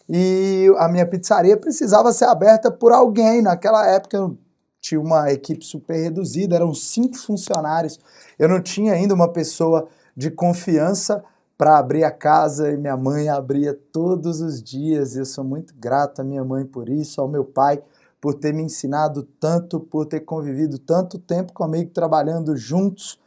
E 0.10 0.66
a 0.78 0.90
minha 0.90 1.06
pizzaria 1.06 1.56
precisava 1.56 2.12
ser 2.12 2.26
aberta 2.26 2.72
por 2.72 2.92
alguém. 2.92 3.44
Naquela 3.44 3.88
época 3.88 4.18
eu 4.18 4.36
tinha 4.82 5.00
uma 5.00 5.32
equipe 5.32 5.64
super 5.64 5.96
reduzida, 5.96 6.56
eram 6.56 6.74
cinco 6.74 7.16
funcionários. 7.16 8.00
Eu 8.40 8.50
não 8.50 8.60
tinha 8.60 8.94
ainda 8.94 9.14
uma 9.14 9.32
pessoa 9.32 9.88
de 10.18 10.32
confiança 10.32 11.24
para 11.56 11.78
abrir 11.78 12.04
a 12.04 12.12
casa 12.12 12.72
e 12.72 12.78
minha 12.78 12.98
mãe 12.98 13.30
abria 13.30 13.78
todos 13.92 14.42
os 14.42 14.62
dias. 14.62 15.16
Eu 15.16 15.24
sou 15.24 15.44
muito 15.44 15.72
grato 15.78 16.22
à 16.22 16.24
minha 16.24 16.44
mãe 16.44 16.66
por 16.66 16.90
isso, 16.90 17.22
ao 17.22 17.28
meu 17.28 17.46
pai 17.46 17.80
por 18.24 18.36
ter 18.36 18.54
me 18.54 18.64
ensinado 18.64 19.24
tanto, 19.38 19.82
por 19.82 20.06
ter 20.06 20.22
convivido 20.22 20.80
tanto 20.80 21.20
tempo 21.20 21.52
comigo, 21.52 21.92
trabalhando 21.92 22.56
juntos. 22.56 23.20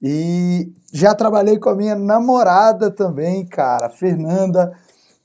E 0.00 0.72
já 0.90 1.14
trabalhei 1.14 1.58
com 1.58 1.68
a 1.68 1.74
minha 1.74 1.94
namorada 1.94 2.90
também, 2.90 3.44
cara, 3.44 3.90
Fernanda, 3.90 4.72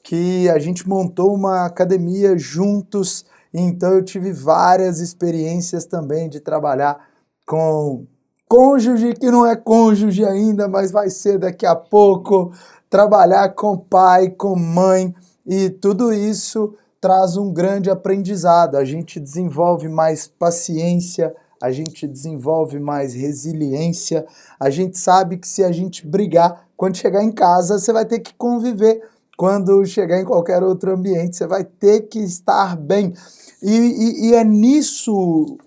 que 0.03 0.49
a 0.49 0.59
gente 0.59 0.85
montou 0.85 1.33
uma 1.33 1.65
academia 1.65 2.37
juntos. 2.37 3.23
Então 3.53 3.93
eu 3.93 4.03
tive 4.03 4.33
várias 4.33 4.99
experiências 4.99 5.85
também 5.85 6.27
de 6.27 6.41
trabalhar 6.41 7.07
com 7.47 8.05
cônjuge 8.49 9.13
que 9.13 9.31
não 9.31 9.45
é 9.45 9.55
cônjuge 9.55 10.25
ainda, 10.25 10.67
mas 10.67 10.91
vai 10.91 11.09
ser 11.09 11.39
daqui 11.39 11.65
a 11.65 11.73
pouco, 11.73 12.51
trabalhar 12.89 13.47
com 13.55 13.77
pai, 13.77 14.29
com 14.29 14.57
mãe 14.57 15.15
e 15.45 15.69
tudo 15.69 16.11
isso 16.11 16.75
traz 17.05 17.37
um 17.37 17.53
grande 17.53 17.87
aprendizado. 17.87 18.77
A 18.77 18.83
gente 18.83 19.19
desenvolve 19.19 19.87
mais 19.87 20.25
paciência, 20.25 21.35
a 21.61 21.71
gente 21.71 22.07
desenvolve 22.07 22.79
mais 22.79 23.13
resiliência. 23.13 24.25
A 24.59 24.71
gente 24.71 24.97
sabe 24.97 25.37
que 25.37 25.47
se 25.47 25.63
a 25.63 25.71
gente 25.71 26.03
brigar, 26.03 26.65
quando 26.75 26.97
chegar 26.97 27.23
em 27.23 27.31
casa, 27.31 27.77
você 27.77 27.93
vai 27.93 28.05
ter 28.05 28.21
que 28.21 28.33
conviver. 28.33 29.03
Quando 29.37 29.85
chegar 29.85 30.19
em 30.19 30.25
qualquer 30.25 30.63
outro 30.63 30.93
ambiente, 30.93 31.35
você 31.35 31.45
vai 31.45 31.63
ter 31.63 32.07
que 32.07 32.17
estar 32.17 32.75
bem. 32.75 33.13
E, 33.61 33.71
e, 33.71 34.29
e 34.29 34.33
é 34.33 34.43
nisso, 34.43 35.59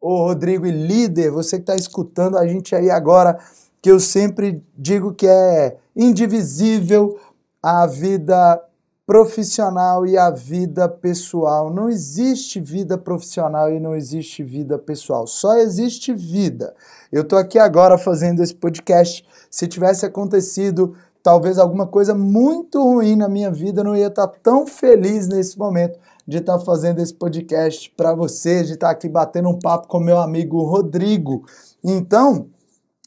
ô 0.00 0.26
Rodrigo 0.26 0.64
e 0.64 0.70
líder, 0.70 1.32
você 1.32 1.56
que 1.56 1.62
está 1.62 1.74
escutando 1.74 2.38
a 2.38 2.46
gente 2.46 2.72
aí 2.72 2.88
agora, 2.88 3.36
que 3.82 3.90
eu 3.90 3.98
sempre 3.98 4.62
digo 4.78 5.12
que 5.12 5.26
é 5.26 5.76
indivisível 5.96 7.18
a 7.60 7.84
vida 7.84 8.62
profissional 9.06 10.06
e 10.06 10.16
a 10.16 10.30
vida 10.30 10.88
pessoal. 10.88 11.72
Não 11.72 11.88
existe 11.88 12.58
vida 12.60 12.96
profissional 12.96 13.70
e 13.70 13.78
não 13.78 13.94
existe 13.94 14.42
vida 14.42 14.78
pessoal. 14.78 15.26
Só 15.26 15.56
existe 15.56 16.14
vida. 16.14 16.74
Eu 17.12 17.22
estou 17.22 17.38
aqui 17.38 17.58
agora 17.58 17.98
fazendo 17.98 18.42
esse 18.42 18.54
podcast. 18.54 19.24
Se 19.50 19.66
tivesse 19.66 20.06
acontecido 20.06 20.96
talvez 21.22 21.58
alguma 21.58 21.86
coisa 21.86 22.14
muito 22.14 22.82
ruim 22.82 23.16
na 23.16 23.28
minha 23.28 23.50
vida, 23.50 23.80
eu 23.80 23.84
não 23.84 23.96
ia 23.96 24.08
estar 24.08 24.28
tão 24.28 24.66
feliz 24.66 25.26
nesse 25.26 25.58
momento 25.58 25.98
de 26.26 26.38
estar 26.38 26.58
fazendo 26.58 27.00
esse 27.00 27.14
podcast 27.14 27.90
para 27.96 28.14
você, 28.14 28.62
de 28.62 28.74
estar 28.74 28.90
aqui 28.90 29.08
batendo 29.08 29.48
um 29.48 29.58
papo 29.58 29.88
com 29.88 30.00
meu 30.00 30.18
amigo 30.18 30.62
Rodrigo. 30.62 31.44
Então, 31.82 32.48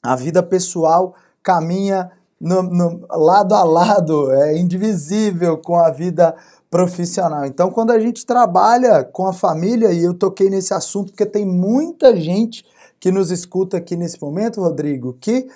a 0.01 0.15
vida 0.15 0.41
pessoal 0.43 1.15
caminha 1.43 2.11
no, 2.39 2.63
no, 2.63 3.07
lado 3.09 3.55
a 3.55 3.63
lado, 3.63 4.31
é 4.31 4.57
indivisível 4.57 5.57
com 5.57 5.75
a 5.75 5.89
vida 5.89 6.35
profissional. 6.69 7.45
Então, 7.45 7.71
quando 7.71 7.91
a 7.91 7.99
gente 7.99 8.25
trabalha 8.25 9.03
com 9.03 9.27
a 9.27 9.33
família, 9.33 9.91
e 9.91 10.03
eu 10.03 10.13
toquei 10.13 10.49
nesse 10.49 10.73
assunto 10.73 11.11
porque 11.11 11.25
tem 11.25 11.45
muita 11.45 12.15
gente 12.15 12.65
que 12.99 13.11
nos 13.11 13.31
escuta 13.31 13.77
aqui 13.77 13.95
nesse 13.95 14.21
momento, 14.21 14.61
Rodrigo, 14.61 15.17
que 15.19 15.47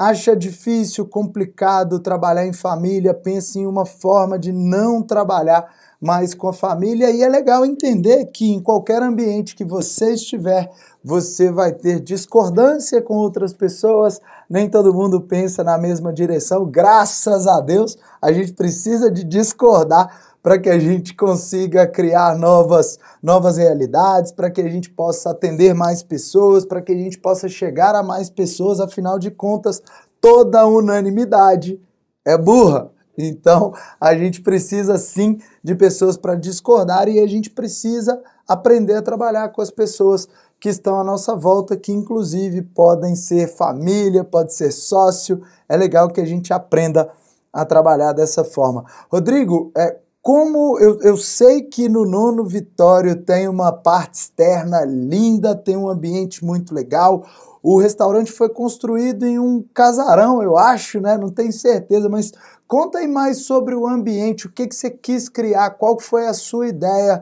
acha 0.00 0.34
difícil, 0.34 1.04
complicado 1.04 2.00
trabalhar 2.00 2.46
em 2.46 2.54
família, 2.54 3.12
pensa 3.12 3.58
em 3.58 3.66
uma 3.66 3.84
forma 3.84 4.38
de 4.38 4.50
não 4.50 5.02
trabalhar 5.02 5.68
mais 6.00 6.32
com 6.32 6.48
a 6.48 6.54
família, 6.54 7.10
e 7.10 7.22
é 7.22 7.28
legal 7.28 7.66
entender 7.66 8.24
que 8.32 8.50
em 8.50 8.62
qualquer 8.62 9.02
ambiente 9.02 9.54
que 9.54 9.62
você 9.62 10.14
estiver, 10.14 10.70
você 11.04 11.52
vai 11.52 11.72
ter 11.72 12.00
discordância 12.00 13.02
com 13.02 13.14
outras 13.16 13.52
pessoas, 13.52 14.18
nem 14.48 14.70
todo 14.70 14.94
mundo 14.94 15.20
pensa 15.20 15.62
na 15.62 15.76
mesma 15.76 16.10
direção. 16.14 16.64
Graças 16.64 17.46
a 17.46 17.60
Deus, 17.60 17.98
a 18.22 18.32
gente 18.32 18.54
precisa 18.54 19.10
de 19.10 19.22
discordar 19.22 20.29
para 20.42 20.58
que 20.58 20.68
a 20.68 20.78
gente 20.78 21.14
consiga 21.14 21.86
criar 21.86 22.36
novas, 22.36 22.98
novas 23.22 23.56
realidades, 23.56 24.32
para 24.32 24.50
que 24.50 24.60
a 24.60 24.68
gente 24.68 24.90
possa 24.90 25.30
atender 25.30 25.74
mais 25.74 26.02
pessoas, 26.02 26.64
para 26.64 26.80
que 26.80 26.92
a 26.92 26.96
gente 26.96 27.18
possa 27.18 27.48
chegar 27.48 27.94
a 27.94 28.02
mais 28.02 28.30
pessoas. 28.30 28.80
Afinal 28.80 29.18
de 29.18 29.30
contas, 29.30 29.82
toda 30.20 30.66
unanimidade 30.66 31.80
é 32.24 32.36
burra. 32.36 32.90
Então, 33.18 33.74
a 34.00 34.14
gente 34.14 34.40
precisa 34.40 34.96
sim 34.96 35.38
de 35.62 35.74
pessoas 35.74 36.16
para 36.16 36.34
discordar 36.34 37.06
e 37.08 37.20
a 37.20 37.26
gente 37.26 37.50
precisa 37.50 38.20
aprender 38.48 38.94
a 38.94 39.02
trabalhar 39.02 39.50
com 39.50 39.60
as 39.60 39.70
pessoas 39.70 40.26
que 40.58 40.68
estão 40.68 41.00
à 41.00 41.04
nossa 41.04 41.34
volta, 41.34 41.76
que 41.76 41.92
inclusive 41.92 42.62
podem 42.62 43.14
ser 43.14 43.48
família, 43.48 44.24
pode 44.24 44.54
ser 44.54 44.70
sócio. 44.70 45.42
É 45.68 45.76
legal 45.76 46.08
que 46.08 46.20
a 46.20 46.24
gente 46.24 46.52
aprenda 46.52 47.10
a 47.52 47.64
trabalhar 47.64 48.12
dessa 48.12 48.44
forma. 48.44 48.84
Rodrigo, 49.10 49.72
é, 49.76 49.98
como 50.30 50.78
eu, 50.78 51.00
eu 51.00 51.16
sei 51.16 51.60
que 51.60 51.88
no 51.88 52.04
nono 52.04 52.44
Vitório 52.44 53.16
tem 53.16 53.48
uma 53.48 53.72
parte 53.72 54.14
externa 54.14 54.84
linda, 54.84 55.56
tem 55.56 55.76
um 55.76 55.88
ambiente 55.88 56.44
muito 56.44 56.72
legal. 56.72 57.26
O 57.60 57.80
restaurante 57.80 58.30
foi 58.30 58.48
construído 58.48 59.26
em 59.26 59.40
um 59.40 59.60
casarão, 59.74 60.40
eu 60.40 60.56
acho, 60.56 61.00
né? 61.00 61.18
Não 61.18 61.30
tenho 61.30 61.52
certeza, 61.52 62.08
mas 62.08 62.30
conta 62.68 62.98
aí 62.98 63.08
mais 63.08 63.38
sobre 63.38 63.74
o 63.74 63.88
ambiente, 63.88 64.46
o 64.46 64.52
que, 64.52 64.68
que 64.68 64.76
você 64.76 64.88
quis 64.88 65.28
criar, 65.28 65.70
qual 65.70 65.98
foi 65.98 66.28
a 66.28 66.32
sua 66.32 66.68
ideia 66.68 67.20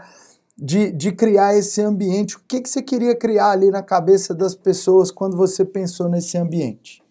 de, 0.55 0.93
de 0.93 1.11
criar 1.11 1.57
esse 1.57 1.81
ambiente? 1.81 2.37
O 2.37 2.41
que, 2.47 2.61
que 2.61 2.69
você 2.69 2.83
queria 2.83 3.17
criar 3.17 3.53
ali 3.53 3.71
na 3.71 3.83
cabeça 3.83 4.35
das 4.35 4.55
pessoas 4.55 5.11
quando 5.11 5.35
você 5.35 5.65
pensou 5.65 6.11
nesse 6.11 6.37
ambiente? 6.37 7.03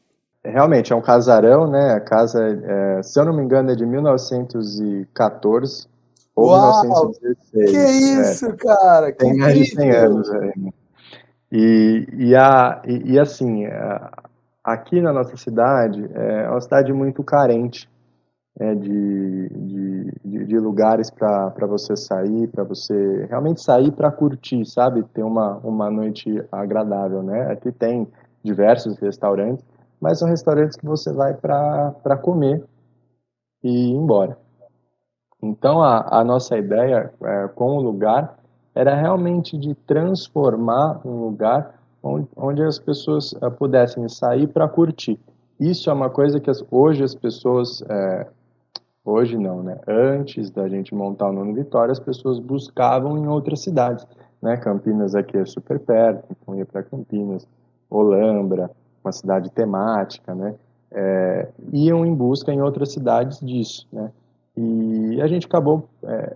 Realmente, 0.51 0.93
é 0.93 0.95
um 0.95 1.01
casarão, 1.01 1.69
né? 1.69 1.93
A 1.93 1.99
casa, 1.99 2.41
é, 2.43 3.03
se 3.03 3.19
eu 3.19 3.25
não 3.25 3.33
me 3.33 3.43
engano, 3.43 3.71
é 3.71 3.75
de 3.75 3.85
1914 3.85 5.87
ou 6.35 6.49
Uau, 6.49 6.81
1916. 6.83 7.71
Que 7.71 7.77
isso, 8.21 8.45
é. 8.45 8.55
cara! 8.55 9.11
Que 9.11 9.17
Tem 9.17 9.35
mais 9.37 9.57
de 9.57 9.65
100 9.65 9.91
anos 9.91 10.31
aí. 10.31 10.53
Né? 10.55 10.71
E, 11.51 12.07
e, 12.13 12.35
a, 12.35 12.81
e, 12.85 13.13
e 13.13 13.19
assim, 13.19 13.65
a, 13.65 14.11
aqui 14.63 15.01
na 15.01 15.13
nossa 15.13 15.37
cidade, 15.37 16.09
é 16.13 16.49
uma 16.49 16.61
cidade 16.61 16.91
muito 16.91 17.23
carente 17.23 17.89
é, 18.59 18.75
de, 18.75 19.49
de, 19.49 20.11
de, 20.25 20.45
de, 20.45 20.59
lugares 20.59 21.09
para 21.09 21.67
você 21.67 21.95
sair, 21.95 22.47
para 22.47 22.63
você 22.63 23.25
realmente 23.29 23.61
sair 23.61 23.91
para 23.91 24.11
curtir, 24.11 24.65
sabe? 24.65 25.03
Ter 25.13 25.23
uma, 25.23 25.57
uma 25.63 25.89
noite 25.89 26.43
agradável, 26.51 27.23
né? 27.23 27.51
Aqui 27.51 27.71
tem 27.71 28.07
diversos 28.43 28.97
restaurantes, 28.99 29.63
mas 29.99 30.19
são 30.19 30.27
restaurantes 30.27 30.77
que 30.77 30.85
você 30.85 31.11
vai 31.11 31.33
para 31.33 32.17
comer 32.21 32.63
e 33.63 33.69
ir 33.69 33.91
embora. 33.91 34.37
Então, 35.41 35.81
a, 35.81 36.19
a 36.19 36.23
nossa 36.23 36.57
ideia 36.57 37.13
é, 37.21 37.47
com 37.49 37.77
o 37.77 37.81
lugar 37.81 38.39
era 38.73 38.95
realmente 38.95 39.57
de 39.57 39.73
transformar 39.73 41.01
um 41.05 41.21
lugar 41.25 41.79
onde, 42.01 42.27
onde 42.35 42.63
as 42.63 42.79
pessoas 42.79 43.33
é, 43.41 43.49
pudessem 43.49 44.07
sair 44.09 44.47
para 44.47 44.67
curtir. 44.67 45.19
Isso 45.59 45.89
é 45.89 45.93
uma 45.93 46.09
coisa 46.09 46.39
que 46.39 46.49
as, 46.49 46.63
hoje 46.71 47.03
as 47.03 47.15
pessoas 47.15 47.83
é, 47.89 48.27
Hoje 49.07 49.37
não, 49.37 49.63
né? 49.63 49.79
Antes 49.87 50.51
da 50.51 50.67
gente 50.67 50.93
montar 50.93 51.29
o 51.29 51.31
Nono 51.31 51.53
Vitória, 51.53 51.93
as 51.93 51.99
pessoas 51.99 52.39
buscavam 52.39 53.17
em 53.17 53.25
outras 53.25 53.61
cidades, 53.61 54.05
né? 54.41 54.57
Campinas 54.57 55.15
aqui 55.15 55.37
é 55.37 55.45
super 55.45 55.79
perto, 55.79 56.25
então 56.29 56.53
ia 56.53 56.65
para 56.65 56.83
Campinas, 56.83 57.47
Olambra, 57.89 58.69
uma 59.07 59.11
cidade 59.11 59.49
temática, 59.49 60.35
né? 60.35 60.55
É, 60.91 61.47
iam 61.73 62.05
em 62.05 62.13
busca 62.13 62.53
em 62.53 62.61
outras 62.61 62.91
cidades 62.91 63.39
disso, 63.39 63.87
né? 63.91 64.11
E 64.55 65.21
a 65.21 65.27
gente 65.27 65.45
acabou, 65.45 65.87
é, 66.03 66.35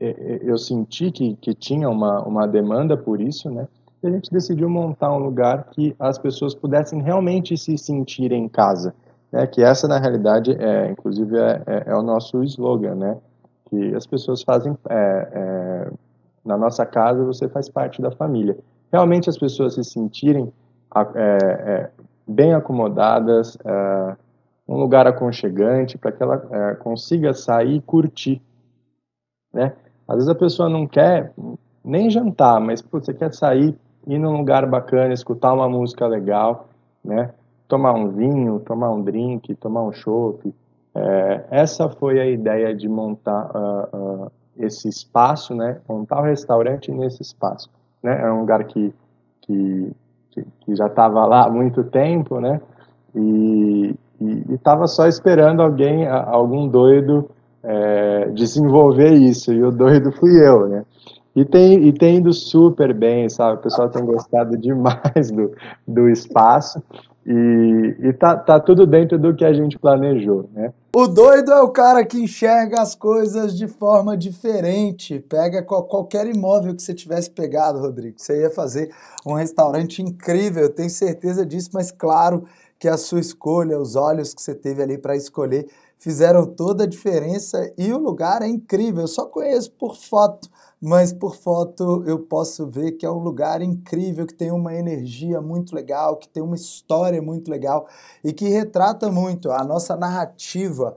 é, 0.00 0.08
é, 0.08 0.40
eu 0.42 0.58
senti 0.58 1.10
que, 1.10 1.34
que 1.36 1.54
tinha 1.54 1.88
uma, 1.88 2.20
uma 2.22 2.46
demanda 2.46 2.96
por 2.96 3.20
isso, 3.20 3.50
né? 3.50 3.66
E 4.02 4.06
a 4.06 4.10
gente 4.10 4.30
decidiu 4.30 4.68
montar 4.68 5.12
um 5.12 5.18
lugar 5.18 5.64
que 5.70 5.94
as 5.98 6.18
pessoas 6.18 6.54
pudessem 6.54 7.02
realmente 7.02 7.56
se 7.56 7.76
sentir 7.76 8.30
em 8.30 8.48
casa, 8.48 8.94
né, 9.32 9.46
que 9.46 9.62
essa 9.62 9.88
na 9.88 9.98
realidade 9.98 10.52
é, 10.52 10.90
inclusive 10.90 11.36
é, 11.36 11.62
é, 11.66 11.82
é, 11.86 11.96
o 11.96 12.02
nosso 12.02 12.42
slogan, 12.44 12.94
né, 12.94 13.16
que 13.64 13.94
as 13.96 14.06
pessoas 14.06 14.42
fazem 14.42 14.76
é, 14.88 15.90
na 16.44 16.56
nossa 16.56 16.86
casa 16.86 17.24
você 17.24 17.48
faz 17.48 17.68
parte 17.68 18.00
da 18.00 18.10
família. 18.12 18.56
Realmente 18.92 19.28
as 19.28 19.36
pessoas 19.36 19.74
se 19.74 19.82
sentirem 19.82 20.52
é, 21.14 21.90
bem 22.26 22.54
acomodadas, 22.54 23.56
um 24.66 24.76
lugar 24.76 25.06
aconchegante 25.06 25.96
para 25.96 26.12
que 26.12 26.22
ela 26.22 26.74
consiga 26.76 27.32
sair 27.32 27.76
e 27.76 27.80
curtir, 27.80 28.42
né? 29.52 29.72
Às 30.06 30.16
vezes 30.16 30.28
a 30.28 30.34
pessoa 30.34 30.68
não 30.68 30.86
quer 30.86 31.32
nem 31.84 32.10
jantar, 32.10 32.60
mas 32.60 32.80
você 32.82 33.12
quer 33.12 33.32
sair, 33.32 33.74
ir 34.06 34.18
num 34.18 34.36
lugar 34.36 34.66
bacana, 34.66 35.12
escutar 35.12 35.52
uma 35.52 35.68
música 35.68 36.06
legal, 36.06 36.68
né? 37.04 37.30
tomar 37.68 37.92
um 37.92 38.08
vinho, 38.08 38.58
tomar 38.60 38.90
um 38.90 39.02
drink, 39.02 39.54
tomar 39.56 39.82
um 39.82 39.92
chopp. 39.92 40.52
É, 40.94 41.44
essa 41.50 41.88
foi 41.88 42.18
a 42.18 42.26
ideia 42.26 42.74
de 42.74 42.88
montar 42.88 43.50
uh, 43.54 44.24
uh, 44.24 44.32
esse 44.56 44.88
espaço, 44.88 45.54
né? 45.54 45.80
Montar 45.86 46.20
o 46.20 46.24
restaurante 46.24 46.90
nesse 46.90 47.22
espaço, 47.22 47.70
né? 48.02 48.20
É 48.22 48.32
um 48.32 48.40
lugar 48.40 48.64
que 48.64 48.92
que, 49.42 49.92
que, 50.42 50.64
que 50.64 50.76
já 50.76 50.86
estava 50.86 51.24
lá 51.26 51.46
há 51.46 51.50
muito 51.50 51.84
tempo, 51.84 52.40
né? 52.40 52.60
E 53.14 53.94
estava 54.50 54.86
só 54.86 55.06
esperando 55.06 55.62
alguém, 55.62 56.06
algum 56.08 56.66
doido, 56.66 57.30
é, 57.62 58.30
desenvolver 58.30 59.12
isso. 59.12 59.52
E 59.52 59.62
o 59.62 59.70
doido 59.70 60.12
fui 60.12 60.30
eu, 60.46 60.68
né? 60.68 60.84
E 61.34 61.44
tem, 61.44 61.86
e 61.86 61.92
tem 61.92 62.16
ido 62.16 62.32
super 62.32 62.92
bem, 62.92 63.28
sabe? 63.28 63.58
O 63.58 63.62
pessoal 63.62 63.88
tem 63.88 64.04
gostado 64.04 64.56
demais 64.56 65.30
do, 65.30 65.52
do 65.86 66.08
espaço. 66.08 66.82
E, 67.24 67.96
e 68.00 68.12
tá, 68.12 68.36
tá 68.36 68.58
tudo 68.58 68.86
dentro 68.86 69.18
do 69.18 69.34
que 69.34 69.44
a 69.44 69.52
gente 69.52 69.78
planejou, 69.78 70.48
né? 70.52 70.72
O 71.00 71.06
doido 71.06 71.52
é 71.52 71.62
o 71.62 71.68
cara 71.68 72.04
que 72.04 72.18
enxerga 72.18 72.82
as 72.82 72.92
coisas 72.92 73.56
de 73.56 73.68
forma 73.68 74.16
diferente. 74.16 75.20
Pega 75.20 75.62
qualquer 75.62 76.26
imóvel 76.26 76.74
que 76.74 76.82
você 76.82 76.92
tivesse 76.92 77.30
pegado, 77.30 77.78
Rodrigo. 77.78 78.18
Você 78.18 78.40
ia 78.40 78.50
fazer 78.50 78.92
um 79.24 79.32
restaurante 79.32 80.02
incrível, 80.02 80.64
eu 80.64 80.74
tenho 80.74 80.90
certeza 80.90 81.46
disso, 81.46 81.70
mas 81.72 81.92
claro 81.92 82.48
que 82.80 82.88
a 82.88 82.96
sua 82.96 83.20
escolha, 83.20 83.78
os 83.78 83.94
olhos 83.94 84.34
que 84.34 84.42
você 84.42 84.56
teve 84.56 84.82
ali 84.82 84.98
para 84.98 85.14
escolher, 85.14 85.68
fizeram 86.00 86.44
toda 86.44 86.82
a 86.82 86.88
diferença 86.88 87.72
e 87.78 87.92
o 87.92 87.98
lugar 87.98 88.42
é 88.42 88.48
incrível. 88.48 89.02
Eu 89.02 89.08
só 89.08 89.24
conheço 89.24 89.70
por 89.70 89.94
foto, 89.94 90.48
mas 90.80 91.12
por 91.12 91.36
foto 91.36 92.04
eu 92.06 92.20
posso 92.20 92.66
ver 92.66 92.92
que 92.92 93.04
é 93.04 93.10
um 93.10 93.18
lugar 93.18 93.60
incrível, 93.62 94.26
que 94.26 94.34
tem 94.34 94.50
uma 94.50 94.74
energia 94.74 95.40
muito 95.40 95.74
legal, 95.74 96.16
que 96.16 96.28
tem 96.28 96.42
uma 96.42 96.54
história 96.54 97.20
muito 97.20 97.50
legal 97.50 97.88
e 98.22 98.32
que 98.32 98.48
retrata 98.48 99.10
muito 99.10 99.50
a 99.50 99.64
nossa 99.64 99.96
narrativa. 99.96 100.96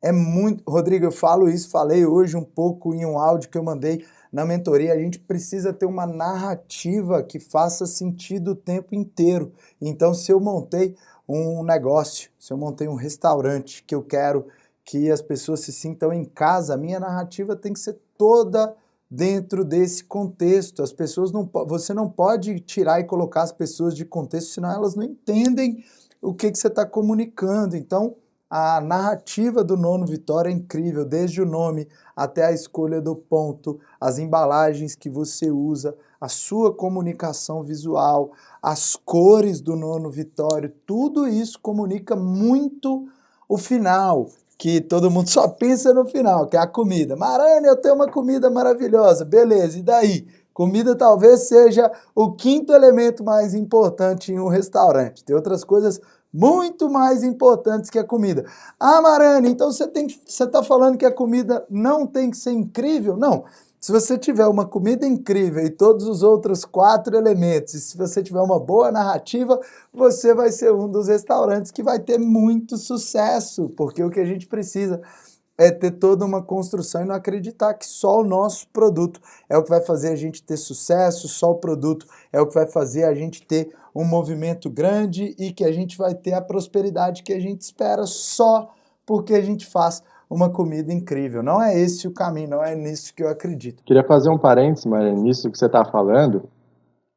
É 0.00 0.12
muito. 0.12 0.62
Rodrigo, 0.68 1.04
eu 1.04 1.12
falo 1.12 1.48
isso, 1.48 1.70
falei 1.70 2.06
hoje 2.06 2.36
um 2.36 2.44
pouco 2.44 2.94
em 2.94 3.04
um 3.04 3.18
áudio 3.18 3.50
que 3.50 3.58
eu 3.58 3.62
mandei 3.62 4.04
na 4.32 4.44
mentoria. 4.44 4.92
A 4.92 4.98
gente 4.98 5.18
precisa 5.18 5.72
ter 5.72 5.86
uma 5.86 6.06
narrativa 6.06 7.22
que 7.22 7.40
faça 7.40 7.84
sentido 7.84 8.52
o 8.52 8.56
tempo 8.56 8.94
inteiro. 8.94 9.52
Então, 9.80 10.14
se 10.14 10.32
eu 10.32 10.40
montei 10.40 10.94
um 11.28 11.62
negócio, 11.62 12.30
se 12.38 12.52
eu 12.52 12.56
montei 12.56 12.88
um 12.88 12.94
restaurante 12.94 13.82
que 13.82 13.94
eu 13.94 14.02
quero 14.02 14.46
que 14.84 15.10
as 15.10 15.20
pessoas 15.20 15.60
se 15.60 15.72
sintam 15.72 16.12
em 16.12 16.24
casa, 16.24 16.74
a 16.74 16.78
minha 16.78 16.98
narrativa 16.98 17.54
tem 17.54 17.74
que 17.74 17.80
ser 17.80 17.98
toda 18.16 18.74
dentro 19.10 19.64
desse 19.64 20.04
contexto. 20.04 20.82
As 20.82 20.92
pessoas 20.92 21.32
não 21.32 21.48
você 21.66 21.94
não 21.94 22.08
pode 22.08 22.60
tirar 22.60 23.00
e 23.00 23.04
colocar 23.04 23.42
as 23.42 23.52
pessoas 23.52 23.94
de 23.94 24.04
contexto, 24.04 24.52
senão 24.52 24.70
elas 24.70 24.94
não 24.94 25.04
entendem 25.04 25.84
o 26.20 26.34
que, 26.34 26.50
que 26.50 26.58
você 26.58 26.68
está 26.68 26.84
comunicando. 26.84 27.76
Então, 27.76 28.16
a 28.50 28.80
narrativa 28.80 29.62
do 29.62 29.76
nono 29.76 30.06
Vitória 30.06 30.48
é 30.48 30.52
incrível, 30.52 31.04
desde 31.04 31.42
o 31.42 31.46
nome 31.46 31.86
até 32.16 32.46
a 32.46 32.52
escolha 32.52 33.00
do 33.00 33.14
ponto, 33.14 33.78
as 34.00 34.18
embalagens 34.18 34.94
que 34.94 35.10
você 35.10 35.50
usa, 35.50 35.94
a 36.20 36.28
sua 36.28 36.74
comunicação 36.74 37.62
visual, 37.62 38.32
as 38.62 38.96
cores 38.96 39.60
do 39.60 39.76
nono 39.76 40.10
Vitória, 40.10 40.74
tudo 40.86 41.28
isso 41.28 41.60
comunica 41.60 42.16
muito 42.16 43.06
o 43.46 43.58
final, 43.58 44.30
que 44.58 44.80
todo 44.80 45.10
mundo 45.10 45.28
só 45.30 45.46
pensa 45.48 45.94
no 45.94 46.04
final, 46.04 46.48
que 46.48 46.56
é 46.56 46.60
a 46.60 46.66
comida. 46.66 47.16
Marane, 47.16 47.66
eu 47.66 47.76
tenho 47.76 47.94
uma 47.94 48.10
comida 48.10 48.50
maravilhosa, 48.50 49.24
beleza, 49.24 49.78
e 49.78 49.82
daí? 49.82 50.26
Comida 50.52 50.96
talvez 50.96 51.46
seja 51.46 51.88
o 52.12 52.32
quinto 52.32 52.72
elemento 52.72 53.22
mais 53.22 53.54
importante 53.54 54.32
em 54.32 54.40
um 54.40 54.48
restaurante. 54.48 55.24
Tem 55.24 55.36
outras 55.36 55.62
coisas 55.62 56.00
muito 56.34 56.90
mais 56.90 57.22
importantes 57.22 57.88
que 57.88 57.98
a 57.98 58.04
comida. 58.04 58.44
Ah, 58.78 59.00
Marane, 59.00 59.48
então 59.48 59.70
você 59.70 59.88
está 60.26 60.62
falando 60.62 60.98
que 60.98 61.06
a 61.06 61.12
comida 61.12 61.64
não 61.70 62.04
tem 62.04 62.28
que 62.28 62.36
ser 62.36 62.50
incrível? 62.50 63.16
Não. 63.16 63.44
Se 63.80 63.92
você 63.92 64.18
tiver 64.18 64.46
uma 64.46 64.66
comida 64.66 65.06
incrível 65.06 65.64
e 65.64 65.70
todos 65.70 66.08
os 66.08 66.24
outros 66.24 66.64
quatro 66.64 67.16
elementos, 67.16 67.74
e 67.74 67.80
se 67.80 67.96
você 67.96 68.20
tiver 68.20 68.40
uma 68.40 68.58
boa 68.58 68.90
narrativa, 68.90 69.60
você 69.92 70.34
vai 70.34 70.50
ser 70.50 70.72
um 70.72 70.88
dos 70.88 71.06
restaurantes 71.06 71.70
que 71.70 71.82
vai 71.82 72.00
ter 72.00 72.18
muito 72.18 72.76
sucesso, 72.76 73.68
porque 73.76 74.02
o 74.02 74.10
que 74.10 74.18
a 74.18 74.24
gente 74.24 74.48
precisa 74.48 75.00
é 75.56 75.70
ter 75.70 75.92
toda 75.92 76.24
uma 76.24 76.42
construção 76.42 77.02
e 77.02 77.04
não 77.04 77.14
acreditar 77.14 77.74
que 77.74 77.86
só 77.86 78.20
o 78.20 78.24
nosso 78.24 78.66
produto 78.68 79.20
é 79.48 79.56
o 79.56 79.62
que 79.62 79.70
vai 79.70 79.80
fazer 79.80 80.08
a 80.08 80.16
gente 80.16 80.42
ter 80.42 80.56
sucesso, 80.56 81.28
só 81.28 81.52
o 81.52 81.58
produto 81.58 82.04
é 82.32 82.40
o 82.40 82.46
que 82.46 82.54
vai 82.54 82.66
fazer 82.66 83.04
a 83.04 83.14
gente 83.14 83.46
ter 83.46 83.72
um 83.94 84.04
movimento 84.04 84.68
grande 84.68 85.36
e 85.38 85.52
que 85.52 85.64
a 85.64 85.72
gente 85.72 85.96
vai 85.96 86.14
ter 86.14 86.32
a 86.32 86.42
prosperidade 86.42 87.22
que 87.22 87.32
a 87.32 87.40
gente 87.40 87.62
espera 87.62 88.06
só 88.06 88.72
porque 89.06 89.34
a 89.34 89.40
gente 89.40 89.66
faz 89.66 90.02
uma 90.30 90.50
comida 90.50 90.92
incrível. 90.92 91.42
Não 91.42 91.62
é 91.62 91.78
esse 91.78 92.06
o 92.06 92.12
caminho, 92.12 92.50
não 92.50 92.64
é 92.64 92.74
nisso 92.74 93.14
que 93.14 93.22
eu 93.22 93.28
acredito. 93.28 93.82
Queria 93.84 94.04
fazer 94.04 94.30
um 94.30 94.38
parênteses, 94.38 94.86
mas 94.86 95.20
nisso 95.20 95.50
que 95.50 95.58
você 95.58 95.66
está 95.66 95.84
falando, 95.84 96.44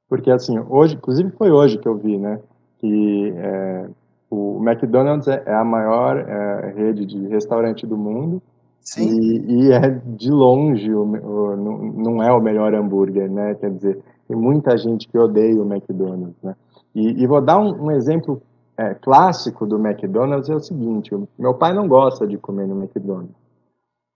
porque 0.08 0.32
assim, 0.32 0.58
hoje, 0.70 0.96
inclusive 0.96 1.32
foi 1.32 1.52
hoje 1.52 1.78
que 1.78 1.88
eu 1.88 1.98
vi, 1.98 2.18
né, 2.18 2.40
que 2.80 3.34
é, 3.36 3.86
o 4.30 4.62
McDonald's 4.64 5.28
é, 5.28 5.44
é 5.46 5.54
a 5.54 5.64
maior 5.64 6.18
é, 6.18 6.74
rede 6.76 7.06
de 7.06 7.28
restaurante 7.28 7.86
do 7.86 7.98
mundo. 7.98 8.42
Sim. 8.80 9.08
E, 9.12 9.68
e 9.68 9.72
é 9.72 9.90
de 9.90 10.32
longe, 10.32 10.92
o, 10.92 11.04
o, 11.04 11.56
não, 11.56 11.78
não 11.78 12.24
é 12.24 12.32
o 12.32 12.42
melhor 12.42 12.74
hambúrguer, 12.74 13.30
né? 13.30 13.54
Quer 13.54 13.70
dizer, 13.72 14.00
tem 14.28 14.36
muita 14.36 14.76
gente 14.76 15.08
que 15.08 15.18
odeia 15.20 15.62
o 15.62 15.72
McDonald's, 15.72 16.42
né? 16.42 16.56
E, 16.96 17.22
e 17.22 17.28
vou 17.28 17.40
dar 17.40 17.60
um, 17.60 17.86
um 17.86 17.92
exemplo 17.92 18.42
é, 18.82 18.96
clássico 18.96 19.68
do 19.68 19.78
McDonald's 19.78 20.50
é 20.50 20.56
o 20.56 20.60
seguinte: 20.60 21.12
meu 21.38 21.54
pai 21.54 21.74
não 21.74 21.88
gosta 21.88 22.26
de 22.26 22.38
comer 22.38 22.68
no 22.68 22.82
McDonald's, 22.82 23.36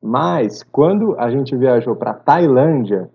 mas 0.01 0.63
quando 0.63 1.15
a 1.19 1.29
gente 1.29 1.55
viajou 1.55 1.95
para 1.95 2.13
Tailândia, 2.13 3.09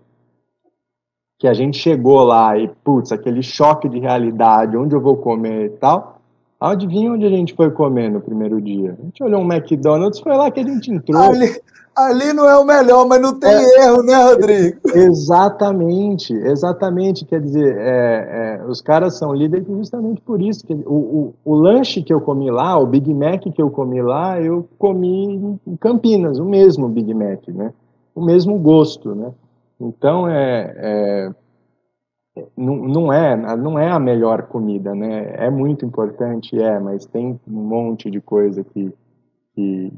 que 1.39 1.49
a 1.49 1.55
gente 1.55 1.79
chegou 1.79 2.23
lá 2.23 2.57
e 2.57 2.69
putz, 2.69 3.11
aquele 3.11 3.43
choque 3.43 3.89
de 3.89 3.99
realidade, 3.99 4.77
onde 4.77 4.95
eu 4.95 5.01
vou 5.01 5.17
comer 5.17 5.67
e 5.67 5.71
tal, 5.71 6.20
Adivinha 6.61 7.13
onde 7.13 7.25
a 7.25 7.31
gente 7.31 7.55
foi 7.55 7.71
comer 7.71 8.11
no 8.11 8.21
primeiro 8.21 8.61
dia? 8.61 8.95
A 9.01 9.05
gente 9.05 9.23
olhou 9.23 9.41
um 9.41 9.51
McDonald's, 9.51 10.21
foi 10.21 10.37
lá 10.37 10.51
que 10.51 10.61
a 10.61 10.63
gente 10.63 10.91
entrou. 10.91 11.23
Ali, 11.23 11.59
ali 11.97 12.35
não 12.35 12.47
é 12.47 12.59
o 12.59 12.67
melhor, 12.67 13.07
mas 13.09 13.19
não 13.19 13.41
tem 13.41 13.51
é, 13.51 13.87
erro, 13.87 14.03
né, 14.03 14.23
Rodrigo? 14.23 14.79
Exatamente, 14.95 16.35
exatamente. 16.35 17.25
Quer 17.25 17.41
dizer, 17.41 17.79
é, 17.79 18.59
é, 18.61 18.65
os 18.67 18.83
caras 18.83 19.17
são 19.17 19.33
líderes 19.33 19.67
justamente 19.69 20.21
por 20.21 20.43
isso. 20.43 20.67
Que 20.67 20.75
o, 20.75 20.93
o, 20.93 21.35
o, 21.47 21.55
lanche 21.55 22.03
que 22.03 22.13
eu 22.13 22.21
comi 22.21 22.51
lá, 22.51 22.79
o 22.79 22.87
Big 22.87 23.13
Mac 23.15 23.41
que 23.41 23.63
eu 23.63 23.71
comi 23.71 24.03
lá, 24.03 24.39
eu 24.39 24.69
comi 24.79 25.59
em 25.67 25.77
Campinas, 25.77 26.39
o 26.39 26.45
mesmo 26.45 26.91
Big 26.91 27.15
Mac, 27.15 27.49
né? 27.49 27.73
O 28.15 28.23
mesmo 28.23 28.59
gosto, 28.59 29.15
né? 29.15 29.33
Então, 29.81 30.29
é, 30.29 30.75
é 30.77 31.31
não, 32.57 32.77
não, 32.77 33.13
é, 33.13 33.57
não 33.57 33.79
é 33.79 33.91
a 33.91 33.99
melhor 33.99 34.45
comida, 34.45 34.95
né? 34.95 35.35
É 35.37 35.51
muito 35.51 35.85
importante, 35.85 36.61
é, 36.61 36.79
mas 36.79 37.07
tem 37.07 37.41
um 37.49 37.63
monte 37.63 38.11
de 38.11 38.21
coisa 38.21 38.63
que, 38.65 38.93
que, 39.55 39.93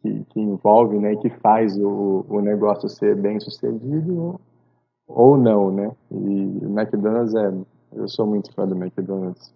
que, 0.00 0.24
que 0.24 0.40
envolve, 0.40 0.98
né? 0.98 1.16
Que 1.16 1.30
faz 1.30 1.76
o, 1.78 2.24
o 2.28 2.40
negócio 2.40 2.88
ser 2.88 3.16
bem 3.16 3.40
sucedido 3.40 4.40
ou 5.06 5.36
não, 5.36 5.70
né? 5.70 5.90
E 6.10 6.64
o 6.64 6.78
McDonald's 6.78 7.34
é, 7.34 7.52
eu 7.94 8.08
sou 8.08 8.26
muito 8.26 8.52
fã 8.54 8.66
do 8.66 8.76
McDonald's. 8.76 9.52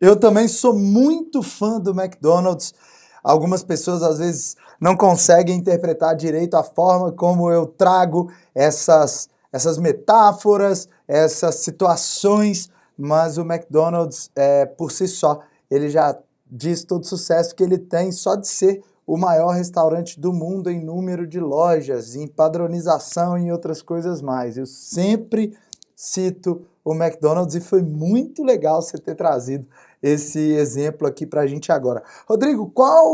Eu 0.00 0.18
também 0.18 0.48
sou 0.48 0.74
muito 0.74 1.42
fã 1.42 1.80
do 1.80 1.90
McDonald's. 1.90 2.74
Algumas 3.22 3.64
pessoas 3.64 4.02
às 4.02 4.18
vezes 4.18 4.56
não 4.80 4.96
conseguem 4.96 5.56
interpretar 5.56 6.14
direito 6.14 6.56
a 6.56 6.62
forma 6.62 7.10
como 7.10 7.50
eu 7.50 7.66
trago 7.66 8.30
essas 8.54 9.28
essas 9.54 9.78
metáforas, 9.78 10.88
essas 11.06 11.54
situações, 11.56 12.68
mas 12.98 13.38
o 13.38 13.42
McDonald's, 13.42 14.28
é, 14.34 14.66
por 14.66 14.90
si 14.90 15.06
só, 15.06 15.42
ele 15.70 15.88
já 15.88 16.18
diz 16.50 16.82
todo 16.82 17.04
o 17.04 17.06
sucesso 17.06 17.54
que 17.54 17.62
ele 17.62 17.78
tem 17.78 18.10
só 18.10 18.34
de 18.34 18.48
ser 18.48 18.82
o 19.06 19.16
maior 19.16 19.50
restaurante 19.50 20.18
do 20.18 20.32
mundo 20.32 20.68
em 20.68 20.84
número 20.84 21.24
de 21.24 21.38
lojas, 21.38 22.16
em 22.16 22.26
padronização 22.26 23.38
e 23.38 23.52
outras 23.52 23.80
coisas 23.80 24.20
mais. 24.20 24.56
Eu 24.56 24.66
sempre 24.66 25.56
cito 25.94 26.66
o 26.84 26.92
McDonald's 26.92 27.54
e 27.54 27.60
foi 27.60 27.80
muito 27.80 28.42
legal 28.42 28.82
você 28.82 28.98
ter 28.98 29.14
trazido 29.14 29.68
esse 30.02 30.40
exemplo 30.40 31.06
aqui 31.06 31.24
para 31.24 31.42
a 31.42 31.46
gente 31.46 31.70
agora. 31.70 32.02
Rodrigo, 32.28 32.72
qual 32.74 33.06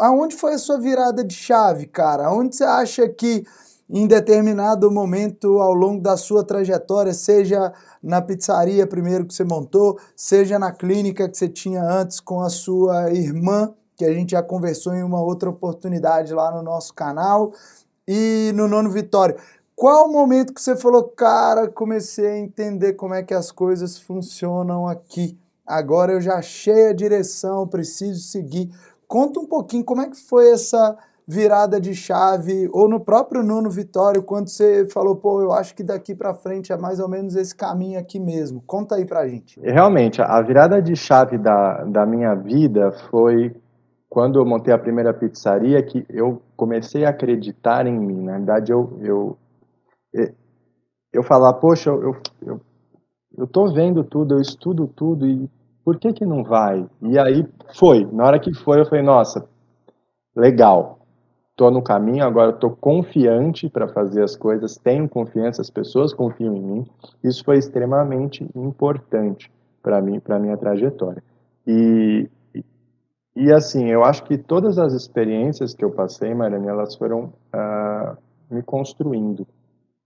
aonde 0.00 0.34
foi 0.34 0.54
a 0.54 0.58
sua 0.58 0.80
virada 0.80 1.22
de 1.22 1.34
chave, 1.34 1.86
cara? 1.86 2.32
Onde 2.32 2.56
você 2.56 2.64
acha 2.64 3.08
que 3.08 3.46
em 3.88 4.06
determinado 4.06 4.90
momento 4.90 5.60
ao 5.60 5.74
longo 5.74 6.00
da 6.00 6.16
sua 6.16 6.42
trajetória, 6.42 7.12
seja 7.12 7.72
na 8.02 8.22
pizzaria 8.22 8.86
primeiro 8.86 9.26
que 9.26 9.34
você 9.34 9.44
montou, 9.44 9.98
seja 10.16 10.58
na 10.58 10.72
clínica 10.72 11.28
que 11.28 11.36
você 11.36 11.48
tinha 11.48 11.82
antes 11.82 12.20
com 12.20 12.40
a 12.40 12.48
sua 12.48 13.10
irmã, 13.12 13.72
que 13.96 14.04
a 14.04 14.12
gente 14.12 14.32
já 14.32 14.42
conversou 14.42 14.94
em 14.94 15.02
uma 15.02 15.22
outra 15.22 15.50
oportunidade 15.50 16.32
lá 16.32 16.50
no 16.50 16.62
nosso 16.62 16.94
canal, 16.94 17.52
e 18.06 18.52
no 18.54 18.68
Nono 18.68 18.90
Vitório. 18.90 19.36
Qual 19.74 20.08
o 20.08 20.12
momento 20.12 20.54
que 20.54 20.60
você 20.60 20.76
falou, 20.76 21.04
cara, 21.04 21.68
comecei 21.68 22.26
a 22.26 22.38
entender 22.38 22.92
como 22.92 23.14
é 23.14 23.22
que 23.22 23.34
as 23.34 23.50
coisas 23.50 23.98
funcionam 23.98 24.86
aqui? 24.86 25.36
Agora 25.66 26.12
eu 26.12 26.20
já 26.20 26.34
achei 26.34 26.88
a 26.88 26.92
direção, 26.92 27.66
preciso 27.66 28.20
seguir. 28.20 28.70
Conta 29.08 29.40
um 29.40 29.46
pouquinho 29.46 29.84
como 29.84 30.02
é 30.02 30.08
que 30.08 30.16
foi 30.16 30.50
essa 30.50 30.96
virada 31.26 31.80
de 31.80 31.94
chave, 31.94 32.68
ou 32.72 32.88
no 32.88 33.00
próprio 33.00 33.42
Nuno 33.42 33.70
Vitório, 33.70 34.22
quando 34.22 34.48
você 34.48 34.86
falou, 34.86 35.16
pô, 35.16 35.40
eu 35.40 35.52
acho 35.52 35.74
que 35.74 35.82
daqui 35.82 36.14
para 36.14 36.34
frente 36.34 36.72
é 36.72 36.76
mais 36.76 37.00
ou 37.00 37.08
menos 37.08 37.34
esse 37.34 37.54
caminho 37.54 37.98
aqui 37.98 38.20
mesmo. 38.20 38.62
Conta 38.66 38.96
aí 38.96 39.06
pra 39.06 39.26
gente. 39.26 39.58
Realmente, 39.60 40.20
a 40.20 40.40
virada 40.42 40.82
de 40.82 40.94
chave 40.94 41.38
da, 41.38 41.84
da 41.84 42.04
minha 42.04 42.34
vida 42.34 42.92
foi 43.10 43.54
quando 44.08 44.38
eu 44.38 44.44
montei 44.44 44.72
a 44.72 44.78
primeira 44.78 45.12
pizzaria 45.12 45.82
que 45.82 46.04
eu 46.08 46.40
comecei 46.56 47.04
a 47.04 47.10
acreditar 47.10 47.86
em 47.86 47.98
mim. 47.98 48.22
Na 48.22 48.36
verdade, 48.36 48.70
eu, 48.70 48.98
eu, 49.00 49.38
eu 51.12 51.22
falar, 51.22 51.54
poxa, 51.54 51.90
eu, 51.90 52.16
eu, 52.46 52.60
eu 53.36 53.46
tô 53.46 53.72
vendo 53.72 54.04
tudo, 54.04 54.34
eu 54.34 54.40
estudo 54.40 54.86
tudo 54.86 55.26
e 55.26 55.48
por 55.84 55.98
que 55.98 56.12
que 56.12 56.26
não 56.26 56.44
vai? 56.44 56.86
E 57.02 57.18
aí 57.18 57.46
foi. 57.76 58.04
Na 58.12 58.24
hora 58.26 58.38
que 58.38 58.52
foi, 58.54 58.80
eu 58.80 58.86
falei, 58.86 59.02
nossa, 59.02 59.48
legal, 60.36 60.98
estou 61.54 61.70
no 61.70 61.80
caminho, 61.80 62.24
agora 62.24 62.50
estou 62.50 62.70
confiante 62.70 63.68
para 63.68 63.86
fazer 63.86 64.24
as 64.24 64.34
coisas, 64.34 64.76
tenho 64.76 65.08
confiança, 65.08 65.62
as 65.62 65.70
pessoas 65.70 66.12
confiam 66.12 66.54
em 66.54 66.60
mim. 66.60 66.86
Isso 67.22 67.44
foi 67.44 67.58
extremamente 67.58 68.44
importante 68.56 69.50
para 69.80 70.02
mim, 70.02 70.18
para 70.18 70.38
minha 70.40 70.56
trajetória. 70.56 71.22
E, 71.64 72.28
e 73.36 73.52
assim, 73.52 73.86
eu 73.86 74.04
acho 74.04 74.24
que 74.24 74.36
todas 74.36 74.78
as 74.78 74.92
experiências 74.92 75.72
que 75.72 75.84
eu 75.84 75.92
passei, 75.92 76.34
Mariana, 76.34 76.70
elas 76.70 76.96
foram 76.96 77.32
uh, 77.54 78.16
me 78.50 78.60
construindo 78.60 79.46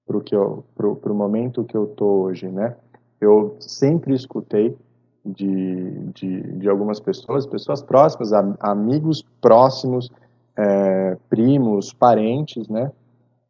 para 0.07 0.87
o 0.87 1.15
momento 1.15 1.65
que 1.65 1.77
eu 1.77 1.87
tô 1.87 2.25
hoje, 2.25 2.49
né? 2.49 2.77
Eu 3.21 3.57
sempre 3.59 4.15
escutei 4.15 4.77
de, 5.25 5.91
de, 6.15 6.43
de 6.59 6.69
algumas 6.69 7.01
pessoas, 7.01 7.47
pessoas 7.47 7.83
próximas, 7.83 8.33
amigos 8.61 9.23
próximos, 9.41 10.11
é, 10.59 11.17
primos, 11.31 11.93
parentes, 11.93 12.69
né? 12.69 12.91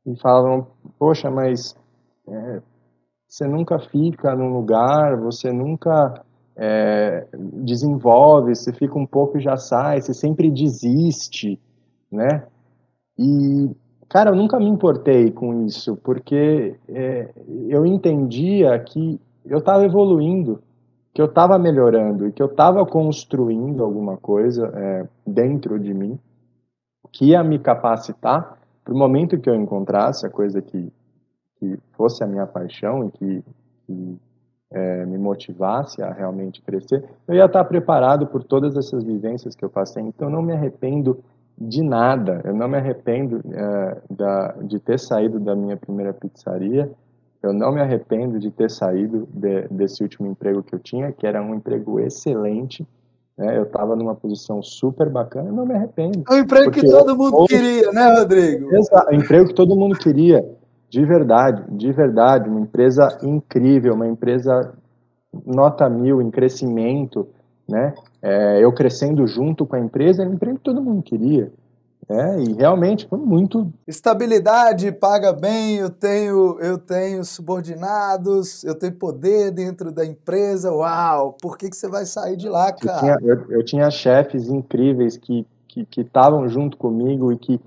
E 0.05 0.15
falavam, 0.17 0.67
poxa, 0.99 1.31
mas 1.31 1.75
é, 2.29 2.61
você 3.27 3.47
nunca 3.47 3.79
fica 3.79 4.37
num 4.37 4.53
lugar, 4.53 5.17
você 5.17 5.51
nunca 5.51 6.23
é, 6.55 7.27
desenvolve, 7.33 8.55
você 8.55 8.73
fica 8.75 8.99
um 8.99 9.07
pouco 9.07 9.39
e 9.39 9.41
já 9.41 9.57
sai, 9.57 10.03
você 10.03 10.13
sempre 10.13 10.51
desiste, 10.51 11.59
né? 12.13 12.45
E, 13.19 13.71
cara, 14.09 14.31
eu 14.31 14.37
nunca 14.37 14.59
me 14.59 14.69
importei 14.69 15.31
com 15.31 15.65
isso, 15.65 15.97
porque 15.97 16.77
é, 16.89 17.31
eu 17.69 17.87
entendia 17.87 18.79
que 18.79 19.19
eu 19.47 19.59
estava 19.59 19.85
evoluindo, 19.85 20.63
que 21.15 21.23
eu 21.23 21.27
estava 21.27 21.59
melhorando 21.59 22.29
e 22.29 22.33
que 22.33 22.43
eu 22.43 22.47
estava 22.47 22.85
construindo 22.85 23.83
alguma 23.83 24.19
coisa 24.19 24.71
é, 24.75 25.09
dentro 25.27 25.81
de 25.81 25.95
mim 25.95 26.19
que 27.13 27.27
ia 27.27 27.43
me 27.43 27.59
capacitar 27.59 28.59
para 28.85 28.95
o 28.95 28.97
momento 28.97 29.39
que 29.39 29.51
eu 29.51 29.55
encontrasse 29.55 30.27
a 30.27 30.31
coisa 30.31 30.63
que, 30.63 30.93
que 31.59 31.79
fosse 31.93 32.25
a 32.25 32.27
minha 32.27 32.47
paixão 32.47 33.07
e 33.07 33.11
que, 33.11 33.45
que 33.87 34.19
é, 34.71 35.07
me 35.07 35.19
motivasse 35.19 36.03
a 36.03 36.13
realmente 36.13 36.61
crescer, 36.63 37.05
eu 37.27 37.35
ia 37.35 37.45
estar 37.45 37.65
preparado 37.65 38.27
por 38.27 38.45
todas 38.45 38.77
essas 38.77 39.03
vivências 39.05 39.55
que 39.55 39.65
eu 39.65 39.71
passei. 39.71 40.03
Então, 40.03 40.29
não 40.29 40.43
me 40.43 40.53
arrependo 40.53 41.23
de 41.57 41.83
nada. 41.83 42.41
Eu 42.45 42.55
não 42.55 42.69
me 42.69 42.77
arrependo 42.77 43.41
é, 43.53 43.99
da, 44.11 44.53
de 44.63 44.79
ter 44.79 44.99
saído 44.99 45.41
da 45.41 45.57
minha 45.57 45.77
primeira 45.77 46.13
pizzaria. 46.13 46.91
Eu 47.43 47.53
não 47.53 47.73
me 47.73 47.81
arrependo 47.81 48.39
de 48.39 48.51
ter 48.51 48.71
saído 48.71 49.29
de, 49.33 49.69
desse 49.69 50.03
último 50.03 50.29
emprego 50.29 50.63
que 50.63 50.75
eu 50.75 50.79
tinha, 50.79 51.13
que 51.13 51.27
era 51.27 51.43
um 51.43 51.55
emprego 51.55 51.99
excelente. 52.01 52.87
Né? 53.39 53.57
Eu 53.57 53.63
estava 53.63 53.95
numa 53.95 54.17
posição 54.17 54.61
super 54.61 55.09
bacana. 55.09 55.49
Eu 55.49 55.55
não 55.55 55.65
me 55.65 55.75
arrependo. 55.75 56.25
É 56.29 56.35
um 56.35 56.39
emprego 56.39 56.71
que 56.73 56.85
todo 56.85 57.17
mundo 57.17 57.47
queria, 57.47 57.93
né, 57.93 58.19
Rodrigo? 58.19 58.75
Exato, 58.75 59.15
emprego 59.15 59.49
que 59.49 59.55
todo 59.55 59.77
mundo 59.77 59.97
queria. 59.97 60.45
De 60.91 61.05
verdade, 61.05 61.63
de 61.71 61.93
verdade, 61.93 62.49
uma 62.49 62.61
empresa 62.61 63.19
incrível, 63.23 63.95
uma 63.95 64.09
empresa 64.09 64.73
nota 65.47 65.89
mil 65.89 66.21
em 66.21 66.31
crescimento, 66.31 67.29
né? 67.69 67.95
É, 68.23 68.65
eu 68.65 68.73
crescendo 68.73 69.27
junto 69.27 69.67
com 69.67 69.77
a 69.77 69.81
empresa, 69.81 70.23
era 70.23 70.31
um 70.31 70.35
emprego 70.35 70.57
que 70.57 70.65
todo 70.65 70.83
mundo 70.83 71.03
queria. 71.03 71.53
É, 72.11 72.41
e 72.41 72.55
realmente 72.55 73.07
foi 73.07 73.19
muito. 73.19 73.71
Estabilidade, 73.87 74.91
paga 74.93 75.31
bem, 75.31 75.77
eu 75.77 75.91
tenho, 75.91 76.59
eu 76.59 76.79
tenho 76.79 77.23
subordinados, 77.23 78.65
eu 78.65 78.75
tenho 78.75 78.95
poder 78.95 79.51
dentro 79.51 79.93
da 79.93 80.07
empresa. 80.07 80.73
Uau! 80.73 81.37
Por 81.41 81.59
que, 81.59 81.69
que 81.69 81.77
você 81.77 81.87
vai 81.87 82.07
sair 82.07 82.37
de 82.37 82.49
lá, 82.49 82.73
cara? 82.73 82.97
Eu 82.97 83.01
tinha, 83.01 83.31
eu, 83.31 83.51
eu 83.51 83.65
tinha 83.65 83.91
chefes 83.91 84.49
incríveis 84.49 85.19
que 85.19 85.47
estavam 85.97 86.43
que, 86.45 86.49
que 86.49 86.55
junto 86.55 86.79
comigo 86.79 87.31
e 87.31 87.37
que 87.37 87.61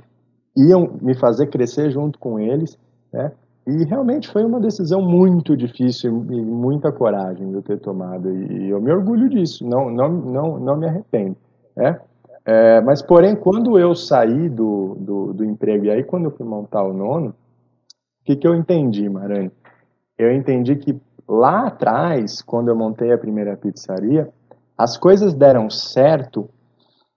iam 0.57 0.97
me 1.01 1.13
fazer 1.13 1.47
crescer 1.47 1.91
junto 1.91 2.17
com 2.17 2.39
eles. 2.39 2.77
Né? 3.13 3.31
E 3.67 3.83
realmente 3.83 4.27
foi 4.27 4.43
uma 4.43 4.59
decisão 4.59 5.01
muito 5.01 5.55
difícil 5.55 6.25
e 6.31 6.41
muita 6.41 6.91
coragem 6.91 7.51
eu 7.53 7.61
ter 7.61 7.79
tomado. 7.79 8.29
E 8.29 8.69
eu 8.69 8.81
me 8.81 8.91
orgulho 8.91 9.29
disso, 9.29 9.65
não, 9.67 9.89
não, 9.91 10.09
não, 10.09 10.59
não 10.59 10.77
me 10.77 10.87
arrependo. 10.87 11.37
Né? 11.75 11.99
É, 12.43 12.81
mas, 12.81 13.01
porém, 13.01 13.35
quando 13.35 13.77
eu 13.77 13.93
saí 13.95 14.49
do, 14.49 14.95
do, 14.99 15.33
do, 15.33 15.45
emprego, 15.45 15.85
e 15.85 15.91
aí 15.91 16.03
quando 16.03 16.25
eu 16.25 16.31
fui 16.31 16.45
montar 16.45 16.83
o 16.83 16.93
nono, 16.93 17.29
o 17.29 17.33
que, 18.25 18.35
que 18.35 18.47
eu 18.47 18.55
entendi, 18.55 19.07
Marani? 19.07 19.51
Eu 20.17 20.31
entendi 20.33 20.75
que 20.75 20.99
lá 21.27 21.67
atrás, 21.67 22.41
quando 22.41 22.69
eu 22.69 22.75
montei 22.75 23.11
a 23.11 23.17
primeira 23.17 23.55
pizzaria, 23.55 24.29
as 24.77 24.97
coisas 24.97 25.33
deram 25.33 25.69
certo, 25.69 26.49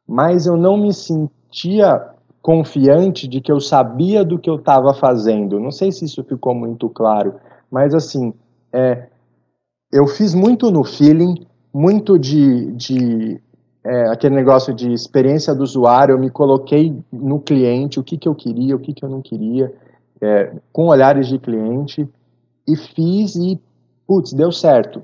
mas 0.07 0.47
eu 0.47 0.57
não 0.57 0.77
me 0.77 0.93
sentia 0.93 2.11
confiante 2.43 3.27
de 3.27 3.41
que 3.41 3.51
eu 3.51 3.59
sabia 3.59 4.23
do 4.23 4.39
que 4.39 4.51
eu 4.51 4.57
estava 4.57 4.93
fazendo. 4.93 5.59
Não 5.59 5.71
sei 5.71 5.91
se 5.91 6.05
isso 6.05 6.23
ficou 6.25 6.55
muito 6.55 6.91
claro, 6.91 7.37
mas 7.71 7.95
assim, 7.95 8.35
é, 8.71 9.09
eu 9.91 10.07
fiz 10.07 10.35
muito 10.35 10.71
no 10.71 10.85
feeling, 10.85 11.47
muito 11.73 12.19
de, 12.19 12.73
de 12.73 13.41
é, 13.85 14.09
aquele 14.09 14.35
negócio 14.35 14.73
de 14.73 14.93
experiência 14.93 15.55
do 15.55 15.63
usuário, 15.63 16.15
eu 16.15 16.19
me 16.19 16.31
coloquei 16.31 16.99
no 17.13 17.39
cliente, 17.39 18.01
o 18.01 18.05
que, 18.05 18.17
que 18.17 18.27
eu 18.27 18.35
queria, 18.35 18.75
o 18.75 18.79
que, 18.79 18.95
que 18.95 19.05
eu 19.05 19.09
não 19.09 19.21
queria, 19.21 19.73
é, 20.21 20.55
com 20.73 20.87
olhares 20.87 21.29
de 21.29 21.39
cliente, 21.39 22.09
e 22.67 22.77
fiz 22.77 23.37
e, 23.37 23.61
putz, 24.07 24.33
deu 24.33 24.51
certo. 24.51 25.03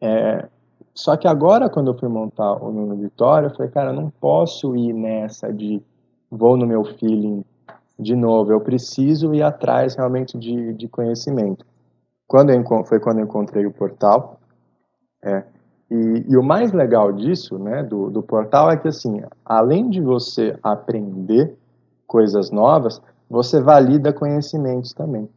É, 0.00 0.48
só 0.94 1.16
que 1.16 1.26
agora, 1.26 1.68
quando 1.68 1.90
eu 1.90 1.98
fui 1.98 2.08
montar 2.08 2.52
o 2.62 2.70
Nuno 2.70 2.96
Vitória, 2.96 3.48
eu 3.48 3.54
falei, 3.54 3.72
cara, 3.72 3.92
não 3.92 4.10
posso 4.10 4.76
ir 4.76 4.92
nessa 4.92 5.52
de 5.52 5.82
vou 6.30 6.56
no 6.56 6.66
meu 6.66 6.84
feeling 6.84 7.44
de 7.98 8.16
novo, 8.16 8.52
eu 8.52 8.60
preciso 8.60 9.34
ir 9.34 9.42
atrás 9.42 9.94
realmente 9.94 10.38
de, 10.38 10.72
de 10.72 10.88
conhecimento. 10.88 11.64
Quando 12.26 12.50
eu, 12.50 12.64
foi 12.84 12.98
quando 13.00 13.18
eu 13.18 13.24
encontrei 13.24 13.66
o 13.66 13.72
portal, 13.72 14.40
é, 15.22 15.44
e, 15.92 16.32
e, 16.32 16.36
o 16.36 16.42
mais 16.42 16.72
legal 16.72 17.12
disso, 17.12 17.58
né, 17.58 17.82
do, 17.82 18.08
do 18.08 18.22
portal, 18.22 18.70
é 18.70 18.76
que 18.76 18.88
assim, 18.88 19.22
além 19.44 19.90
de 19.90 20.00
você 20.00 20.58
aprender 20.62 21.54
coisas 22.06 22.50
novas, 22.50 23.00
você 23.28 23.60
valida 23.60 24.12
conhecimentos 24.12 24.92
também, 24.92 25.28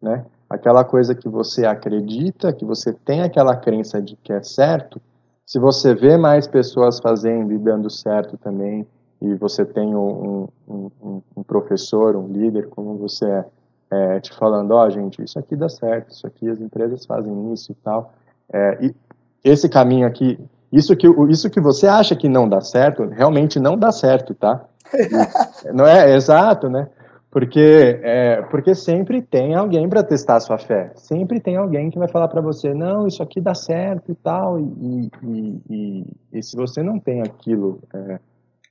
né? 0.00 0.24
Aquela 0.50 0.84
coisa 0.84 1.14
que 1.14 1.28
você 1.28 1.64
acredita, 1.64 2.52
que 2.52 2.64
você 2.64 2.92
tem 2.92 3.22
aquela 3.22 3.56
crença 3.56 4.02
de 4.02 4.16
que 4.16 4.32
é 4.32 4.42
certo, 4.42 5.00
se 5.46 5.58
você 5.58 5.94
vê 5.94 6.16
mais 6.18 6.46
pessoas 6.46 6.98
fazendo 6.98 7.52
e 7.52 7.58
dando 7.58 7.88
certo 7.88 8.36
também, 8.36 8.86
e 9.20 9.34
você 9.34 9.64
tem 9.64 9.94
um, 9.94 10.48
um, 10.68 11.22
um 11.36 11.42
professor, 11.42 12.16
um 12.16 12.26
líder, 12.26 12.68
como 12.68 12.96
você 12.96 13.24
é, 13.24 13.44
é 13.90 14.20
te 14.20 14.32
falando, 14.34 14.72
ó, 14.72 14.86
oh, 14.86 14.90
gente, 14.90 15.22
isso 15.22 15.38
aqui 15.38 15.54
dá 15.54 15.68
certo, 15.68 16.10
isso 16.10 16.26
aqui 16.26 16.48
as 16.48 16.60
empresas 16.60 17.06
fazem 17.06 17.52
isso 17.52 17.72
e 17.72 17.74
tal. 17.76 18.12
É, 18.52 18.78
e 18.84 18.94
esse 19.42 19.68
caminho 19.68 20.06
aqui, 20.06 20.38
isso 20.72 20.96
que, 20.96 21.06
isso 21.28 21.50
que 21.50 21.60
você 21.60 21.86
acha 21.86 22.16
que 22.16 22.28
não 22.28 22.48
dá 22.48 22.60
certo, 22.60 23.06
realmente 23.06 23.58
não 23.60 23.76
dá 23.76 23.92
certo, 23.92 24.34
tá? 24.34 24.64
não 25.72 25.86
é 25.86 26.14
exato, 26.14 26.68
né? 26.68 26.88
Porque, 27.30 27.98
é, 28.02 28.42
porque 28.50 28.74
sempre 28.74 29.22
tem 29.22 29.54
alguém 29.54 29.88
para 29.88 30.02
testar 30.02 30.36
a 30.36 30.40
sua 30.40 30.58
fé. 30.58 30.92
Sempre 30.96 31.40
tem 31.40 31.56
alguém 31.56 31.90
que 31.90 31.98
vai 31.98 32.06
falar 32.06 32.28
para 32.28 32.42
você, 32.42 32.74
não, 32.74 33.06
isso 33.06 33.22
aqui 33.22 33.40
dá 33.40 33.54
certo 33.54 34.12
e 34.12 34.14
tal. 34.14 34.60
E, 34.60 35.10
e, 35.22 35.62
e, 35.70 36.06
e 36.34 36.42
se 36.42 36.54
você 36.54 36.82
não 36.82 36.98
tem 36.98 37.22
aquilo 37.22 37.80
é, 37.94 38.18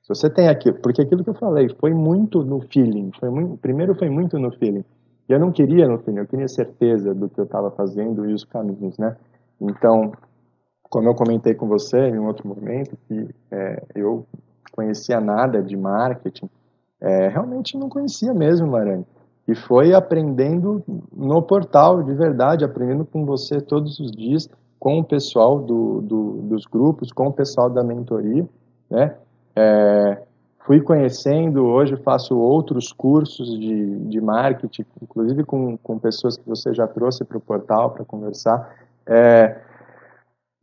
se 0.01 0.09
você 0.09 0.29
tem 0.29 0.47
aquilo, 0.47 0.75
porque 0.79 1.01
aquilo 1.01 1.23
que 1.23 1.29
eu 1.29 1.35
falei 1.35 1.69
foi 1.79 1.93
muito 1.93 2.43
no 2.43 2.59
feeling, 2.61 3.11
foi 3.19 3.29
muito, 3.29 3.57
primeiro 3.57 3.93
foi 3.95 4.09
muito 4.09 4.39
no 4.39 4.51
feeling. 4.51 4.83
E 5.29 5.33
eu 5.33 5.39
não 5.39 5.51
queria 5.51 5.87
no 5.87 5.99
feeling, 5.99 6.19
eu 6.19 6.27
queria 6.27 6.47
certeza 6.47 7.13
do 7.13 7.29
que 7.29 7.39
eu 7.39 7.45
estava 7.45 7.69
fazendo 7.71 8.27
e 8.27 8.33
os 8.33 8.43
caminhos, 8.43 8.97
né? 8.97 9.15
Então, 9.59 10.11
como 10.91 11.07
eu 11.07 11.15
comentei 11.15 11.55
com 11.55 11.67
você 11.67 11.97
em 11.97 12.19
um 12.19 12.27
outro 12.27 12.45
momento, 12.45 12.97
que 13.07 13.29
é, 13.49 13.81
eu 13.95 14.25
conhecia 14.73 15.21
nada 15.21 15.63
de 15.63 15.77
marketing, 15.77 16.49
é, 16.99 17.29
realmente 17.29 17.77
não 17.77 17.87
conhecia 17.87 18.33
mesmo, 18.33 18.67
Maranhão. 18.67 19.05
E 19.47 19.55
foi 19.55 19.93
aprendendo 19.93 20.83
no 21.15 21.41
portal, 21.41 22.03
de 22.03 22.13
verdade, 22.13 22.65
aprendendo 22.65 23.05
com 23.05 23.25
você 23.25 23.61
todos 23.61 23.99
os 23.99 24.11
dias, 24.11 24.49
com 24.77 24.99
o 24.99 25.03
pessoal 25.03 25.59
do, 25.59 26.01
do, 26.01 26.31
dos 26.43 26.65
grupos, 26.65 27.11
com 27.11 27.27
o 27.27 27.33
pessoal 27.33 27.69
da 27.69 27.83
mentoria, 27.83 28.45
né? 28.89 29.15
É, 29.55 30.21
fui 30.59 30.81
conhecendo, 30.81 31.65
hoje 31.65 31.95
faço 31.95 32.37
outros 32.37 32.91
cursos 32.91 33.57
de, 33.57 33.97
de 34.07 34.19
marketing, 34.19 34.85
inclusive 35.01 35.45
com, 35.45 35.77
com 35.77 35.97
pessoas 35.97 36.35
que 36.35 36.47
você 36.47 36.73
já 36.73 36.85
trouxe 36.85 37.23
para 37.23 37.37
o 37.37 37.41
portal 37.41 37.91
para 37.91 38.03
conversar. 38.03 38.75
É, 39.05 39.70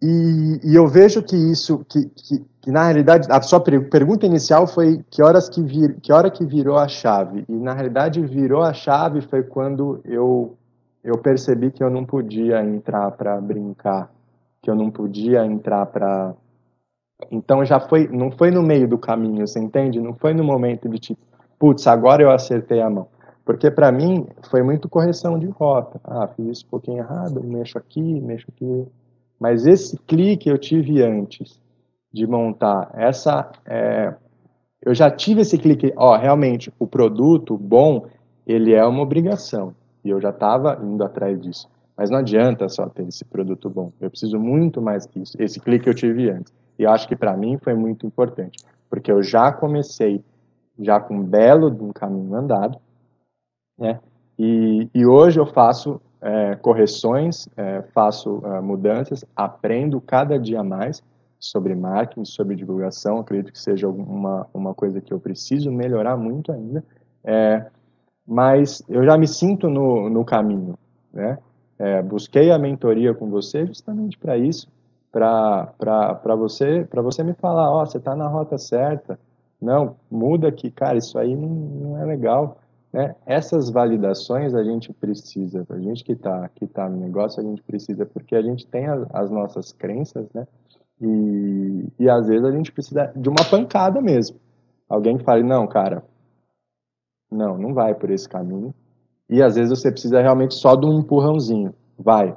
e, 0.00 0.60
e, 0.64 0.74
eu 0.74 0.86
vejo 0.86 1.22
que 1.22 1.36
isso, 1.36 1.84
que, 1.88 2.04
que, 2.06 2.44
que, 2.60 2.70
na 2.70 2.84
realidade, 2.84 3.26
a 3.30 3.40
sua 3.42 3.60
pergunta 3.60 4.26
inicial 4.26 4.66
foi 4.66 5.04
que 5.10 5.22
horas 5.22 5.48
que, 5.48 5.62
vir, 5.62 5.98
que 6.00 6.12
hora 6.12 6.30
que 6.30 6.44
virou 6.46 6.76
a 6.76 6.86
chave. 6.86 7.44
E 7.48 7.52
na 7.52 7.72
realidade 7.74 8.20
virou 8.20 8.62
a 8.62 8.72
chave 8.72 9.20
foi 9.22 9.42
quando 9.42 10.00
eu, 10.04 10.56
eu 11.02 11.18
percebi 11.18 11.70
que 11.70 11.82
eu 11.82 11.90
não 11.90 12.04
podia 12.04 12.62
entrar 12.62 13.10
para 13.12 13.40
brincar, 13.40 14.10
que 14.62 14.70
eu 14.70 14.74
não 14.76 14.90
podia 14.90 15.44
entrar 15.44 15.86
para 15.86 16.34
então 17.30 17.64
já 17.64 17.80
foi, 17.80 18.06
não 18.08 18.30
foi 18.30 18.50
no 18.50 18.62
meio 18.62 18.86
do 18.86 18.96
caminho, 18.96 19.46
você 19.46 19.58
entende? 19.58 20.00
Não 20.00 20.14
foi 20.14 20.32
no 20.32 20.44
momento 20.44 20.88
de 20.88 20.98
tipo, 20.98 21.20
putz, 21.58 21.86
agora 21.86 22.22
eu 22.22 22.30
acertei 22.30 22.80
a 22.80 22.88
mão. 22.88 23.08
Porque 23.44 23.70
para 23.70 23.90
mim 23.90 24.26
foi 24.50 24.62
muito 24.62 24.88
correção 24.88 25.38
de 25.38 25.46
rota. 25.46 26.00
Ah, 26.04 26.28
fiz 26.28 26.46
isso 26.58 26.66
um 26.66 26.70
pouquinho 26.70 26.98
errado, 26.98 27.42
mexo 27.42 27.78
aqui, 27.78 28.20
mexo 28.20 28.46
aqui. 28.54 28.86
Mas 29.38 29.66
esse 29.66 29.96
clique 29.98 30.48
eu 30.48 30.58
tive 30.58 31.02
antes 31.02 31.60
de 32.12 32.26
montar 32.26 32.90
essa. 32.94 33.50
É, 33.64 34.14
eu 34.82 34.94
já 34.94 35.10
tive 35.10 35.42
esse 35.42 35.58
clique, 35.58 35.92
ó, 35.96 36.16
realmente, 36.16 36.72
o 36.78 36.86
produto 36.86 37.56
bom, 37.56 38.06
ele 38.46 38.72
é 38.72 38.84
uma 38.84 39.02
obrigação. 39.02 39.74
E 40.04 40.10
eu 40.10 40.20
já 40.20 40.30
estava 40.30 40.78
indo 40.82 41.04
atrás 41.04 41.40
disso. 41.40 41.68
Mas 41.96 42.10
não 42.10 42.18
adianta 42.18 42.68
só 42.68 42.88
ter 42.88 43.06
esse 43.08 43.24
produto 43.24 43.68
bom. 43.68 43.92
Eu 44.00 44.08
preciso 44.08 44.38
muito 44.38 44.80
mais 44.80 45.04
que 45.04 45.20
isso. 45.20 45.36
Esse 45.40 45.58
clique 45.60 45.88
eu 45.88 45.94
tive 45.94 46.30
antes. 46.30 46.52
E 46.78 46.84
eu 46.84 46.90
acho 46.90 47.08
que 47.08 47.16
para 47.16 47.36
mim 47.36 47.58
foi 47.58 47.74
muito 47.74 48.06
importante. 48.06 48.64
Porque 48.88 49.10
eu 49.10 49.22
já 49.22 49.52
comecei 49.52 50.24
já 50.78 51.00
com 51.00 51.16
um 51.16 51.24
belo 51.24 51.66
um 51.84 51.92
caminho 51.92 52.34
andado, 52.34 52.78
né? 53.76 54.00
E, 54.38 54.88
e 54.94 55.04
hoje 55.04 55.40
eu 55.40 55.46
faço 55.46 56.00
é, 56.20 56.56
correções, 56.56 57.48
é, 57.56 57.82
faço 57.94 58.42
é, 58.44 58.60
mudanças, 58.60 59.24
aprendo 59.36 60.00
cada 60.00 60.38
dia 60.38 60.62
mais 60.62 61.02
sobre 61.38 61.74
marketing, 61.74 62.24
sobre 62.24 62.56
divulgação. 62.56 63.18
Acredito 63.18 63.52
que 63.52 63.60
seja 63.60 63.88
uma, 63.88 64.46
uma 64.52 64.74
coisa 64.74 65.00
que 65.00 65.12
eu 65.12 65.20
preciso 65.20 65.70
melhorar 65.70 66.16
muito 66.16 66.52
ainda. 66.52 66.84
É, 67.24 67.66
mas 68.26 68.82
eu 68.88 69.04
já 69.04 69.16
me 69.16 69.26
sinto 69.26 69.70
no, 69.70 70.10
no 70.10 70.24
caminho, 70.24 70.76
né? 71.12 71.38
É, 71.78 72.02
busquei 72.02 72.50
a 72.50 72.58
mentoria 72.58 73.14
com 73.14 73.30
você 73.30 73.64
justamente 73.64 74.18
para 74.18 74.36
isso, 74.36 74.66
para 75.12 75.72
você, 76.36 76.84
para 76.90 77.00
você 77.00 77.22
me 77.22 77.34
falar, 77.34 77.70
ó, 77.70 77.82
oh, 77.82 77.86
você 77.86 77.98
está 77.98 78.16
na 78.16 78.26
rota 78.26 78.58
certa, 78.58 79.18
não, 79.60 79.96
muda 80.10 80.48
aqui, 80.48 80.70
cara, 80.70 80.98
isso 80.98 81.18
aí 81.18 81.36
não, 81.36 81.48
não 81.48 82.02
é 82.02 82.04
legal. 82.04 82.58
Né? 82.92 83.14
Essas 83.26 83.70
validações 83.70 84.54
a 84.54 84.64
gente 84.64 84.92
precisa, 84.92 85.66
a 85.68 85.78
gente 85.78 86.02
que 86.02 86.12
está 86.12 86.48
que 86.48 86.66
tá 86.66 86.88
no 86.88 86.96
negócio, 86.96 87.40
a 87.40 87.44
gente 87.44 87.62
precisa, 87.62 88.06
porque 88.06 88.34
a 88.34 88.42
gente 88.42 88.66
tem 88.66 88.86
as, 88.86 89.06
as 89.12 89.30
nossas 89.30 89.72
crenças, 89.72 90.26
né? 90.32 90.46
E, 91.00 91.86
e 91.98 92.10
às 92.10 92.26
vezes 92.26 92.44
a 92.44 92.50
gente 92.50 92.72
precisa 92.72 93.12
de 93.14 93.28
uma 93.28 93.44
pancada 93.48 94.00
mesmo. 94.00 94.38
Alguém 94.88 95.18
que 95.18 95.24
fale, 95.24 95.42
não, 95.42 95.66
cara, 95.66 96.02
não, 97.30 97.58
não 97.58 97.74
vai 97.74 97.94
por 97.94 98.10
esse 98.10 98.28
caminho. 98.28 98.74
E 99.28 99.42
às 99.42 99.54
vezes 99.56 99.70
você 99.70 99.92
precisa 99.92 100.20
realmente 100.20 100.54
só 100.54 100.74
de 100.74 100.86
um 100.86 101.00
empurrãozinho. 101.00 101.74
Vai, 101.98 102.34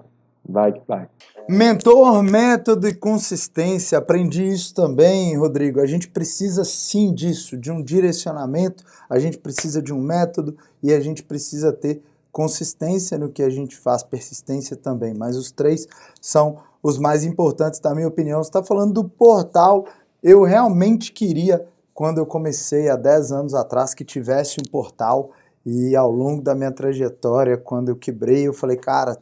vai 0.47 0.73
que 0.73 0.81
vai. 0.87 1.07
Mentor, 1.49 2.21
método 2.23 2.87
e 2.87 2.93
consistência. 2.93 3.97
Aprendi 3.97 4.47
isso 4.47 4.73
também, 4.73 5.37
Rodrigo. 5.37 5.79
A 5.79 5.85
gente 5.85 6.07
precisa 6.07 6.63
sim 6.63 7.13
disso, 7.13 7.57
de 7.57 7.71
um 7.71 7.81
direcionamento, 7.81 8.83
a 9.09 9.19
gente 9.19 9.37
precisa 9.37 9.81
de 9.81 9.93
um 9.93 10.01
método 10.01 10.55
e 10.81 10.93
a 10.93 10.99
gente 10.99 11.23
precisa 11.23 11.71
ter 11.71 12.01
consistência 12.31 13.17
no 13.17 13.29
que 13.29 13.43
a 13.43 13.49
gente 13.49 13.75
faz, 13.75 14.03
persistência 14.03 14.75
também. 14.75 15.13
Mas 15.13 15.35
os 15.35 15.51
três 15.51 15.87
são 16.21 16.57
os 16.81 16.97
mais 16.97 17.23
importantes, 17.23 17.79
na 17.81 17.93
minha 17.93 18.07
opinião. 18.07 18.41
Você 18.41 18.49
está 18.49 18.63
falando 18.63 18.93
do 18.93 19.03
portal. 19.03 19.85
Eu 20.23 20.43
realmente 20.43 21.11
queria, 21.11 21.65
quando 21.93 22.19
eu 22.19 22.25
comecei 22.25 22.89
há 22.89 22.95
10 22.95 23.31
anos 23.31 23.53
atrás, 23.53 23.93
que 23.93 24.05
tivesse 24.05 24.57
um 24.59 24.71
portal. 24.71 25.31
E 25.65 25.95
ao 25.95 26.09
longo 26.09 26.41
da 26.41 26.55
minha 26.55 26.71
trajetória, 26.71 27.57
quando 27.57 27.89
eu 27.89 27.95
quebrei, 27.95 28.47
eu 28.47 28.53
falei, 28.53 28.77
cara, 28.77 29.17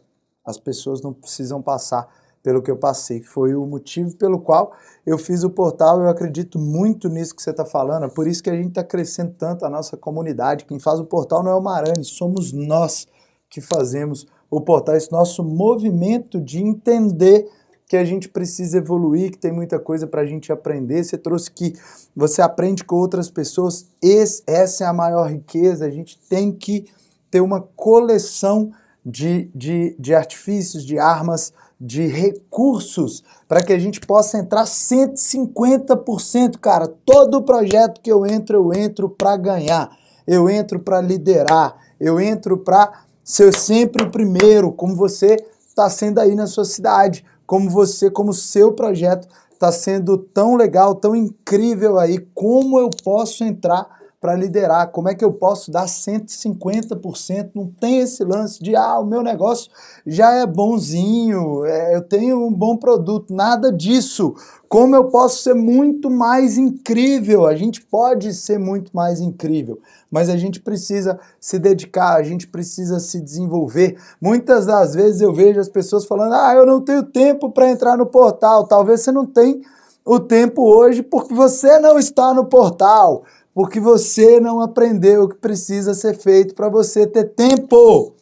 as 0.49 0.57
pessoas 0.57 1.01
não 1.01 1.13
precisam 1.13 1.61
passar 1.61 2.07
pelo 2.41 2.61
que 2.61 2.71
eu 2.71 2.77
passei. 2.77 3.21
Foi 3.21 3.53
o 3.53 3.65
motivo 3.65 4.15
pelo 4.15 4.39
qual 4.39 4.73
eu 5.05 5.17
fiz 5.17 5.43
o 5.43 5.49
portal. 5.49 6.01
Eu 6.01 6.09
acredito 6.09 6.57
muito 6.57 7.09
nisso 7.09 7.35
que 7.35 7.41
você 7.41 7.51
está 7.51 7.65
falando. 7.65 8.05
É 8.05 8.09
por 8.09 8.27
isso 8.27 8.41
que 8.41 8.49
a 8.49 8.55
gente 8.55 8.69
está 8.69 8.83
crescendo 8.83 9.33
tanto 9.37 9.65
a 9.65 9.69
nossa 9.69 9.97
comunidade. 9.97 10.65
Quem 10.65 10.79
faz 10.79 10.99
o 10.99 11.05
portal 11.05 11.43
não 11.43 11.51
é 11.51 11.55
o 11.55 11.61
Marani, 11.61 12.03
somos 12.03 12.51
nós 12.51 13.07
que 13.49 13.61
fazemos 13.61 14.27
o 14.49 14.61
portal, 14.61 14.95
esse 14.95 15.11
nosso 15.11 15.43
movimento 15.43 16.39
de 16.39 16.59
entender 16.59 17.47
que 17.87 17.97
a 17.97 18.05
gente 18.05 18.29
precisa 18.29 18.77
evoluir, 18.77 19.31
que 19.31 19.37
tem 19.37 19.51
muita 19.51 19.79
coisa 19.79 20.05
para 20.05 20.21
a 20.21 20.25
gente 20.25 20.51
aprender. 20.51 21.03
Você 21.03 21.17
trouxe 21.17 21.49
que 21.49 21.73
você 22.15 22.41
aprende 22.41 22.83
com 22.83 22.95
outras 22.95 23.31
pessoas. 23.31 23.87
Esse, 24.01 24.43
essa 24.45 24.83
é 24.83 24.87
a 24.87 24.93
maior 24.93 25.29
riqueza. 25.29 25.85
A 25.85 25.89
gente 25.89 26.19
tem 26.29 26.51
que 26.51 26.85
ter 27.31 27.41
uma 27.41 27.61
coleção 27.61 28.71
de, 29.05 29.49
de, 29.55 29.95
de 29.99 30.13
artifícios, 30.13 30.85
de 30.85 30.99
armas, 30.99 31.53
de 31.79 32.07
recursos 32.07 33.23
para 33.47 33.63
que 33.63 33.71
a 33.71 33.79
gente 33.79 33.99
possa 34.01 34.37
entrar 34.37 34.65
150%, 34.65 36.57
cara. 36.59 36.87
Todo 37.05 37.41
projeto 37.43 38.01
que 38.01 38.11
eu 38.11 38.25
entro, 38.25 38.57
eu 38.57 38.73
entro 38.73 39.09
para 39.09 39.37
ganhar. 39.37 39.89
Eu 40.27 40.49
entro 40.49 40.79
para 40.79 40.99
liderar. 41.01 41.75
Eu 41.99 42.19
entro 42.19 42.57
para 42.57 43.03
ser 43.23 43.55
sempre 43.55 44.03
o 44.03 44.11
primeiro, 44.11 44.71
como 44.71 44.95
você 44.95 45.37
está 45.67 45.89
sendo 45.89 46.19
aí 46.19 46.35
na 46.35 46.47
sua 46.47 46.65
cidade 46.65 47.23
como 47.49 47.67
você, 47.67 48.11
como 48.11 48.31
seu 48.31 48.73
projeto 48.73 49.27
está 49.51 49.71
sendo 49.71 50.19
tão 50.19 50.55
legal, 50.55 50.93
tão 50.93 51.15
incrível 51.15 51.97
aí, 51.97 52.19
como 52.35 52.79
eu 52.79 52.91
posso 53.03 53.43
entrar 53.43 53.98
para 54.19 54.35
liderar, 54.35 54.91
como 54.91 55.07
é 55.07 55.15
que 55.15 55.23
eu 55.23 55.31
posso 55.31 55.71
dar 55.71 55.85
150%, 55.85 57.51
não 57.55 57.67
tem 57.67 57.99
esse 57.99 58.21
lance 58.23 58.61
de, 58.61 58.75
ah, 58.75 58.99
o 58.99 59.05
meu 59.05 59.23
negócio 59.23 59.71
já 60.05 60.33
é 60.33 60.45
bonzinho, 60.45 61.63
é, 61.63 61.95
eu 61.95 62.01
tenho 62.01 62.45
um 62.45 62.53
bom 62.53 62.75
produto, 62.75 63.33
nada 63.33 63.71
disso. 63.71 64.35
Como 64.67 64.93
eu 64.93 65.05
posso 65.05 65.41
ser 65.41 65.55
muito 65.55 66.11
mais 66.11 66.57
incrível? 66.57 67.47
A 67.47 67.55
gente 67.55 67.81
pode 67.81 68.33
ser 68.33 68.59
muito 68.59 68.91
mais 68.93 69.21
incrível, 69.21 69.79
mas 70.11 70.29
a 70.29 70.35
gente 70.35 70.59
precisa 70.59 71.17
se 71.39 71.57
dedicar, 71.57 72.15
a 72.15 72.23
gente 72.23 72.45
precisa 72.45 72.99
se 72.99 73.21
desenvolver. 73.21 73.97
Muitas 74.21 74.65
das 74.65 74.93
vezes 74.93 75.21
eu 75.21 75.33
vejo 75.33 75.59
as 75.59 75.69
pessoas 75.69 76.05
falando: 76.05 76.33
"Ah, 76.33 76.53
eu 76.53 76.67
não 76.67 76.81
tenho 76.81 77.03
tempo 77.03 77.49
para 77.49 77.71
entrar 77.71 77.97
no 77.97 78.05
portal". 78.05 78.67
Talvez 78.67 79.01
você 79.01 79.11
não 79.11 79.25
tenha 79.25 79.59
o 80.05 80.19
tempo 80.19 80.63
hoje 80.63 81.03
porque 81.03 81.33
você 81.33 81.79
não 81.79 81.99
está 81.99 82.33
no 82.33 82.45
portal, 82.45 83.23
porque 83.59 83.77
você 83.77 84.39
não 84.39 84.61
aprendeu 84.61 85.23
o 85.23 85.27
que 85.27 85.35
precisa 85.35 85.93
ser 85.93 86.17
feito 86.17 86.55
para 86.55 86.69
você 86.69 87.05
ter 87.05 87.25
tempo. 87.25 88.15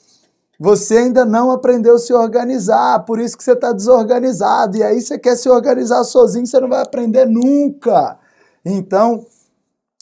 Você 0.60 0.98
ainda 0.98 1.24
não 1.26 1.52
aprendeu 1.52 1.94
a 1.94 2.00
se 2.00 2.12
organizar, 2.12 3.06
por 3.06 3.20
isso 3.20 3.38
que 3.38 3.44
você 3.44 3.52
está 3.52 3.72
desorganizado. 3.72 4.78
E 4.78 4.82
aí 4.82 5.00
você 5.00 5.20
quer 5.20 5.36
se 5.36 5.48
organizar 5.48 6.04
sozinho, 6.06 6.48
você 6.48 6.60
não 6.60 6.68
vai 6.68 6.82
aprender 6.82 7.28
nunca. 7.28 8.18
Então, 8.66 9.28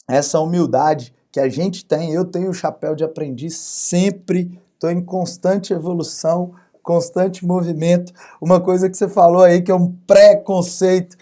essa 0.08 0.40
humildade 0.40 1.14
que 1.30 1.38
a 1.38 1.50
gente 1.50 1.84
tem, 1.84 2.14
eu 2.14 2.24
tenho 2.24 2.48
o 2.48 2.54
chapéu 2.54 2.94
de 2.94 3.04
aprendiz 3.04 3.58
sempre, 3.58 4.58
estou 4.72 4.90
em 4.90 5.04
constante 5.04 5.70
evolução, 5.70 6.52
constante 6.82 7.44
movimento. 7.44 8.10
Uma 8.40 8.58
coisa 8.58 8.88
que 8.88 8.96
você 8.96 9.06
falou 9.06 9.42
aí 9.42 9.60
que 9.60 9.70
é 9.70 9.74
um 9.74 9.92
preconceito 10.06 11.14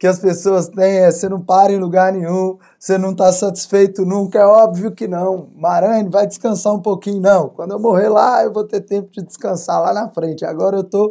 que 0.00 0.06
as 0.06 0.18
pessoas 0.18 0.66
têm 0.66 1.00
é 1.00 1.12
você 1.12 1.28
não 1.28 1.42
para 1.42 1.70
em 1.70 1.76
lugar 1.76 2.14
nenhum, 2.14 2.58
você 2.80 2.96
não 2.96 3.10
está 3.10 3.30
satisfeito 3.30 4.06
nunca, 4.06 4.38
é 4.38 4.46
óbvio 4.46 4.90
que 4.92 5.06
não. 5.06 5.50
Marane, 5.54 6.08
vai 6.08 6.26
descansar 6.26 6.72
um 6.72 6.80
pouquinho, 6.80 7.20
não. 7.20 7.50
Quando 7.50 7.72
eu 7.72 7.78
morrer 7.78 8.08
lá, 8.08 8.42
eu 8.42 8.50
vou 8.50 8.64
ter 8.64 8.80
tempo 8.80 9.10
de 9.12 9.22
descansar 9.22 9.82
lá 9.82 9.92
na 9.92 10.08
frente. 10.08 10.46
Agora 10.46 10.78
eu 10.78 10.80
estou 10.80 11.06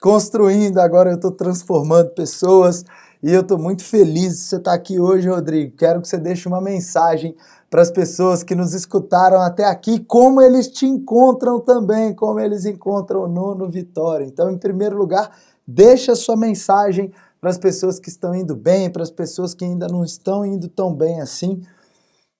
construindo, 0.00 0.78
agora 0.78 1.10
eu 1.10 1.14
estou 1.14 1.30
transformando 1.30 2.10
pessoas 2.10 2.84
e 3.22 3.32
eu 3.32 3.42
estou 3.42 3.56
muito 3.56 3.84
feliz 3.84 4.32
de 4.32 4.40
você 4.40 4.56
estar 4.56 4.72
tá 4.72 4.76
aqui 4.76 4.98
hoje, 4.98 5.28
Rodrigo. 5.28 5.76
Quero 5.76 6.02
que 6.02 6.08
você 6.08 6.18
deixe 6.18 6.48
uma 6.48 6.60
mensagem 6.60 7.36
para 7.70 7.80
as 7.80 7.92
pessoas 7.92 8.42
que 8.42 8.56
nos 8.56 8.74
escutaram 8.74 9.40
até 9.40 9.66
aqui, 9.66 10.00
como 10.00 10.42
eles 10.42 10.66
te 10.66 10.84
encontram 10.84 11.60
também, 11.60 12.12
como 12.12 12.40
eles 12.40 12.64
encontram 12.64 13.22
o 13.22 13.28
Nono 13.28 13.70
Vitória. 13.70 14.24
Então, 14.24 14.50
em 14.50 14.58
primeiro 14.58 14.96
lugar, 14.96 15.30
deixa 15.64 16.10
a 16.10 16.16
sua 16.16 16.36
mensagem 16.36 17.12
para 17.44 17.50
as 17.50 17.58
pessoas 17.58 18.00
que 18.00 18.08
estão 18.08 18.34
indo 18.34 18.56
bem, 18.56 18.90
para 18.90 19.02
as 19.02 19.10
pessoas 19.10 19.52
que 19.52 19.66
ainda 19.66 19.86
não 19.86 20.02
estão 20.02 20.46
indo 20.46 20.66
tão 20.66 20.94
bem 20.94 21.20
assim. 21.20 21.60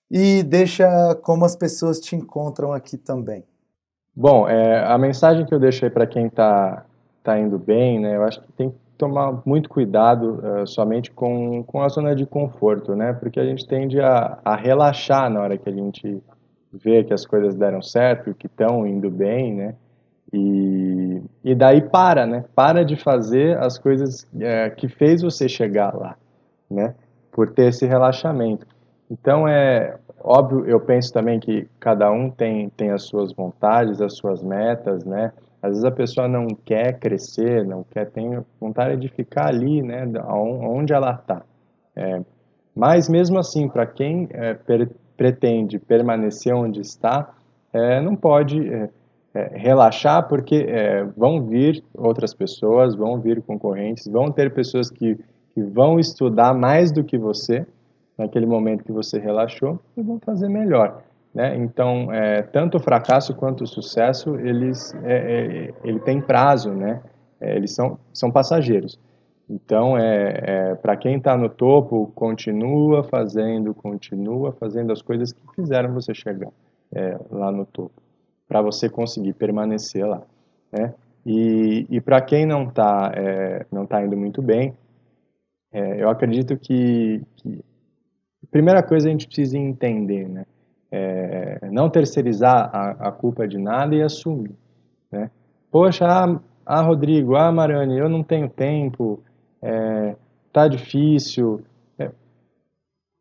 E 0.09 0.41
deixa 0.41 1.13
como 1.21 1.45
as 1.45 1.55
pessoas 1.55 1.99
te 1.99 2.15
encontram 2.15 2.73
aqui 2.73 2.97
também. 2.97 3.43
Bom, 4.15 4.49
é, 4.49 4.83
a 4.83 4.97
mensagem 4.97 5.45
que 5.45 5.53
eu 5.53 5.59
deixei 5.59 5.91
para 5.91 6.07
quem 6.07 6.25
está 6.25 6.87
tá 7.23 7.37
indo 7.37 7.59
bem, 7.59 7.99
né, 7.99 8.15
eu 8.15 8.23
acho 8.23 8.41
que 8.41 8.51
tem 8.53 8.71
que 8.71 8.77
tomar 8.97 9.43
muito 9.45 9.69
cuidado 9.69 10.41
uh, 10.41 10.65
somente 10.65 11.11
com, 11.11 11.61
com 11.61 11.83
a 11.83 11.89
zona 11.89 12.15
de 12.15 12.25
conforto, 12.25 12.95
né, 12.95 13.13
porque 13.13 13.39
a 13.39 13.45
gente 13.45 13.67
tende 13.67 13.99
a, 13.99 14.39
a 14.43 14.55
relaxar 14.55 15.29
na 15.29 15.39
hora 15.39 15.55
que 15.55 15.69
a 15.69 15.73
gente 15.73 16.19
vê 16.73 17.03
que 17.03 17.13
as 17.13 17.27
coisas 17.27 17.53
deram 17.53 17.79
certo, 17.79 18.33
que 18.33 18.47
estão 18.47 18.87
indo 18.87 19.11
bem, 19.11 19.53
né, 19.53 19.75
e, 20.35 21.21
e 21.43 21.55
daí 21.55 21.81
para, 21.81 22.25
né? 22.25 22.43
Para 22.53 22.83
de 22.83 22.97
fazer 22.97 23.57
as 23.57 23.77
coisas 23.77 24.27
é, 24.39 24.69
que 24.69 24.89
fez 24.89 25.21
você 25.21 25.47
chegar 25.47 25.95
lá, 25.95 26.17
né? 26.69 26.93
Por 27.31 27.51
ter 27.51 27.69
esse 27.69 27.85
relaxamento. 27.85 28.67
Então 29.09 29.47
é 29.47 29.97
óbvio, 30.21 30.65
eu 30.65 30.79
penso 30.79 31.13
também 31.13 31.39
que 31.39 31.67
cada 31.79 32.11
um 32.11 32.29
tem, 32.29 32.69
tem 32.69 32.91
as 32.91 33.03
suas 33.03 33.31
vontades, 33.31 34.01
as 34.01 34.15
suas 34.17 34.43
metas, 34.43 35.05
né? 35.05 35.31
Às 35.61 35.69
vezes 35.69 35.85
a 35.85 35.91
pessoa 35.91 36.27
não 36.27 36.47
quer 36.47 36.99
crescer, 36.99 37.65
não 37.65 37.83
quer, 37.83 38.09
tem 38.11 38.43
vontade 38.59 38.99
de 38.99 39.07
ficar 39.07 39.47
ali, 39.47 39.81
né? 39.81 40.05
Onde 40.27 40.93
ela 40.93 41.11
está. 41.11 41.41
É, 41.95 42.21
mas 42.75 43.07
mesmo 43.07 43.39
assim, 43.39 43.69
para 43.69 43.85
quem 43.85 44.27
é, 44.31 44.53
per, 44.53 44.89
pretende 45.15 45.79
permanecer 45.79 46.53
onde 46.53 46.81
está, 46.81 47.33
é, 47.71 48.01
não 48.01 48.15
pode 48.15 48.69
é, 49.35 49.51
relaxar, 49.55 50.27
porque 50.27 50.65
é, 50.67 51.03
vão 51.15 51.43
vir 51.43 51.83
outras 51.93 52.33
pessoas, 52.33 52.95
vão 52.95 53.19
vir 53.19 53.41
concorrentes, 53.43 54.07
vão 54.07 54.31
ter 54.31 54.51
pessoas 54.53 54.89
que 54.89 55.19
que 55.55 55.63
vão 55.63 55.97
estudar 55.97 56.53
mais 56.53 56.91
do 56.91 57.01
que 57.01 57.17
você, 57.17 57.65
naquele 58.17 58.45
momento 58.45 58.83
que 58.83 58.91
você 58.91 59.17
relaxou, 59.17 59.79
e 59.95 60.01
vão 60.01 60.19
fazer 60.19 60.49
melhor. 60.49 61.01
Né? 61.33 61.55
Então, 61.55 62.11
é, 62.11 62.41
tanto 62.41 62.75
o 62.75 62.79
fracasso 62.79 63.33
quanto 63.33 63.63
o 63.63 63.67
sucesso, 63.67 64.35
eles, 64.35 64.93
é, 65.03 65.15
é, 65.15 65.73
ele 65.83 65.99
tem 66.01 66.19
prazo, 66.19 66.71
né? 66.71 67.01
É, 67.39 67.55
eles 67.55 67.73
são, 67.73 67.97
são 68.13 68.29
passageiros. 68.31 68.99
Então, 69.49 69.97
é, 69.97 70.43
é 70.43 70.75
para 70.75 70.97
quem 70.97 71.17
está 71.17 71.37
no 71.37 71.49
topo, 71.49 72.11
continua 72.15 73.03
fazendo, 73.03 73.73
continua 73.73 74.51
fazendo 74.53 74.91
as 74.91 75.01
coisas 75.01 75.31
que 75.31 75.41
fizeram 75.55 75.93
você 75.93 76.13
chegar 76.13 76.49
é, 76.93 77.17
lá 77.31 77.51
no 77.51 77.65
topo, 77.65 78.01
para 78.47 78.61
você 78.61 78.89
conseguir 78.89 79.33
permanecer 79.33 80.05
lá. 80.05 80.21
Né? 80.71 80.93
E, 81.25 81.87
e 81.89 81.99
para 81.99 82.21
quem 82.21 82.45
não 82.45 82.67
está 82.67 83.11
é, 83.15 83.65
não 83.71 83.85
tá 83.85 84.03
indo 84.03 84.15
muito 84.15 84.41
bem, 84.41 84.73
é, 85.71 86.01
eu 86.01 86.09
acredito 86.09 86.55
que, 86.57 87.21
que, 87.35 87.63
a 88.43 88.47
primeira 88.51 88.83
coisa 88.83 89.07
a 89.07 89.11
gente 89.11 89.27
precisa 89.27 89.57
entender, 89.57 90.29
né? 90.29 90.45
É, 90.91 91.69
não 91.69 91.89
terceirizar 91.89 92.69
a, 92.73 93.09
a, 93.09 93.11
culpa 93.11 93.45
de 93.45 93.57
nada 93.57 93.93
e 93.93 94.01
assumir. 94.01 94.55
Né? 95.11 95.29
Poxa, 95.69 96.05
ah, 96.07 96.39
ah, 96.65 96.81
Rodrigo, 96.81 97.35
ah, 97.35 97.51
Marane, 97.51 97.97
eu 97.97 98.07
não 98.07 98.23
tenho 98.23 98.47
tempo, 98.47 99.21
é, 99.61 100.15
tá 100.53 100.69
difícil. 100.69 101.61
É, 101.99 102.11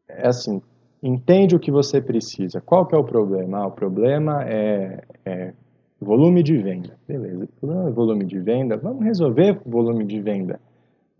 é, 0.08 0.28
assim, 0.28 0.62
entende 1.04 1.54
o 1.54 1.60
que 1.60 1.70
você 1.70 2.00
precisa. 2.00 2.62
Qual 2.62 2.86
que 2.86 2.94
é 2.94 2.98
o 2.98 3.04
problema? 3.04 3.58
Ah, 3.58 3.66
o 3.66 3.70
problema 3.70 4.42
é, 4.44 5.04
é 5.24 5.52
volume 6.00 6.42
de 6.42 6.56
venda. 6.56 6.96
Beleza, 7.06 7.44
o 7.44 7.48
problema 7.60 7.88
é 7.88 7.92
volume 7.92 8.24
de 8.24 8.38
venda. 8.38 8.78
Vamos 8.78 9.04
resolver 9.04 9.60
o 9.66 9.70
volume 9.70 10.06
de 10.06 10.18
venda. 10.18 10.58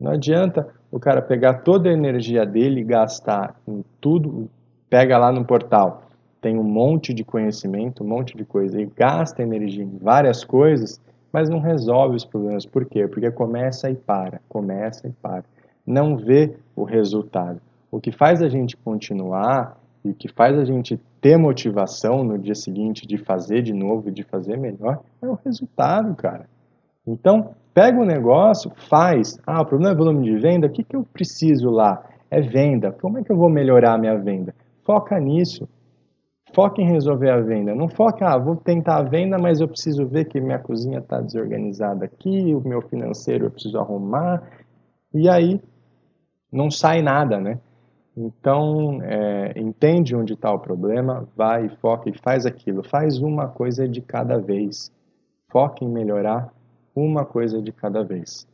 Não 0.00 0.12
adianta 0.12 0.66
o 0.90 0.98
cara 0.98 1.20
pegar 1.20 1.62
toda 1.62 1.90
a 1.90 1.92
energia 1.92 2.46
dele 2.46 2.80
e 2.80 2.84
gastar 2.84 3.60
em 3.68 3.84
tudo, 4.00 4.48
pega 4.88 5.18
lá 5.18 5.30
no 5.30 5.44
portal, 5.44 6.04
tem 6.40 6.58
um 6.58 6.64
monte 6.64 7.12
de 7.12 7.22
conhecimento, 7.22 8.02
um 8.02 8.08
monte 8.08 8.36
de 8.36 8.44
coisa, 8.44 8.80
e 8.80 8.86
gasta 8.86 9.42
energia 9.42 9.84
em 9.84 9.98
várias 9.98 10.44
coisas, 10.44 11.00
mas 11.30 11.48
não 11.48 11.58
resolve 11.58 12.16
os 12.16 12.24
problemas. 12.24 12.64
Por 12.64 12.86
quê? 12.86 13.06
Porque 13.06 13.30
começa 13.30 13.90
e 13.90 13.94
para, 13.94 14.40
começa 14.48 15.06
e 15.06 15.12
para. 15.12 15.44
Não 15.86 16.16
vê 16.16 16.54
o 16.74 16.84
resultado. 16.84 17.60
O 17.94 18.00
que 18.00 18.10
faz 18.10 18.42
a 18.42 18.48
gente 18.48 18.76
continuar 18.76 19.78
e 20.04 20.10
o 20.10 20.14
que 20.14 20.26
faz 20.26 20.58
a 20.58 20.64
gente 20.64 21.00
ter 21.20 21.36
motivação 21.36 22.24
no 22.24 22.36
dia 22.36 22.56
seguinte 22.56 23.06
de 23.06 23.16
fazer 23.16 23.62
de 23.62 23.72
novo 23.72 24.08
e 24.08 24.12
de 24.12 24.24
fazer 24.24 24.58
melhor 24.58 24.98
é 25.22 25.28
o 25.28 25.38
resultado, 25.44 26.12
cara. 26.16 26.48
Então, 27.06 27.54
pega 27.72 27.96
o 27.96 28.04
negócio, 28.04 28.72
faz. 28.90 29.38
Ah, 29.46 29.62
o 29.62 29.64
problema 29.64 29.92
é 29.92 29.96
volume 29.96 30.24
de 30.24 30.36
venda, 30.36 30.66
o 30.66 30.70
que, 30.70 30.82
que 30.82 30.96
eu 30.96 31.04
preciso 31.04 31.70
lá? 31.70 32.04
É 32.28 32.40
venda. 32.40 32.90
Como 32.90 33.18
é 33.18 33.22
que 33.22 33.30
eu 33.30 33.36
vou 33.36 33.48
melhorar 33.48 33.94
a 33.94 33.98
minha 33.98 34.18
venda? 34.18 34.52
Foca 34.84 35.16
nisso. 35.20 35.68
Foca 36.52 36.82
em 36.82 36.90
resolver 36.90 37.30
a 37.30 37.40
venda. 37.40 37.76
Não 37.76 37.86
foca, 37.86 38.26
ah, 38.26 38.36
vou 38.36 38.56
tentar 38.56 38.96
a 38.96 39.02
venda, 39.04 39.38
mas 39.38 39.60
eu 39.60 39.68
preciso 39.68 40.04
ver 40.04 40.24
que 40.24 40.40
minha 40.40 40.58
cozinha 40.58 40.98
está 40.98 41.20
desorganizada 41.20 42.06
aqui, 42.06 42.56
o 42.56 42.60
meu 42.60 42.82
financeiro 42.82 43.46
eu 43.46 43.52
preciso 43.52 43.78
arrumar. 43.78 44.42
E 45.14 45.28
aí 45.28 45.60
não 46.50 46.72
sai 46.72 47.00
nada, 47.00 47.38
né? 47.38 47.60
Então, 48.16 49.00
é, 49.02 49.52
entende 49.56 50.14
onde 50.14 50.34
está 50.34 50.52
o 50.52 50.58
problema, 50.58 51.26
vai, 51.36 51.68
foca 51.80 52.08
e 52.08 52.18
faz 52.18 52.46
aquilo. 52.46 52.84
Faz 52.84 53.18
uma 53.18 53.48
coisa 53.48 53.88
de 53.88 54.00
cada 54.00 54.38
vez. 54.38 54.92
Foca 55.48 55.84
em 55.84 55.88
melhorar 55.88 56.52
uma 56.94 57.24
coisa 57.24 57.60
de 57.60 57.72
cada 57.72 58.04
vez. 58.04 58.46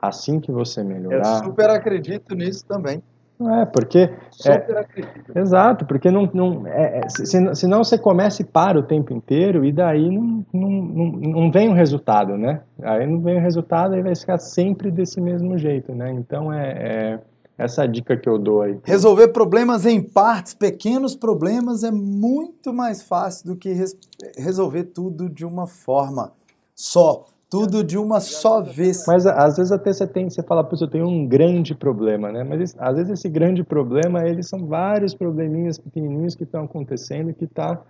Assim 0.00 0.38
que 0.38 0.52
você 0.52 0.82
melhorar. 0.84 1.38
Eu 1.38 1.44
super 1.44 1.70
acredito 1.70 2.34
nisso 2.34 2.64
também. 2.66 3.02
É, 3.40 3.64
porque. 3.64 4.10
É, 4.46 5.40
exato, 5.40 5.84
porque 5.84 6.08
não, 6.08 6.30
não, 6.32 6.66
é, 6.68 7.00
é 7.00 7.08
se, 7.08 7.54
senão 7.56 7.82
você 7.82 7.98
começa 7.98 8.42
e 8.42 8.44
para 8.44 8.78
o 8.78 8.82
tempo 8.82 9.12
inteiro 9.12 9.64
e 9.64 9.72
daí 9.72 10.08
não, 10.08 10.46
não, 10.52 10.70
não, 10.70 11.06
não 11.06 11.50
vem 11.50 11.68
o 11.68 11.72
resultado, 11.72 12.36
né? 12.36 12.60
Aí 12.80 13.04
não 13.06 13.20
vem 13.20 13.36
o 13.36 13.40
resultado 13.40 13.96
e 13.96 14.02
vai 14.02 14.14
ficar 14.14 14.38
sempre 14.38 14.90
desse 14.90 15.20
mesmo 15.20 15.58
jeito, 15.58 15.92
né? 15.92 16.12
Então 16.12 16.52
é, 16.52 17.20
é 17.56 17.64
essa 17.64 17.86
dica 17.86 18.16
que 18.16 18.28
eu 18.28 18.38
dou 18.38 18.62
aí. 18.62 18.78
Resolver 18.84 19.28
problemas 19.28 19.86
em 19.86 20.02
partes, 20.02 20.54
pequenos 20.54 21.14
problemas, 21.14 21.84
é 21.84 21.90
muito 21.90 22.72
mais 22.72 23.02
fácil 23.02 23.46
do 23.46 23.56
que 23.56 23.72
res 23.72 23.96
resolver 24.36 24.84
tudo 24.84 25.28
de 25.28 25.44
uma 25.44 25.66
forma 25.66 26.32
só 26.74 27.26
tudo 27.54 27.84
de 27.84 27.96
uma 27.96 28.18
só 28.18 28.60
vez. 28.60 29.04
Mas 29.06 29.24
às 29.26 29.56
vezes 29.56 29.70
até 29.70 29.92
você 29.92 30.04
tem, 30.08 30.28
você 30.28 30.42
fala, 30.42 30.64
pô, 30.64 30.74
eu 30.80 30.88
tenho 30.88 31.06
um 31.06 31.24
grande 31.24 31.72
problema, 31.72 32.32
né? 32.32 32.42
Mas 32.42 32.74
às 32.76 32.96
vezes 32.96 33.12
esse 33.12 33.28
grande 33.28 33.62
problema, 33.62 34.26
eles 34.26 34.48
são 34.48 34.66
vários 34.66 35.14
probleminhas 35.14 35.78
pequenininhos 35.78 36.34
que 36.34 36.42
estão 36.42 36.64
acontecendo 36.64 37.32
que 37.32 37.46
tá 37.46 37.80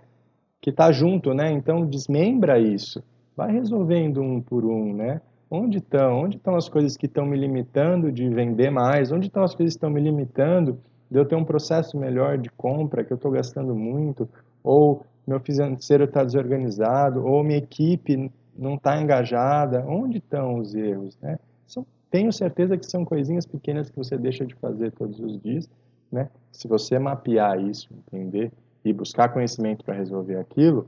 que 0.61 0.71
tá 0.71 0.91
junto, 0.91 1.33
né? 1.33 1.51
Então 1.51 1.83
desmembra 1.83 2.59
isso. 2.59 3.03
Vai 3.35 3.51
resolvendo 3.51 4.21
um 4.21 4.39
por 4.39 4.65
um, 4.65 4.93
né? 4.93 5.19
Onde 5.49 5.77
estão? 5.77 6.21
Onde 6.21 6.37
estão 6.37 6.55
as 6.55 6.67
coisas 6.67 6.97
que 6.97 7.05
estão 7.05 7.25
me 7.25 7.37
limitando 7.37 8.11
de 8.11 8.27
vender 8.29 8.69
mais? 8.69 9.11
Onde 9.11 9.27
estão 9.27 9.43
as 9.43 9.53
coisas 9.53 9.73
que 9.73 9.77
estão 9.77 9.89
me 9.89 10.01
limitando 10.01 10.79
de 11.09 11.19
eu 11.19 11.25
ter 11.25 11.35
um 11.35 11.45
processo 11.45 11.97
melhor 11.97 12.37
de 12.37 12.49
compra 12.49 13.03
que 13.03 13.13
eu 13.13 13.15
estou 13.15 13.31
gastando 13.31 13.75
muito? 13.75 14.27
Ou 14.63 15.05
meu 15.25 15.39
financeiro 15.39 16.05
está 16.05 16.23
desorganizado? 16.23 17.25
Ou 17.25 17.43
minha 17.43 17.59
equipe 17.59 18.31
não 18.57 18.75
está 18.75 18.99
engajada, 18.99 19.85
onde 19.87 20.17
estão 20.17 20.57
os 20.57 20.73
erros? 20.73 21.17
Né? 21.21 21.37
São, 21.67 21.85
tenho 22.09 22.31
certeza 22.31 22.77
que 22.77 22.85
são 22.85 23.05
coisinhas 23.05 23.45
pequenas 23.45 23.89
que 23.89 23.97
você 23.97 24.17
deixa 24.17 24.45
de 24.45 24.55
fazer 24.55 24.91
todos 24.91 25.19
os 25.19 25.39
dias. 25.41 25.69
Né? 26.11 26.29
Se 26.51 26.67
você 26.67 26.97
mapear 26.97 27.59
isso, 27.59 27.89
entender 27.93 28.51
e 28.83 28.93
buscar 28.93 29.29
conhecimento 29.29 29.83
para 29.83 29.95
resolver 29.95 30.37
aquilo, 30.37 30.87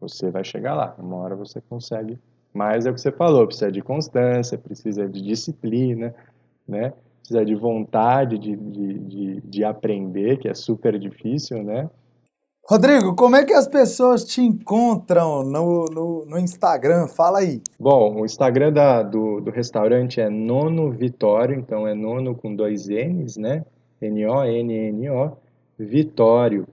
você 0.00 0.30
vai 0.30 0.44
chegar 0.44 0.74
lá. 0.74 0.94
Uma 0.98 1.16
hora 1.16 1.36
você 1.36 1.60
consegue. 1.60 2.18
Mas 2.54 2.86
é 2.86 2.90
o 2.90 2.94
que 2.94 3.00
você 3.00 3.10
falou, 3.10 3.46
precisa 3.46 3.70
de 3.70 3.82
constância, 3.82 4.56
precisa 4.56 5.08
de 5.08 5.20
disciplina, 5.20 6.14
né? 6.66 6.92
precisa 7.24 7.44
de 7.44 7.54
vontade 7.54 8.38
de, 8.38 8.54
de, 8.54 8.98
de, 8.98 9.40
de 9.40 9.64
aprender, 9.64 10.38
que 10.38 10.46
é 10.46 10.54
super 10.54 10.98
difícil, 10.98 11.62
né? 11.62 11.88
Rodrigo, 12.66 13.14
como 13.14 13.36
é 13.36 13.44
que 13.44 13.52
as 13.52 13.68
pessoas 13.68 14.24
te 14.24 14.40
encontram 14.40 15.42
no, 15.42 15.84
no, 15.86 16.24
no 16.26 16.38
Instagram? 16.38 17.06
Fala 17.08 17.40
aí. 17.40 17.60
Bom, 17.78 18.20
o 18.20 18.24
Instagram 18.24 18.72
da, 18.72 19.02
do, 19.02 19.40
do 19.40 19.50
restaurante 19.50 20.20
é 20.20 20.30
Nono 20.30 20.90
Vitório, 20.90 21.54
então 21.54 21.86
é 21.86 21.94
Nono 21.94 22.34
com 22.34 22.54
dois 22.54 22.88
N's, 22.88 23.36
né? 23.36 23.64
N-O-N-N-O, 24.00 25.32
Vitório, 25.78 26.66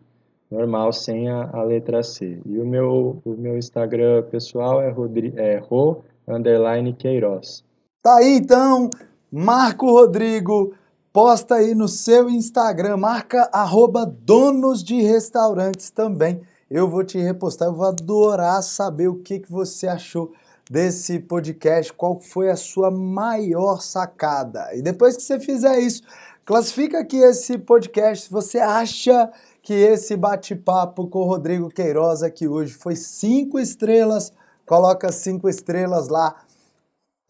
normal, 0.51 0.91
sem 0.91 1.29
a, 1.29 1.49
a, 1.53 1.63
letra 1.63 2.03
C. 2.03 2.41
E 2.45 2.59
o 2.59 2.65
meu, 2.65 3.21
o 3.23 3.29
meu 3.31 3.57
Instagram 3.57 4.23
pessoal 4.23 4.81
é, 4.81 4.89
Rodri, 4.89 5.33
é 5.37 5.57
Ro, 5.57 6.03
underline 6.27 6.93
Queiroz. 6.93 7.63
Tá 8.03 8.17
aí 8.17 8.37
então, 8.37 8.89
Marco 9.31 9.89
Rodrigo, 9.89 10.73
posta 11.13 11.55
aí 11.55 11.73
no 11.73 11.87
seu 11.87 12.29
Instagram, 12.29 12.97
marca 12.97 13.49
arroba 13.53 14.05
donos 14.05 14.83
de 14.83 15.01
restaurantes 15.01 15.89
também. 15.89 16.41
Eu 16.69 16.89
vou 16.89 17.03
te 17.03 17.17
repostar, 17.17 17.67
eu 17.67 17.75
vou 17.75 17.85
adorar 17.85 18.61
saber 18.63 19.07
o 19.07 19.15
que, 19.15 19.39
que 19.39 19.51
você 19.51 19.87
achou 19.87 20.31
desse 20.69 21.19
podcast, 21.19 21.91
qual 21.91 22.19
foi 22.19 22.49
a 22.49 22.55
sua 22.55 22.89
maior 22.89 23.81
sacada. 23.81 24.69
E 24.73 24.81
depois 24.81 25.17
que 25.17 25.23
você 25.23 25.37
fizer 25.37 25.79
isso, 25.79 26.01
classifica 26.45 26.99
aqui 26.99 27.17
esse 27.17 27.57
podcast 27.57 28.25
se 28.25 28.31
você 28.31 28.57
acha 28.57 29.29
que 29.61 29.73
esse 29.73 30.15
bate-papo 30.15 31.07
com 31.07 31.19
o 31.19 31.27
Rodrigo 31.27 31.69
Queiroz 31.69 32.23
aqui 32.23 32.47
hoje 32.47 32.73
foi 32.73 32.95
cinco 32.95 33.59
estrelas, 33.59 34.33
coloca 34.65 35.11
cinco 35.11 35.47
estrelas 35.47 36.07
lá 36.07 36.35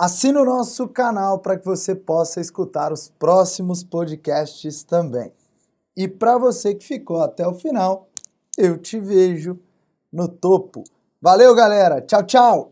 Assine 0.02 0.40
o 0.40 0.46
nosso 0.46 0.88
canal 0.88 1.38
para 1.38 1.60
que 1.60 1.64
você 1.64 1.94
possa 1.94 2.42
escutar 2.42 2.92
os 2.92 3.10
próximos 3.20 3.84
podcasts 3.84 4.84
também. 4.84 5.32
E 5.96 6.08
para 6.08 6.40
você 6.40 6.74
que 6.74 6.84
ficou 6.84 7.22
até 7.22 7.48
o 7.48 7.54
final, 7.54 8.08
eu 8.58 8.80
te 8.80 9.00
vejo 9.00 9.60
no 10.12 10.28
topo. 10.28 10.84
Valeu, 11.22 11.54
galera. 11.54 12.02
Tchau, 12.02 12.24
tchau. 12.24 12.72